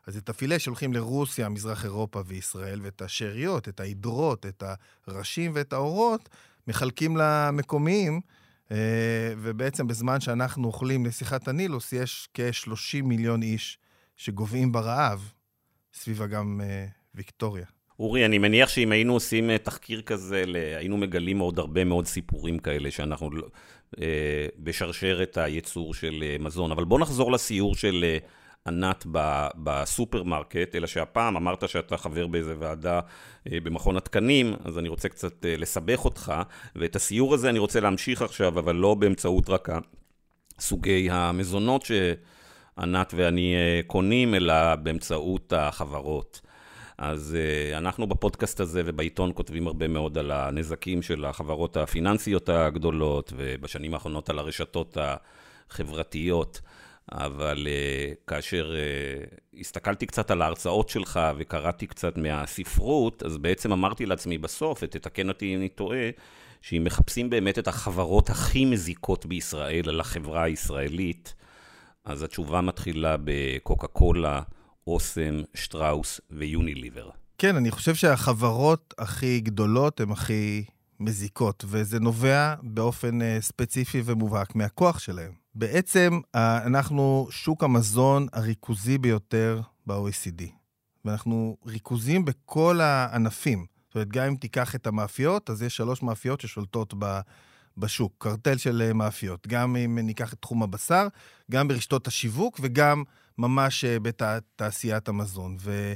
אז 0.07 0.17
את 0.17 0.29
הפילה 0.29 0.59
שולחים 0.59 0.93
לרוסיה, 0.93 1.49
מזרח 1.49 1.85
אירופה 1.85 2.21
וישראל, 2.25 2.79
ואת 2.83 3.01
השאריות, 3.01 3.69
את 3.69 3.79
ההידרות, 3.79 4.45
את 4.45 4.63
הראשים 5.07 5.51
ואת 5.55 5.73
האורות, 5.73 6.29
מחלקים 6.67 7.17
למקומיים, 7.17 8.21
ובעצם 9.37 9.87
בזמן 9.87 10.19
שאנחנו 10.19 10.67
אוכלים 10.67 11.05
נסיכת 11.05 11.47
הנילוס, 11.47 11.93
יש 11.93 12.27
כ-30 12.33 13.03
מיליון 13.03 13.41
איש 13.41 13.77
שגוועים 14.17 14.71
ברעב 14.71 15.31
סביב 15.93 16.21
אגם 16.21 16.61
אה, 16.63 16.85
ויקטוריה. 17.15 17.65
אורי, 17.99 18.25
אני 18.25 18.37
מניח 18.37 18.69
שאם 18.69 18.91
היינו 18.91 19.13
עושים 19.13 19.49
אה, 19.49 19.57
תחקיר 19.57 20.01
כזה, 20.01 20.43
היינו 20.77 20.97
מגלים 20.97 21.39
עוד 21.39 21.59
הרבה 21.59 21.83
מאוד 21.83 22.05
סיפורים 22.05 22.59
כאלה 22.59 22.91
שאנחנו 22.91 23.29
אה, 24.01 24.47
בשרשרת 24.57 25.37
הייצור 25.37 25.93
של 25.93 26.23
אה, 26.23 26.35
מזון. 26.39 26.71
אבל 26.71 26.83
בוא 26.83 26.99
נחזור 26.99 27.31
לסיור 27.31 27.75
של 27.75 28.05
אה, 28.07 28.17
ענת 28.67 29.05
בסופרמרקט, 29.55 30.75
אלא 30.75 30.87
שהפעם 30.87 31.37
אמרת 31.37 31.69
שאתה 31.69 31.97
חבר 31.97 32.27
באיזה 32.27 32.55
ועדה 32.59 32.99
אה, 33.51 33.57
במכון 33.63 33.97
התקנים, 33.97 34.53
אז 34.65 34.79
אני 34.79 34.89
רוצה 34.89 35.09
קצת 35.09 35.45
אה, 35.45 35.57
לסבך 35.57 36.05
אותך, 36.05 36.33
ואת 36.75 36.95
הסיור 36.95 37.33
הזה 37.33 37.49
אני 37.49 37.59
רוצה 37.59 37.79
להמשיך 37.79 38.21
עכשיו, 38.21 38.59
אבל 38.59 38.75
לא 38.75 38.93
באמצעות 38.93 39.49
רק 39.49 39.69
סוגי 40.59 41.09
המזונות 41.11 41.83
שענת 41.85 43.13
ואני 43.17 43.55
אה, 43.55 43.81
קונים, 43.87 44.35
אלא 44.35 44.75
באמצעות 44.75 45.53
החברות. 45.53 46.41
אז 46.97 47.37
אנחנו 47.73 48.07
בפודקאסט 48.07 48.59
הזה 48.59 48.81
ובעיתון 48.85 49.31
כותבים 49.33 49.67
הרבה 49.67 49.87
מאוד 49.87 50.17
על 50.17 50.31
הנזקים 50.31 51.01
של 51.01 51.25
החברות 51.25 51.77
הפיננסיות 51.77 52.49
הגדולות, 52.49 53.33
ובשנים 53.35 53.93
האחרונות 53.93 54.29
על 54.29 54.39
הרשתות 54.39 54.97
החברתיות. 55.69 56.61
אבל 57.11 57.67
uh, 57.67 58.15
כאשר 58.27 58.73
uh, 58.73 59.59
הסתכלתי 59.59 60.05
קצת 60.05 60.31
על 60.31 60.41
ההרצאות 60.41 60.89
שלך 60.89 61.19
וקראתי 61.37 61.87
קצת 61.87 62.17
מהספרות, 62.17 63.23
אז 63.23 63.37
בעצם 63.37 63.71
אמרתי 63.71 64.05
לעצמי 64.05 64.37
בסוף, 64.37 64.79
ותתקן 64.83 65.29
אותי 65.29 65.53
אם 65.53 65.59
אני 65.59 65.69
טועה, 65.69 66.09
שאם 66.61 66.83
מחפשים 66.83 67.29
באמת 67.29 67.59
את 67.59 67.67
החברות 67.67 68.29
הכי 68.29 68.65
מזיקות 68.65 69.25
בישראל 69.25 69.89
על 69.89 69.99
החברה 69.99 70.43
הישראלית, 70.43 71.33
אז 72.05 72.23
התשובה 72.23 72.61
מתחילה 72.61 73.15
בקוקה 73.23 73.87
קולה, 73.87 74.41
אוסם, 74.87 75.41
שטראוס 75.53 76.21
ויוניליבר. 76.31 77.09
כן, 77.37 77.55
אני 77.55 77.71
חושב 77.71 77.95
שהחברות 77.95 78.93
הכי 78.97 79.39
גדולות 79.39 79.99
הן 79.99 80.11
הכי 80.11 80.63
מזיקות, 80.99 81.65
וזה 81.67 81.99
נובע 81.99 82.55
באופן 82.61 83.21
uh, 83.21 83.23
ספציפי 83.39 84.01
ומובהק 84.05 84.55
מהכוח 84.55 84.99
שלהן. 84.99 85.42
בעצם 85.55 86.19
אנחנו 86.35 87.27
שוק 87.29 87.63
המזון 87.63 88.27
הריכוזי 88.33 88.97
ביותר 88.97 89.61
ב-OECD, 89.87 90.43
ואנחנו 91.05 91.57
ריכוזים 91.65 92.25
בכל 92.25 92.81
הענפים. 92.81 93.65
זאת 93.87 93.95
אומרת, 93.95 94.07
גם 94.07 94.25
אם 94.25 94.35
תיקח 94.35 94.75
את 94.75 94.87
המאפיות, 94.87 95.49
אז 95.49 95.61
יש 95.61 95.75
שלוש 95.75 96.03
מאפיות 96.03 96.41
ששולטות 96.41 96.93
ב... 96.99 97.19
בשוק, 97.77 98.13
קרטל 98.17 98.57
של 98.57 98.89
uh, 98.89 98.93
מאפיות. 98.93 99.47
גם 99.47 99.75
אם 99.75 99.99
ניקח 99.99 100.33
את 100.33 100.37
תחום 100.41 100.63
הבשר, 100.63 101.07
גם 101.51 101.67
ברשתות 101.67 102.07
השיווק 102.07 102.59
וגם 102.63 103.03
ממש 103.37 103.85
uh, 103.85 103.99
בתעשיית 103.99 105.07
המזון. 105.07 105.57
ו... 105.59 105.93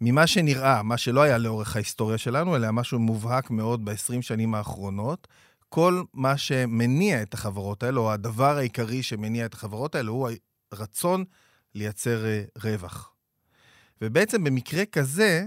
ממה 0.00 0.26
שנראה, 0.26 0.82
מה 0.82 0.96
שלא 0.96 1.22
היה 1.22 1.38
לאורך 1.38 1.76
ההיסטוריה 1.76 2.18
שלנו, 2.18 2.56
אלא 2.56 2.70
משהו 2.70 2.98
מובהק 2.98 3.50
מאוד 3.50 3.84
ב-20 3.84 4.22
שנים 4.22 4.54
האחרונות, 4.54 5.28
כל 5.70 6.02
מה 6.14 6.36
שמניע 6.36 7.22
את 7.22 7.34
החברות 7.34 7.82
האלה, 7.82 8.00
או 8.00 8.12
הדבר 8.12 8.56
העיקרי 8.56 9.02
שמניע 9.02 9.46
את 9.46 9.54
החברות 9.54 9.94
האלה, 9.94 10.10
הוא 10.10 10.28
הרצון 10.72 11.24
לייצר 11.74 12.24
אה, 12.24 12.42
רווח. 12.64 13.12
ובעצם 14.02 14.44
במקרה 14.44 14.86
כזה, 14.86 15.44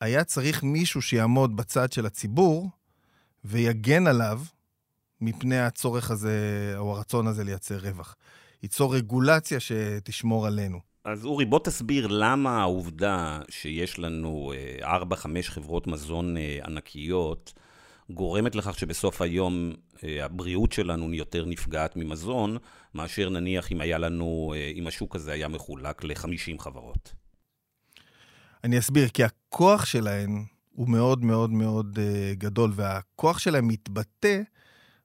היה 0.00 0.24
צריך 0.24 0.62
מישהו 0.62 1.02
שיעמוד 1.02 1.56
בצד 1.56 1.92
של 1.92 2.06
הציבור 2.06 2.70
ויגן 3.44 4.06
עליו 4.06 4.40
מפני 5.20 5.58
הצורך 5.58 6.10
הזה, 6.10 6.74
או 6.76 6.96
הרצון 6.96 7.26
הזה 7.26 7.44
לייצר 7.44 7.78
רווח. 7.78 8.16
ייצור 8.62 8.94
רגולציה 8.96 9.60
שתשמור 9.60 10.46
עלינו. 10.46 10.80
אז 11.04 11.24
אורי, 11.24 11.44
בוא 11.44 11.58
תסביר 11.64 12.06
למה 12.06 12.60
העובדה 12.60 13.40
שיש 13.50 13.98
לנו 13.98 14.52
4-5 14.80 14.84
חברות 15.42 15.86
מזון 15.86 16.36
ענקיות, 16.64 17.52
גורמת 18.10 18.54
לכך 18.54 18.78
שבסוף 18.78 19.22
היום 19.22 19.72
אה, 20.04 20.24
הבריאות 20.24 20.72
שלנו 20.72 21.14
יותר 21.14 21.44
נפגעת 21.44 21.96
ממזון, 21.96 22.56
מאשר 22.94 23.28
נניח 23.28 23.72
אם 23.72 23.80
היה 23.80 23.98
לנו, 23.98 24.54
אה, 24.56 24.72
אם 24.74 24.86
השוק 24.86 25.16
הזה 25.16 25.32
היה 25.32 25.48
מחולק 25.48 26.04
ל-50 26.04 26.58
חברות. 26.58 27.12
אני 28.64 28.78
אסביר, 28.78 29.08
כי 29.08 29.24
הכוח 29.24 29.84
שלהן 29.84 30.44
הוא 30.72 30.88
מאוד 30.88 31.24
מאוד 31.24 31.50
מאוד 31.50 31.98
uh, 31.98 32.34
גדול, 32.38 32.72
והכוח 32.74 33.38
שלהן 33.38 33.64
מתבטא 33.64 34.40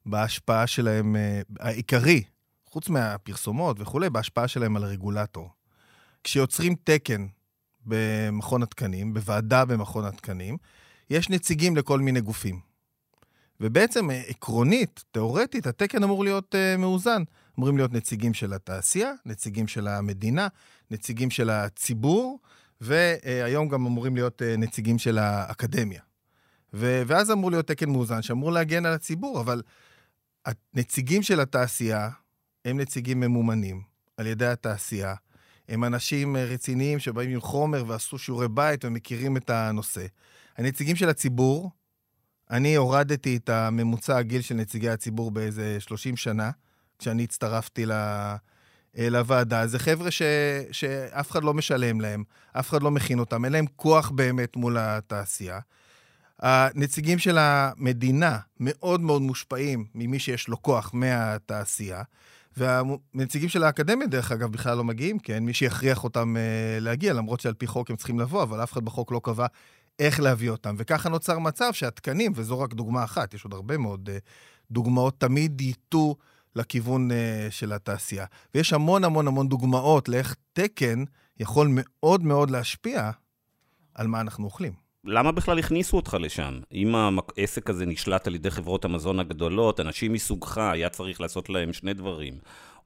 בהשפעה 0.05 0.67
שלהן, 0.67 1.15
העיקרי, 1.59 2.23
חוץ 2.65 2.89
מהפרסומות 2.89 3.79
וכולי, 3.79 4.09
בהשפעה 4.09 4.47
שלהן 4.47 4.75
על 4.75 4.83
הרגולטור. 4.83 5.49
כשיוצרים 6.23 6.75
תקן 6.83 7.27
במכון 7.85 8.63
התקנים, 8.63 9.13
בוועדה 9.13 9.65
במכון 9.65 10.05
התקנים, 10.05 10.57
יש 11.09 11.29
נציגים 11.29 11.75
לכל 11.77 11.99
מיני 11.99 12.21
גופים. 12.21 12.66
ובעצם 13.61 14.11
אה, 14.11 14.21
עקרונית, 14.27 15.03
תיאורטית, 15.11 15.67
התקן 15.67 16.03
אמור 16.03 16.23
להיות 16.23 16.55
uh, 16.55 16.77
מאוזן. 16.77 17.23
אמורים 17.59 17.77
להיות 17.77 17.93
נציגים 17.93 18.33
של 18.33 18.53
התעשייה, 18.53 19.11
נציגים 19.25 19.67
של 19.67 19.87
המדינה, 19.87 20.47
נציגים 20.91 21.29
של 21.29 21.49
הציבור, 21.49 22.39
והיום 22.81 23.67
גם 23.67 23.85
אמורים 23.85 24.15
להיות 24.15 24.41
נציגים 24.57 24.99
של 24.99 25.17
האקדמיה. 25.17 26.01
ו- 26.73 27.01
ואז 27.07 27.31
אמור 27.31 27.51
להיות 27.51 27.67
תקן 27.67 27.89
מאוזן 27.89 28.21
שאמור 28.21 28.51
להגן 28.51 28.85
על 28.85 28.93
הציבור, 28.93 29.41
אבל 29.41 29.61
הנציגים 30.45 31.23
של 31.23 31.39
התעשייה 31.39 32.09
הם 32.65 32.79
נציגים 32.79 33.19
ממומנים 33.19 33.81
על 34.17 34.27
ידי 34.27 34.45
התעשייה. 34.45 35.15
הם 35.69 35.83
אנשים 35.83 36.37
רציניים 36.37 36.99
שבאים 36.99 37.29
עם 37.29 37.41
חומר 37.41 37.83
ועשו 37.87 38.17
שיעורי 38.17 38.47
בית 38.47 38.85
ומכירים 38.85 39.37
את 39.37 39.49
הנושא. 39.49 40.05
הנציגים 40.57 40.95
של 40.95 41.09
הציבור 41.09 41.71
אני 42.51 42.75
הורדתי 42.75 43.37
את 43.37 43.49
הממוצע 43.49 44.17
הגיל 44.17 44.41
של 44.41 44.55
נציגי 44.55 44.89
הציבור 44.89 45.31
באיזה 45.31 45.79
30 45.79 46.17
שנה, 46.17 46.51
כשאני 46.99 47.23
הצטרפתי 47.23 47.85
ל... 47.85 47.91
אה, 48.97 49.09
לוועדה. 49.09 49.67
זה 49.67 49.79
חבר'ה 49.79 50.11
ש... 50.11 50.21
שאף 50.71 51.31
אחד 51.31 51.43
לא 51.43 51.53
משלם 51.53 52.01
להם, 52.01 52.23
אף 52.53 52.69
אחד 52.69 52.83
לא 52.83 52.91
מכין 52.91 53.19
אותם, 53.19 53.45
אין 53.45 53.53
להם 53.53 53.65
כוח 53.75 54.09
באמת 54.09 54.55
מול 54.55 54.77
התעשייה. 54.79 55.59
הנציגים 56.39 57.19
של 57.19 57.37
המדינה 57.39 58.39
מאוד 58.59 59.01
מאוד 59.01 59.21
מושפעים 59.21 59.85
ממי 59.95 60.19
שיש 60.19 60.47
לו 60.47 60.61
כוח 60.61 60.91
מהתעשייה, 60.93 62.03
והנציגים 62.57 63.49
של 63.49 63.63
האקדמיה, 63.63 64.07
דרך 64.07 64.31
אגב, 64.31 64.51
בכלל 64.51 64.77
לא 64.77 64.83
מגיעים, 64.83 65.19
כן? 65.19 65.43
מי 65.43 65.53
שיכריח 65.53 66.03
אותם 66.03 66.35
uh, 66.35 66.83
להגיע, 66.83 67.13
למרות 67.13 67.39
שעל 67.39 67.53
פי 67.53 67.67
חוק 67.67 67.89
הם 67.89 67.95
צריכים 67.95 68.19
לבוא, 68.19 68.43
אבל 68.43 68.63
אף 68.63 68.73
אחד 68.73 68.85
בחוק 68.85 69.11
לא 69.11 69.21
קבע 69.23 69.45
איך 69.99 70.19
להביא 70.19 70.49
אותם. 70.49 70.75
וככה 70.77 71.09
נוצר 71.09 71.39
מצב 71.39 71.73
שהתקנים, 71.73 72.31
וזו 72.35 72.59
רק 72.59 72.73
דוגמה 72.73 73.03
אחת, 73.03 73.33
יש 73.33 73.43
עוד 73.43 73.53
הרבה 73.53 73.77
מאוד 73.77 74.09
uh, 74.09 74.11
דוגמאות, 74.71 75.19
תמיד 75.19 75.61
ייטו 75.61 76.15
לכיוון 76.55 77.11
uh, 77.11 77.13
של 77.49 77.73
התעשייה. 77.73 78.25
ויש 78.55 78.73
המון 78.73 79.03
המון 79.03 79.27
המון 79.27 79.47
דוגמאות 79.47 80.09
לאיך 80.09 80.35
תקן 80.53 81.03
יכול 81.39 81.67
מאוד 81.71 82.23
מאוד 82.23 82.51
להשפיע 82.51 83.11
על 83.95 84.07
מה 84.07 84.21
אנחנו 84.21 84.45
אוכלים. 84.45 84.73
למה 85.03 85.31
בכלל 85.31 85.59
הכניסו 85.59 85.97
אותך 85.97 86.17
לשם? 86.19 86.59
אם 86.73 86.95
העסק 86.95 87.69
הזה 87.69 87.85
נשלט 87.85 88.27
על 88.27 88.35
ידי 88.35 88.51
חברות 88.51 88.85
המזון 88.85 89.19
הגדולות, 89.19 89.79
אנשים 89.79 90.13
מסוגך, 90.13 90.57
היה 90.57 90.89
צריך 90.89 91.21
לעשות 91.21 91.49
להם 91.49 91.73
שני 91.73 91.93
דברים. 91.93 92.33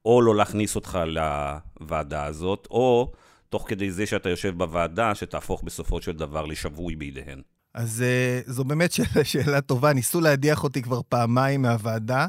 או 0.05 0.21
לא 0.21 0.35
להכניס 0.35 0.75
אותך 0.75 0.99
לוועדה 1.05 2.25
הזאת, 2.25 2.67
או 2.71 3.11
תוך 3.51 3.65
כדי 3.67 3.91
זה 3.91 4.05
שאתה 4.05 4.29
יושב 4.29 4.57
בוועדה, 4.57 5.15
שתהפוך 5.15 5.63
בסופו 5.63 6.01
של 6.01 6.11
דבר 6.11 6.45
לשבוי 6.45 6.95
בידיהן? 6.95 7.41
אז 7.73 8.03
uh, 8.47 8.51
זו 8.51 8.63
באמת 8.63 8.91
שאלה, 8.91 9.23
שאלה 9.31 9.61
טובה. 9.61 9.93
ניסו 9.93 10.21
להדיח 10.21 10.63
אותי 10.63 10.81
כבר 10.81 11.01
פעמיים 11.09 11.61
מהוועדה. 11.61 12.27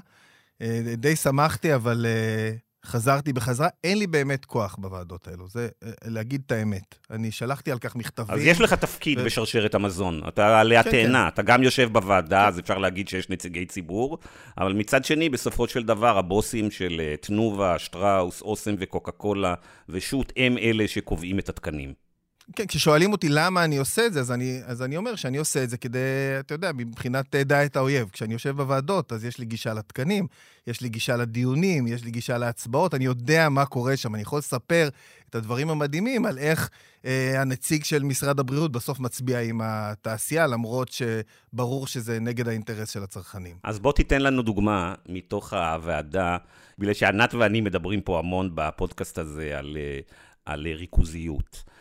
Uh, 0.62 0.64
די 0.96 1.16
שמחתי, 1.16 1.74
אבל 1.74 2.06
uh, 2.06 2.58
חזרתי 2.86 3.32
בחזרה. 3.32 3.68
אין 3.84 3.98
לי 3.98 4.06
באמת 4.06 4.44
כוח 4.44 4.76
בוועדות 4.78 5.28
האלו, 5.28 5.48
זה 5.48 5.68
uh, 5.84 5.86
להגיד 6.04 6.42
את 6.46 6.52
האמת. 6.52 6.94
אני 7.10 7.30
שלחתי 7.30 7.72
על 7.72 7.78
כך 7.78 7.96
מכתבים. 7.96 8.34
אז 8.34 8.40
יש 8.44 8.60
לך 8.60 8.72
תפקיד 8.72 9.18
ו... 9.18 9.24
בשרשרת 9.24 9.74
המזון. 9.74 10.20
אתה 10.28 10.60
עלי 10.60 10.82
כן, 10.82 10.88
התאנה, 10.88 11.22
כן. 11.22 11.28
אתה 11.28 11.42
גם 11.42 11.62
יושב 11.62 11.88
בוועדה, 11.92 12.42
כן. 12.42 12.48
אז 12.48 12.58
אפשר 12.58 12.78
להגיד 12.78 13.08
שיש 13.08 13.30
נציגי 13.30 13.66
ציבור, 13.66 14.18
אבל 14.58 14.72
מצד 14.72 15.04
שני, 15.04 15.28
בסופו 15.28 15.68
של 15.68 15.82
דבר, 15.82 16.18
הבוסים 16.18 16.70
של 16.70 17.00
תנובה, 17.20 17.78
שטראוס, 17.78 18.42
אוסם 18.42 18.74
וקוקה 18.78 19.12
קולה 19.12 19.54
ושות' 19.88 20.32
הם 20.36 20.58
אלה 20.58 20.88
שקובעים 20.88 21.38
את 21.38 21.48
התקנים. 21.48 22.11
כן, 22.56 22.66
כששואלים 22.66 23.12
אותי 23.12 23.28
למה 23.28 23.64
אני 23.64 23.76
עושה 23.76 24.06
את 24.06 24.12
זה, 24.12 24.20
אז 24.20 24.32
אני, 24.32 24.60
אז 24.64 24.82
אני 24.82 24.96
אומר 24.96 25.14
שאני 25.14 25.38
עושה 25.38 25.64
את 25.64 25.70
זה 25.70 25.76
כדי, 25.76 25.98
אתה 26.40 26.54
יודע, 26.54 26.70
מבחינת 26.74 27.34
אה, 27.34 27.44
דע 27.44 27.64
את 27.64 27.76
האויב. 27.76 28.08
כשאני 28.12 28.32
יושב 28.32 28.56
בוועדות, 28.56 29.12
אז 29.12 29.24
יש 29.24 29.38
לי 29.38 29.44
גישה 29.44 29.74
לתקנים, 29.74 30.26
יש 30.66 30.80
לי 30.80 30.88
גישה 30.88 31.16
לדיונים, 31.16 31.86
יש 31.86 32.04
לי 32.04 32.10
גישה 32.10 32.38
להצבעות, 32.38 32.94
אני 32.94 33.04
יודע 33.04 33.48
מה 33.48 33.66
קורה 33.66 33.96
שם, 33.96 34.14
אני 34.14 34.22
יכול 34.22 34.38
לספר 34.38 34.88
את 35.30 35.34
הדברים 35.34 35.70
המדהימים 35.70 36.26
על 36.26 36.38
איך 36.38 36.70
אה, 37.04 37.40
הנציג 37.40 37.84
של 37.84 38.02
משרד 38.02 38.40
הבריאות 38.40 38.72
בסוף 38.72 39.00
מצביע 39.00 39.40
עם 39.40 39.60
התעשייה, 39.64 40.46
למרות 40.46 40.90
שברור 40.92 41.86
שזה 41.86 42.20
נגד 42.20 42.48
האינטרס 42.48 42.90
של 42.90 43.02
הצרכנים. 43.02 43.56
אז 43.62 43.78
בוא 43.78 43.92
תיתן 43.92 44.22
לנו 44.22 44.42
דוגמה 44.42 44.94
מתוך 45.08 45.52
הוועדה, 45.52 46.36
בגלל 46.78 46.94
שענת 46.94 47.34
ואני 47.34 47.60
מדברים 47.60 48.00
פה 48.00 48.18
המון 48.18 48.50
בפודקאסט 48.54 49.18
הזה 49.18 49.58
על, 49.58 49.76
אה, 49.76 49.98
על 50.46 50.66
ריכוזיות. 50.66 51.71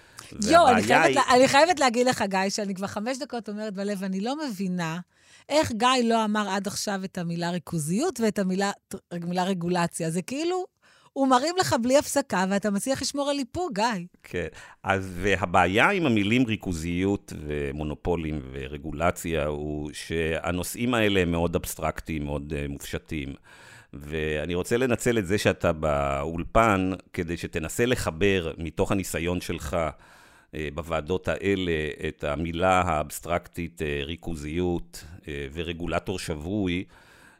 יואו, 0.49 0.69
אני, 0.69 0.93
היא... 0.93 1.19
אני 1.35 1.47
חייבת 1.47 1.79
להגיד 1.79 2.07
לך, 2.07 2.23
גיא, 2.29 2.49
שאני 2.49 2.75
כבר 2.75 2.87
חמש 2.87 3.17
דקות 3.17 3.49
אומרת 3.49 3.73
בלב, 3.73 4.03
אני 4.03 4.21
לא 4.21 4.35
מבינה 4.47 4.99
איך 5.49 5.71
גיא 5.71 5.87
לא 6.03 6.25
אמר 6.25 6.49
עד 6.49 6.67
עכשיו 6.67 7.01
את 7.03 7.17
המילה 7.17 7.49
ריכוזיות 7.49 8.19
ואת 8.19 8.39
המילה, 8.39 8.71
המילה 9.11 9.43
רגולציה. 9.43 10.09
זה 10.09 10.21
כאילו, 10.21 10.65
הוא 11.13 11.27
מרים 11.27 11.55
לך 11.59 11.75
בלי 11.81 11.97
הפסקה, 11.97 12.45
ואתה 12.49 12.71
מצליח 12.71 13.01
לשמור 13.01 13.29
על 13.29 13.39
איפוק, 13.39 13.71
גיא. 13.73 13.85
כן, 14.23 14.47
אז 14.83 15.27
הבעיה 15.39 15.89
עם 15.89 16.05
המילים 16.05 16.45
ריכוזיות 16.45 17.33
ומונופולים 17.45 18.41
ורגולציה, 18.51 19.45
הוא 19.45 19.89
שהנושאים 19.93 20.93
האלה 20.93 21.19
הם 21.19 21.31
מאוד 21.31 21.55
אבסטרקטיים, 21.55 22.25
מאוד 22.25 22.53
uh, 22.53 22.71
מופשטים. 22.71 23.33
ואני 23.93 24.55
רוצה 24.55 24.77
לנצל 24.77 25.17
את 25.17 25.27
זה 25.27 25.37
שאתה 25.37 25.73
באולפן, 25.73 26.91
כדי 27.13 27.37
שתנסה 27.37 27.85
לחבר 27.85 28.53
מתוך 28.57 28.91
הניסיון 28.91 29.41
שלך 29.41 29.77
בוועדות 30.73 31.27
האלה 31.27 31.71
את 32.07 32.23
המילה 32.23 32.81
האבסטרקטית 32.81 33.81
אה, 33.81 34.01
ריכוזיות 34.05 35.05
אה, 35.27 35.47
ורגולטור 35.53 36.19
שבוי 36.19 36.83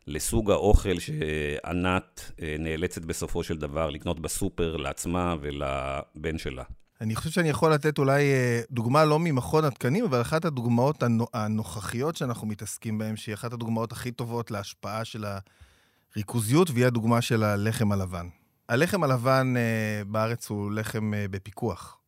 לסוג 0.07 0.51
האוכל 0.51 0.99
שענת 0.99 2.32
נאלצת 2.59 3.05
בסופו 3.05 3.43
של 3.43 3.57
דבר 3.57 3.89
לקנות 3.89 4.20
בסופר 4.20 4.78
לעצמה 4.78 5.36
ולבן 5.41 6.38
שלה. 6.38 6.64
אני 7.01 7.16
חושב 7.16 7.30
שאני 7.30 7.49
יכול 7.49 7.74
לתת 7.74 7.97
אולי 7.97 8.24
דוגמה 8.72 9.05
לא 9.05 9.20
ממכון 9.20 9.66
התקנים, 9.66 10.05
אבל 10.05 10.22
אחת 10.22 10.45
הדוגמאות 10.45 11.03
הנוכחיות 11.34 12.16
שאנחנו 12.16 12.47
מתעסקים 12.47 12.97
בהן, 12.97 13.16
שהיא 13.16 13.36
אחת 13.36 13.53
הדוגמאות 13.53 13.91
הכי 13.91 14.12
טובות 14.12 14.51
להשפעה 14.51 15.05
של 15.05 15.26
הריכוזיות, 16.16 16.70
והיא 16.70 16.86
הדוגמה 16.86 17.22
של 17.22 17.43
הלחם 17.43 17.91
הלבן. 17.91 18.28
הלחם 18.70 19.03
הלבן 19.03 19.53
בארץ 20.07 20.49
הוא 20.49 20.72
לחם 20.72 21.12
בפיקוח. 21.32 22.01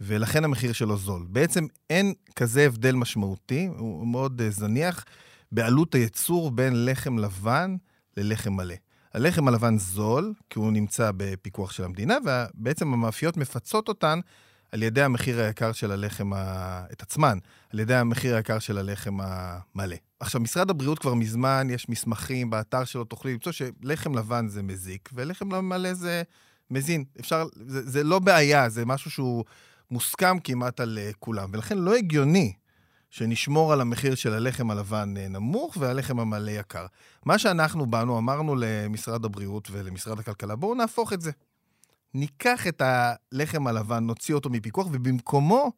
ולכן 0.00 0.44
המחיר 0.44 0.72
שלו 0.72 0.96
זול. 0.96 1.26
בעצם 1.28 1.66
אין 1.90 2.14
כזה 2.36 2.66
הבדל 2.66 2.94
משמעותי, 2.94 3.68
הוא 3.78 4.06
מאוד 4.06 4.40
uh, 4.40 4.44
זניח, 4.50 5.04
בעלות 5.52 5.94
הייצור 5.94 6.50
בין 6.50 6.84
לחם 6.84 7.18
לבן 7.18 7.76
ללחם 8.16 8.52
מלא. 8.52 8.74
הלחם 9.14 9.48
הלבן 9.48 9.78
זול, 9.78 10.34
כי 10.50 10.58
הוא 10.58 10.72
נמצא 10.72 11.10
בפיקוח 11.16 11.72
של 11.72 11.84
המדינה, 11.84 12.16
ובעצם 12.24 12.92
המאפיות 12.92 13.36
מפצות 13.36 13.88
אותן 13.88 14.20
על 14.72 14.82
ידי 14.82 15.02
המחיר 15.02 15.40
היקר 15.40 15.72
של 15.72 15.92
הלחם, 15.92 16.32
ה... 16.32 16.84
את 16.92 17.02
עצמן, 17.02 17.38
על 17.72 17.78
ידי 17.78 17.94
המחיר 17.94 18.36
היקר 18.36 18.58
של 18.58 18.78
הלחם 18.78 19.18
המלא. 19.20 19.96
עכשיו, 20.20 20.40
משרד 20.40 20.70
הבריאות 20.70 20.98
כבר 20.98 21.14
מזמן, 21.14 21.66
יש 21.70 21.88
מסמכים 21.88 22.50
באתר 22.50 22.84
שלו, 22.84 23.04
תוכלי 23.04 23.32
למצוא 23.32 23.52
שלחם 23.52 24.18
לבן 24.18 24.48
זה 24.48 24.62
מזיק, 24.62 25.08
ולחם 25.12 25.68
מלא 25.68 25.94
זה 25.94 26.22
מזין. 26.70 27.04
אפשר, 27.20 27.46
זה, 27.66 27.90
זה 27.90 28.04
לא 28.04 28.18
בעיה, 28.18 28.68
זה 28.68 28.86
משהו 28.86 29.10
שהוא 29.10 29.44
מוסכם 29.90 30.38
כמעט 30.38 30.80
על 30.80 30.98
uh, 30.98 31.16
כולם, 31.18 31.50
ולכן 31.52 31.78
לא 31.78 31.94
הגיוני 31.94 32.52
שנשמור 33.10 33.72
על 33.72 33.80
המחיר 33.80 34.14
של 34.14 34.32
הלחם 34.32 34.70
הלבן 34.70 35.14
uh, 35.16 35.28
נמוך 35.28 35.76
והלחם 35.80 36.20
המלא 36.20 36.50
יקר. 36.50 36.86
מה 37.24 37.38
שאנחנו 37.38 37.86
באנו, 37.86 38.18
אמרנו 38.18 38.54
למשרד 38.58 39.24
הבריאות 39.24 39.68
ולמשרד 39.70 40.18
הכלכלה, 40.18 40.56
בואו 40.56 40.74
נהפוך 40.74 41.12
את 41.12 41.20
זה. 41.20 41.30
ניקח 42.14 42.66
את 42.66 42.82
הלחם 42.84 43.66
הלבן, 43.66 44.04
נוציא 44.04 44.34
אותו 44.34 44.50
מפיקוח, 44.50 44.86
ובמקומו 44.92 45.72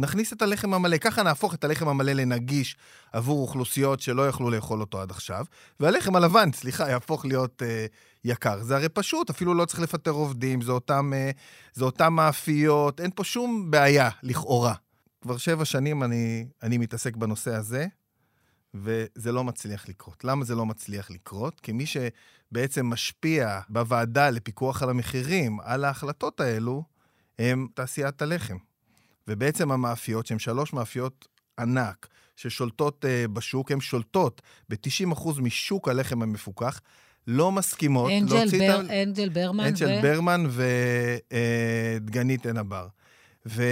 נכניס 0.00 0.32
את 0.32 0.42
הלחם 0.42 0.74
המלא. 0.74 0.98
ככה 0.98 1.22
נהפוך 1.22 1.54
את 1.54 1.64
הלחם 1.64 1.88
המלא 1.88 2.12
לנגיש 2.12 2.76
עבור 3.12 3.42
אוכלוסיות 3.42 4.00
שלא 4.00 4.28
יכלו 4.28 4.50
לאכול 4.50 4.80
אותו 4.80 5.00
עד 5.00 5.10
עכשיו, 5.10 5.44
והלחם 5.80 6.16
הלבן, 6.16 6.52
סליחה, 6.52 6.90
יהפוך 6.90 7.24
להיות 7.24 7.62
אה, 7.62 7.86
יקר. 8.24 8.62
זה 8.62 8.76
הרי 8.76 8.88
פשוט, 8.88 9.30
אפילו 9.30 9.54
לא 9.54 9.64
צריך 9.64 9.80
לפטר 9.80 10.10
עובדים, 10.10 10.60
זה 10.62 10.72
אותם, 10.72 11.12
אה, 11.14 11.30
זה 11.72 11.84
אותם 11.84 12.12
מאפיות, 12.12 13.00
אין 13.00 13.10
פה 13.14 13.24
שום 13.24 13.70
בעיה, 13.70 14.10
לכאורה. 14.22 14.74
כבר 15.22 15.36
שבע 15.36 15.64
שנים 15.64 16.02
אני, 16.02 16.46
אני 16.62 16.78
מתעסק 16.78 17.16
בנושא 17.16 17.54
הזה, 17.54 17.86
וזה 18.74 19.32
לא 19.32 19.44
מצליח 19.44 19.88
לקרות. 19.88 20.24
למה 20.24 20.44
זה 20.44 20.54
לא 20.54 20.66
מצליח 20.66 21.10
לקרות? 21.10 21.60
כי 21.60 21.72
מי 21.72 21.84
שבעצם 21.86 22.86
משפיע 22.86 23.60
בוועדה 23.68 24.30
לפיקוח 24.30 24.82
על 24.82 24.90
המחירים, 24.90 25.60
על 25.60 25.84
ההחלטות 25.84 26.40
האלו, 26.40 26.84
הם 27.38 27.66
תעשיית 27.74 28.22
הלחם. 28.22 28.56
ובעצם 29.28 29.72
המאפיות, 29.72 30.26
שהן 30.26 30.38
שלוש 30.38 30.72
מאפיות 30.72 31.28
ענק, 31.58 32.08
ששולטות 32.36 33.04
uh, 33.04 33.28
בשוק, 33.28 33.72
הן 33.72 33.80
שולטות 33.80 34.42
ב-90% 34.68 35.40
משוק 35.40 35.88
הלחם 35.88 36.22
המפוקח, 36.22 36.80
לא 37.26 37.52
מסכימות 37.52 38.10
אנג'ל, 38.10 38.34
להוציא 38.34 38.58
בר, 38.58 38.80
את 38.80 38.90
ה... 38.90 39.02
אנג'ל 39.02 39.28
ברמן 39.28 39.64
אנג'ל 39.64 39.98
ו... 39.98 40.02
ברמן 40.02 40.46
ודגנית 42.00 42.40
אה, 42.40 42.44
uh, 42.44 42.48
עין 42.48 42.56
הבר. 42.56 42.86
ו... 43.46 43.62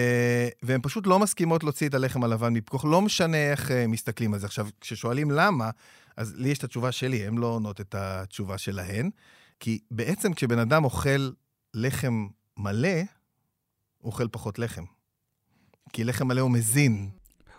והן 0.63 0.81
פשוט 0.83 1.07
לא 1.07 1.19
מסכימות 1.19 1.65
להוציא 1.65 1.89
את 1.89 1.95
הלחם 1.95 2.25
הלבן 2.25 2.53
מפיקוח, 2.53 2.85
לא 2.85 3.03
משנה 3.03 3.51
איך 3.51 3.71
uh, 3.71 3.73
מסתכלים 3.89 4.35
על 4.35 4.41
זה. 4.41 4.47
עכשיו, 4.47 4.69
כששואלים 4.81 5.31
למה, 5.31 5.71
אז 6.17 6.35
לי 6.37 6.49
יש 6.49 6.59
את 6.59 6.65
התשובה 6.65 6.93
שלי, 6.93 7.27
הן 7.27 7.39
לא 7.39 7.47
עונות 7.47 7.81
את 7.81 7.95
התשובה 7.95 8.59
שלהן, 8.59 9.11
כי 9.61 9.79
בעצם 9.91 10.35
כשבן 10.35 10.59
אדם 10.59 10.85
אוכל 10.85 11.31
לחם 11.75 12.27
מלא, 12.57 12.99
הוא 13.99 14.13
אוכל 14.13 14.29
פחות 14.29 14.59
לחם. 14.59 14.85
כי 15.93 16.05
לחם 16.05 16.29
מלא 16.29 16.41
הוא 16.41 16.51
מזין. 16.51 17.09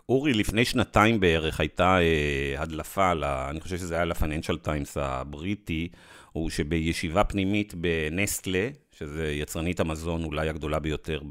אורי, 0.10 0.34
לפני 0.34 0.66
שנתיים 0.66 1.20
בערך 1.20 1.60
הייתה 1.60 2.00
אה, 2.00 2.62
הדלפה, 2.62 3.14
לה, 3.14 3.50
אני 3.50 3.62
חושב 3.62 3.78
שזה 3.78 3.96
היה 3.96 4.06
לפננשל 4.06 4.58
טיימס 4.58 4.98
הבריטי, 4.98 5.90
הוא 6.32 6.50
שבישיבה 6.50 7.24
פנימית 7.24 7.74
בנסטלה, 7.74 8.70
שזה 8.92 9.32
יצרנית 9.32 9.80
המזון 9.80 10.24
אולי 10.24 10.50
הגדולה 10.50 10.80
ביותר 10.80 11.22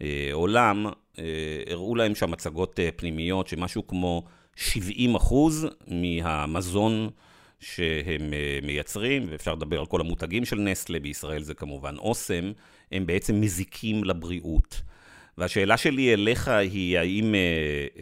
בעולם, 0.00 0.86
אה, 1.18 1.22
הראו 1.66 1.94
להם 1.94 2.14
שם 2.14 2.30
מצגות 2.30 2.80
אה, 2.80 2.88
פנימיות 2.96 3.48
שמשהו 3.48 3.86
כמו 3.86 4.24
70 4.56 5.14
אחוז 5.14 5.66
מהמזון 5.88 7.10
שהם 7.60 8.32
אה, 8.32 8.58
מייצרים, 8.62 9.26
ואפשר 9.30 9.54
לדבר 9.54 9.80
על 9.80 9.86
כל 9.86 10.00
המותגים 10.00 10.44
של 10.44 10.56
נסטלה, 10.56 11.00
בישראל 11.00 11.42
זה 11.42 11.54
כמובן 11.54 11.96
אוסם, 11.98 12.52
הם 12.92 13.06
בעצם 13.06 13.40
מזיקים 13.40 14.04
לבריאות. 14.04 14.82
והשאלה 15.38 15.76
שלי 15.76 16.12
אליך 16.14 16.48
היא, 16.48 16.98
האם 16.98 17.34
אה, 17.34 17.40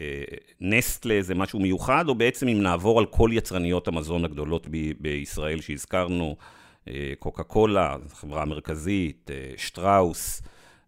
אה, 0.01 0.23
נסטלה 0.61 1.21
זה 1.21 1.35
משהו 1.35 1.59
מיוחד, 1.59 2.05
או 2.07 2.15
בעצם 2.15 2.47
אם 2.47 2.61
נעבור 2.61 2.99
על 2.99 3.05
כל 3.05 3.29
יצרניות 3.33 3.87
המזון 3.87 4.25
הגדולות 4.25 4.67
ב- 4.71 4.91
בישראל 4.99 5.61
שהזכרנו, 5.61 6.35
אה, 6.87 7.13
קוקה 7.19 7.43
קולה, 7.43 7.95
חברה 8.13 8.41
המרכזית, 8.41 9.31
אה, 9.33 9.53
שטראוס, 9.57 10.41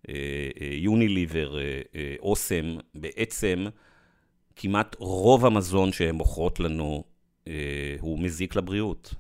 אה, 0.10 0.14
אה, 0.62 0.68
יוניליבר, 0.72 1.58
אה, 1.60 1.82
אה, 1.96 2.16
אוסם, 2.20 2.76
בעצם 2.96 3.66
כמעט 4.56 4.96
רוב 5.00 5.46
המזון 5.46 5.92
שהן 5.92 6.16
מוכרות 6.16 6.60
לנו 6.60 7.04
אה, 7.48 7.54
הוא 8.00 8.20
מזיק 8.20 8.56
לבריאות. 8.56 9.14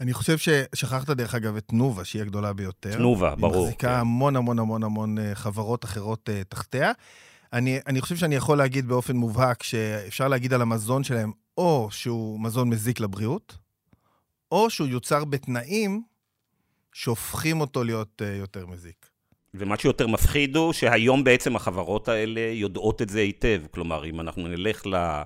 אני 0.00 0.12
חושב 0.12 0.38
ששכחת, 0.38 1.10
דרך 1.10 1.34
אגב, 1.34 1.56
את 1.56 1.64
תנובה, 1.66 2.04
שהיא 2.04 2.22
הגדולה 2.22 2.52
ביותר. 2.52 2.92
תנובה, 2.92 3.34
ברור. 3.34 3.54
היא 3.54 3.62
מחזיקה 3.62 3.88
כן. 3.88 3.94
המון 3.94 4.36
המון 4.36 4.58
המון 4.58 4.82
המון 4.82 5.18
אה, 5.18 5.34
חברות 5.34 5.84
אחרות 5.84 6.28
uh, 6.28 6.44
תחתיה. 6.48 6.92
אני, 7.52 7.80
אני 7.86 8.00
חושב 8.00 8.16
שאני 8.16 8.34
יכול 8.34 8.58
להגיד 8.58 8.88
באופן 8.88 9.16
מובהק 9.16 9.62
שאפשר 9.62 10.28
להגיד 10.28 10.52
על 10.52 10.62
המזון 10.62 11.04
שלהם, 11.04 11.32
או 11.58 11.88
שהוא 11.90 12.40
מזון 12.40 12.70
מזיק 12.70 13.00
לבריאות, 13.00 13.58
או 14.52 14.70
שהוא 14.70 14.88
יוצר 14.88 15.24
בתנאים 15.24 16.02
שהופכים 16.92 17.60
אותו 17.60 17.84
להיות 17.84 18.22
uh, 18.22 18.38
יותר 18.38 18.66
מזיק. 18.66 19.06
ומה 19.54 19.78
שיותר 19.78 20.06
מפחיד 20.06 20.56
הוא 20.56 20.72
שהיום 20.72 21.24
בעצם 21.24 21.56
החברות 21.56 22.08
האלה 22.08 22.40
יודעות 22.40 23.02
את 23.02 23.08
זה 23.08 23.20
היטב. 23.20 23.62
כלומר, 23.70 24.04
אם 24.04 24.20
אנחנו 24.20 24.48
נלך 24.48 24.86
ל... 24.86 24.90
לה... 24.90 25.22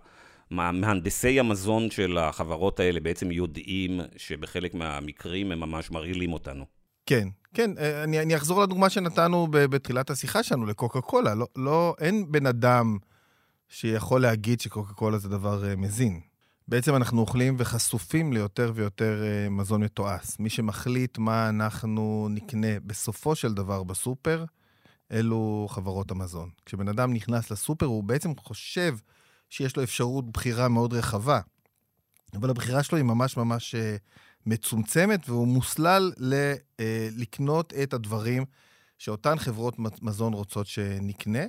מהנדסי 0.52 1.40
המזון 1.40 1.90
של 1.90 2.18
החברות 2.18 2.80
האלה 2.80 3.00
בעצם 3.00 3.30
יודעים 3.30 4.00
שבחלק 4.16 4.74
מהמקרים 4.74 5.52
הם 5.52 5.60
ממש 5.60 5.90
מרעילים 5.90 6.32
אותנו. 6.32 6.64
כן, 7.06 7.28
כן, 7.54 7.70
אה, 7.78 8.04
אני, 8.04 8.20
אני 8.20 8.36
אחזור 8.36 8.62
לדוגמה 8.62 8.90
שנתנו 8.90 9.46
בתחילת 9.50 10.10
השיחה 10.10 10.42
שלנו, 10.42 10.66
לקוקה 10.66 11.00
קולה. 11.00 11.34
לא, 11.34 11.46
לא, 11.56 11.94
אין 12.00 12.32
בן 12.32 12.46
אדם 12.46 12.98
שיכול 13.68 14.22
להגיד 14.22 14.60
שקוקה 14.60 14.92
קולה 14.92 15.18
זה 15.18 15.28
דבר 15.28 15.62
uh, 15.62 15.76
מזין. 15.76 16.20
בעצם 16.68 16.96
אנחנו 16.96 17.20
אוכלים 17.20 17.54
וחשופים 17.58 18.32
ליותר 18.32 18.72
ויותר 18.74 19.22
uh, 19.22 19.50
מזון 19.50 19.82
מתועש. 19.82 20.26
מי 20.38 20.50
שמחליט 20.50 21.18
מה 21.18 21.48
אנחנו 21.48 22.28
נקנה 22.30 22.80
בסופו 22.86 23.34
של 23.34 23.54
דבר 23.54 23.82
בסופר, 23.82 24.44
אלו 25.12 25.66
חברות 25.70 26.10
המזון. 26.10 26.50
כשבן 26.66 26.88
אדם 26.88 27.12
נכנס 27.12 27.50
לסופר, 27.50 27.86
הוא 27.86 28.04
בעצם 28.04 28.32
חושב 28.38 28.96
שיש 29.52 29.76
לו 29.76 29.82
אפשרות 29.82 30.32
בחירה 30.32 30.68
מאוד 30.68 30.92
רחבה, 30.92 31.40
אבל 32.34 32.50
הבחירה 32.50 32.82
שלו 32.82 32.98
היא 32.98 33.04
ממש 33.04 33.36
ממש 33.36 33.74
uh, 33.74 33.78
מצומצמת, 34.46 35.28
והוא 35.28 35.48
מוסלל 35.48 36.12
ל, 36.16 36.34
uh, 36.54 36.80
לקנות 37.16 37.72
את 37.82 37.92
הדברים 37.92 38.44
שאותן 38.98 39.38
חברות 39.38 39.74
מזון 39.78 40.32
רוצות 40.32 40.66
שנקנה, 40.66 41.42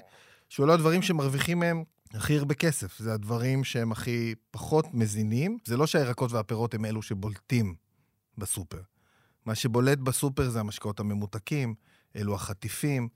שאולי 0.50 0.68
לא 0.68 0.74
הדברים 0.74 1.02
שמרוויחים 1.02 1.60
מהם 1.60 1.84
הכי 2.14 2.38
הרבה 2.38 2.54
כסף. 2.54 3.00
זה 3.00 3.14
הדברים 3.14 3.64
שהם 3.64 3.92
הכי 3.92 4.36
פחות 4.52 4.86
מזינים. 4.94 5.58
זה 5.66 5.78
לא 5.78 5.88
שהירקות 5.88 6.32
והפירות 6.32 6.74
הם 6.74 6.86
אלו 6.86 7.02
שבולטים 7.02 7.76
בסופר. 8.38 8.82
מה 9.46 9.56
שבולט 9.56 9.98
בסופר 9.98 10.50
זה 10.50 10.60
המשקאות 10.60 11.00
הממותקים, 11.00 11.76
אלו 12.16 12.36
החטיפים, 12.36 13.10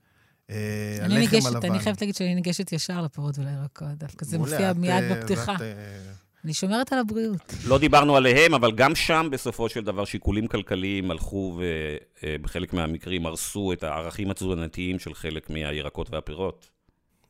אה, 0.50 1.04
הלחם 1.04 1.16
ניגשת, 1.16 1.46
הלבן. 1.46 1.70
אני 1.70 1.78
חייבת 1.78 2.00
להגיד 2.00 2.14
שאני 2.14 2.34
ניגשת 2.34 2.72
ישר 2.72 3.02
לפירות 3.02 3.38
ולירקות, 3.38 3.88
דווקא 3.98 4.24
זה 4.24 4.38
מופיע 4.38 4.72
מיד 4.72 5.02
אה, 5.02 5.14
בפתיחה. 5.14 5.54
אה, 5.60 5.72
אני 6.44 6.54
שומרת 6.54 6.92
על 6.92 6.98
הבריאות. 6.98 7.54
לא 7.66 7.78
דיברנו 7.78 8.16
עליהם, 8.16 8.54
אבל 8.54 8.72
גם 8.72 8.94
שם 8.94 9.28
בסופו 9.32 9.68
של 9.68 9.84
דבר 9.84 10.04
שיקולים 10.04 10.46
כלכליים 10.46 11.10
הלכו 11.10 11.60
ובחלק 12.22 12.72
מהמקרים 12.72 13.26
הרסו 13.26 13.72
את 13.72 13.82
הערכים 13.82 14.30
התזונתיים 14.30 14.98
של 14.98 15.14
חלק 15.14 15.50
מהירקות 15.50 16.10
והפירות. 16.10 16.77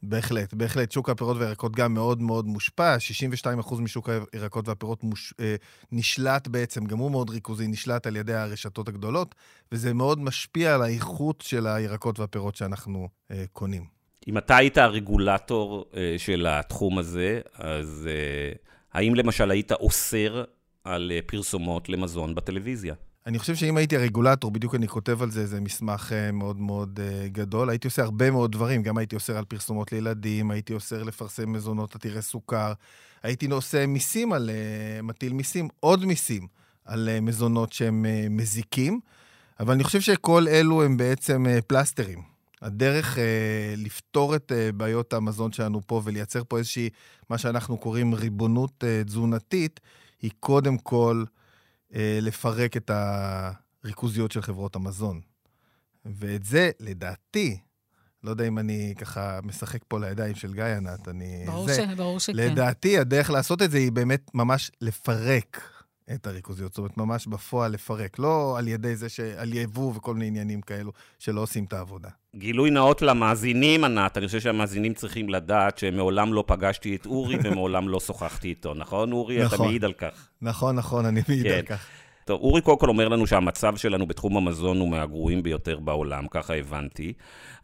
בהחלט, 0.03 0.55
בהחלט. 0.55 0.93
שוק 0.93 1.11
הפירות 1.11 1.37
והירקות 1.37 1.77
גם 1.77 1.95
מאוד 1.95 2.23
מאוד 2.23 2.47
מושפע. 2.47 2.97
62% 3.65 3.81
משוק 3.81 4.09
הירקות 4.33 4.69
והפירות 4.69 5.05
מוש... 5.05 5.35
אה, 5.41 5.57
נשלט 5.93 6.49
בעצם, 6.49 6.85
גם 6.85 6.99
הוא 6.99 7.11
מאוד 7.11 7.31
ריכוזי, 7.31 7.67
נשלט 7.67 8.07
על 8.07 8.17
ידי 8.17 8.35
הרשתות 8.35 8.89
הגדולות, 8.89 9.35
וזה 9.73 9.95
מאוד 9.95 10.21
משפיע 10.21 10.75
על 10.75 10.83
האיכות 10.83 11.41
של 11.41 11.67
הירקות 11.67 12.21
והפירות 12.21 12.57
שאנחנו 12.57 13.09
אה, 13.31 13.45
קונים. 13.53 13.99
אם 14.29 14.39
אתה 14.39 14.57
היית 14.57 14.79
הרגולטור 14.79 15.85
אה, 15.97 16.15
של 16.19 16.47
התחום 16.49 16.99
הזה, 16.99 17.41
אז 17.55 18.09
אה, 18.11 18.53
האם 18.93 19.15
למשל 19.15 19.51
היית 19.51 19.73
אוסר 19.73 20.45
על 20.85 21.13
אה, 21.15 21.19
פרסומות 21.27 21.89
למזון 21.89 22.35
בטלוויזיה? 22.35 22.95
אני 23.29 23.39
חושב 23.39 23.55
שאם 23.55 23.77
הייתי 23.77 23.97
הרגולטור, 23.97 24.51
בדיוק 24.51 24.75
אני 24.75 24.89
כותב 24.89 25.23
על 25.23 25.31
זה 25.31 25.41
איזה 25.41 25.61
מסמך 25.61 26.13
אה, 26.13 26.33
מאוד 26.33 26.61
מאוד 26.61 27.01
uh, 27.01 27.29
גדול, 27.29 27.71
הייתי 27.71 27.87
עושה 27.87 28.03
הרבה 28.03 28.31
מאוד 28.31 28.53
דברים. 28.53 28.83
גם 28.83 28.99
הייתי 28.99 29.15
אוסר 29.15 29.39
על 29.39 29.45
פרסומות 29.45 29.93
לילדים, 29.93 30.51
הייתי 30.51 30.75
אוסר 30.75 31.03
לפרסם 31.03 31.53
מזונות 31.53 31.95
עתירי 31.95 32.23
סוכר, 32.23 32.73
הייתי 33.23 33.47
עושה 33.47 33.87
מיסים 33.87 34.33
על, 34.33 34.51
uh, 34.51 35.03
מטיל 35.03 35.33
מיסים, 35.33 35.69
עוד 35.81 36.05
מיסים 36.05 36.47
על 36.85 37.09
מזונות 37.23 37.73
שהם 37.73 38.07
מזיקים, 38.31 39.01
אבל 39.61 39.75
אני 39.75 39.85
חושב 39.85 40.01
שכל 40.01 40.49
אלו 40.49 40.83
הם 40.83 40.97
בעצם 40.97 41.47
פלסטרים. 41.67 42.23
הדרך 42.63 43.19
לפתור 43.77 44.37
את 44.37 44.53
בעיות 44.77 45.13
המזון 45.13 45.53
שלנו 45.53 45.81
פה 45.87 46.03
ולייצר 46.05 46.43
פה 46.49 46.59
איזושהי, 46.59 46.89
מה 47.31 47.39
שאנחנו 47.39 47.77
קוראים 47.77 48.15
ריבונות 48.15 48.85
תזונתית, 49.05 49.81
היא 50.23 50.31
קודם 50.41 50.79
כל... 50.79 51.25
אה, 51.95 52.19
לפרק 52.23 52.77
את 52.77 52.91
הריכוזיות 53.85 54.33
של 54.33 54.43
חברות 54.43 54.77
המזון. 54.77 55.21
ואת 56.05 56.45
זה, 56.45 56.71
לדעתי, 56.81 57.59
לא 58.25 58.31
יודע 58.31 58.49
אם 58.49 58.59
אני 58.59 58.95
ככה 58.99 59.41
משחק 59.43 59.81
פה 59.89 60.01
לידיים 60.01 60.35
של 60.35 60.55
גיא 60.55 60.65
ענת, 60.65 61.09
אני... 61.09 61.45
ברור, 61.47 61.67
זה, 61.67 61.75
ש... 61.75 61.97
ברור 61.97 62.21
שכן. 62.21 62.37
לדעתי, 62.37 62.99
הדרך 62.99 63.31
לעשות 63.31 63.63
את 63.63 63.71
זה 63.71 63.79
היא 63.79 63.93
באמת 63.93 64.31
ממש 64.35 64.71
לפרק 64.81 65.78
את 66.15 66.27
הריכוזיות. 66.27 66.73
זאת 66.73 66.79
אומרת, 66.79 66.97
ממש 66.97 67.27
בפועל 67.27 67.73
לפרק. 67.73 68.19
לא 68.19 68.59
על 68.59 68.69
ידי 68.69 68.97
זה 68.97 69.09
שעל 69.09 69.53
יבוא 69.53 69.93
וכל 69.97 70.15
מיני 70.15 70.27
עניינים 70.27 70.61
כאלו 70.61 70.93
שלא 71.19 71.41
עושים 71.41 71.65
את 71.65 71.73
העבודה. 71.73 72.09
גילוי 72.37 72.71
נאות 72.71 73.03
למאזינים, 73.03 73.85
ענת, 73.85 74.19
אני 74.19 74.27
חושב 74.27 74.41
שהמאזינים 74.41 74.95
צריכים 74.95 75.29
לדעת 75.29 75.79
שמעולם 75.79 76.33
לא 76.33 76.45
פגשתי 76.47 76.97
את 76.97 77.07
אורי 77.07 77.37
ומעולם 77.45 77.89
לא 77.89 78.01
שוחחתי 78.01 78.49
איתו, 78.49 78.75
נכון, 78.75 79.13
אורי? 79.13 79.45
נכון. 79.45 79.55
אתה 79.55 79.63
מעיד 79.63 79.85
על 79.85 79.93
כך. 79.93 80.29
נכון, 80.43 80.77
נכון, 80.77 81.07
אני 81.07 81.21
מעיד 81.29 81.47
כן. 81.47 81.55
על 81.55 81.63
כך. 81.63 81.87
טוב, 82.25 82.41
אורי 82.41 82.61
קודם 82.61 82.79
כל 82.79 82.89
אומר 82.89 83.09
לנו 83.09 83.27
שהמצב 83.27 83.77
שלנו 83.77 84.07
בתחום 84.07 84.37
המזון 84.37 84.81
הוא 84.81 84.89
מהגרועים 84.89 85.43
ביותר 85.43 85.79
בעולם, 85.79 86.29
ככה 86.31 86.55
הבנתי. 86.55 87.13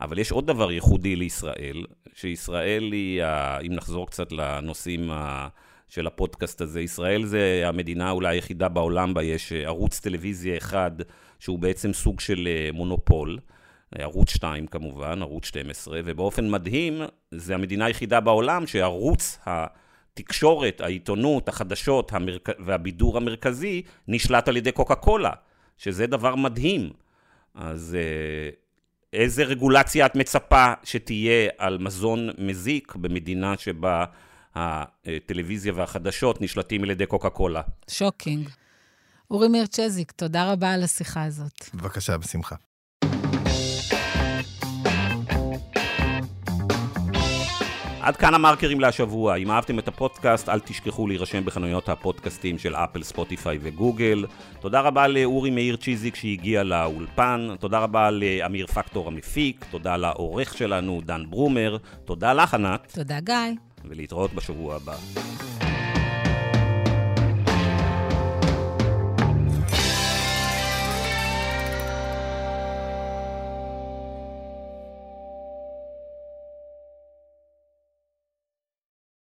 אבל 0.01 0.19
יש 0.19 0.33
עוד 0.33 0.47
דבר 0.47 0.73
ייחודי 0.73 1.17
לישראל, 1.17 1.85
שישראל 2.15 2.93
היא, 2.93 3.23
אם 3.67 3.73
נחזור 3.73 4.07
קצת 4.07 4.33
לנושאים 4.33 5.11
של 5.95 6.07
הפודקאסט 6.07 6.61
הזה, 6.61 6.81
ישראל 6.81 7.25
זה 7.25 7.63
המדינה 7.65 8.11
אולי 8.11 8.37
היחידה 8.37 8.69
בעולם 8.69 9.15
בה 9.15 9.23
יש 9.23 9.53
ערוץ 9.53 10.01
טלוויזיה 10.01 10.57
אחד, 10.57 10.91
שהוא 11.39 11.59
בעצם 11.59 11.93
סוג 11.93 12.21
של 12.21 12.49
אה, 12.51 12.71
מונופול. 12.73 13.39
ערוץ 13.99 14.31
2 14.31 14.67
כמובן, 14.67 15.23
ערוץ 15.23 15.47
12, 15.47 16.01
ובאופן 16.05 16.51
מדהים, 16.51 17.03
זה 17.31 17.55
המדינה 17.55 17.85
היחידה 17.85 18.21
בעולם 18.21 18.67
שערוץ 18.67 19.39
התקשורת, 19.47 20.81
העיתונות, 20.81 21.49
החדשות 21.49 22.13
המרכ... 22.13 22.51
והבידור 22.59 23.17
המרכזי 23.17 23.83
נשלט 24.09 24.49
על 24.49 24.57
ידי 24.57 24.73
קוקה 24.73 24.95
קולה, 24.95 25.33
שזה 25.79 26.07
דבר 26.07 26.35
מדהים. 26.35 26.91
אז 27.55 27.97
אה, 28.01 28.51
איזה 29.13 29.45
רגולציה 29.45 30.07
את 30.07 30.17
מצפה 30.17 30.73
שתהיה 30.85 31.51
על 31.59 31.79
מזון 31.79 32.31
מזיק 32.39 32.95
במדינה 32.97 33.55
שבה 33.59 34.05
הטלוויזיה 34.57 35.73
והחדשות 35.77 36.41
נשלטים 36.41 36.85
על 36.85 36.91
ידי 36.91 37.07
קוקה 37.07 37.31
קולה? 37.31 37.63
shocking. 37.91 38.49
אורי 39.31 39.49
מאיר 39.49 39.70
צ'יזיק, 39.70 40.13
תודה 40.13 40.53
רבה 40.53 40.73
על 40.73 40.83
השיחה 40.83 41.25
הזאת. 41.25 41.71
בבקשה, 41.75 42.19
בשמחה. 42.19 42.57
עד 48.05 48.17
כאן 48.17 48.35
המרקרים 48.35 48.81
להשבוע. 48.81 49.37
אם 49.37 49.51
אהבתם 49.51 49.79
את 49.79 49.89
הפודקאסט, 49.89 50.49
אל 50.49 50.61
תשכחו 50.61 51.07
להירשם 51.07 51.45
בחנויות 51.45 51.89
הפודקאסטים 51.89 52.59
של 52.59 52.77
אפל, 52.77 53.03
ספוטיפיי 53.03 53.59
וגוגל. 53.63 54.27
תודה 54.61 54.81
רבה 54.81 55.09
לאורי 55.09 55.51
מאיר 55.51 55.77
צ'יזיק 55.77 56.15
שהגיע 56.15 56.63
לאולפן. 56.63 57.49
תודה 57.61 57.79
רבה 57.79 58.11
לאמיר 58.11 58.67
פקטור 58.67 59.09
המפיק. 59.09 59.65
תודה 59.71 59.97
לעורך 59.97 60.55
שלנו, 60.55 61.01
דן 61.05 61.23
ברומר. 61.31 61.77
תודה 62.05 62.33
לך, 62.33 62.55
ענת. 62.55 62.93
תודה, 62.95 63.21
גיא. 63.21 63.35
ולהתראות 63.89 64.35
בשבוע 64.35 64.77
הבא. 64.77 64.97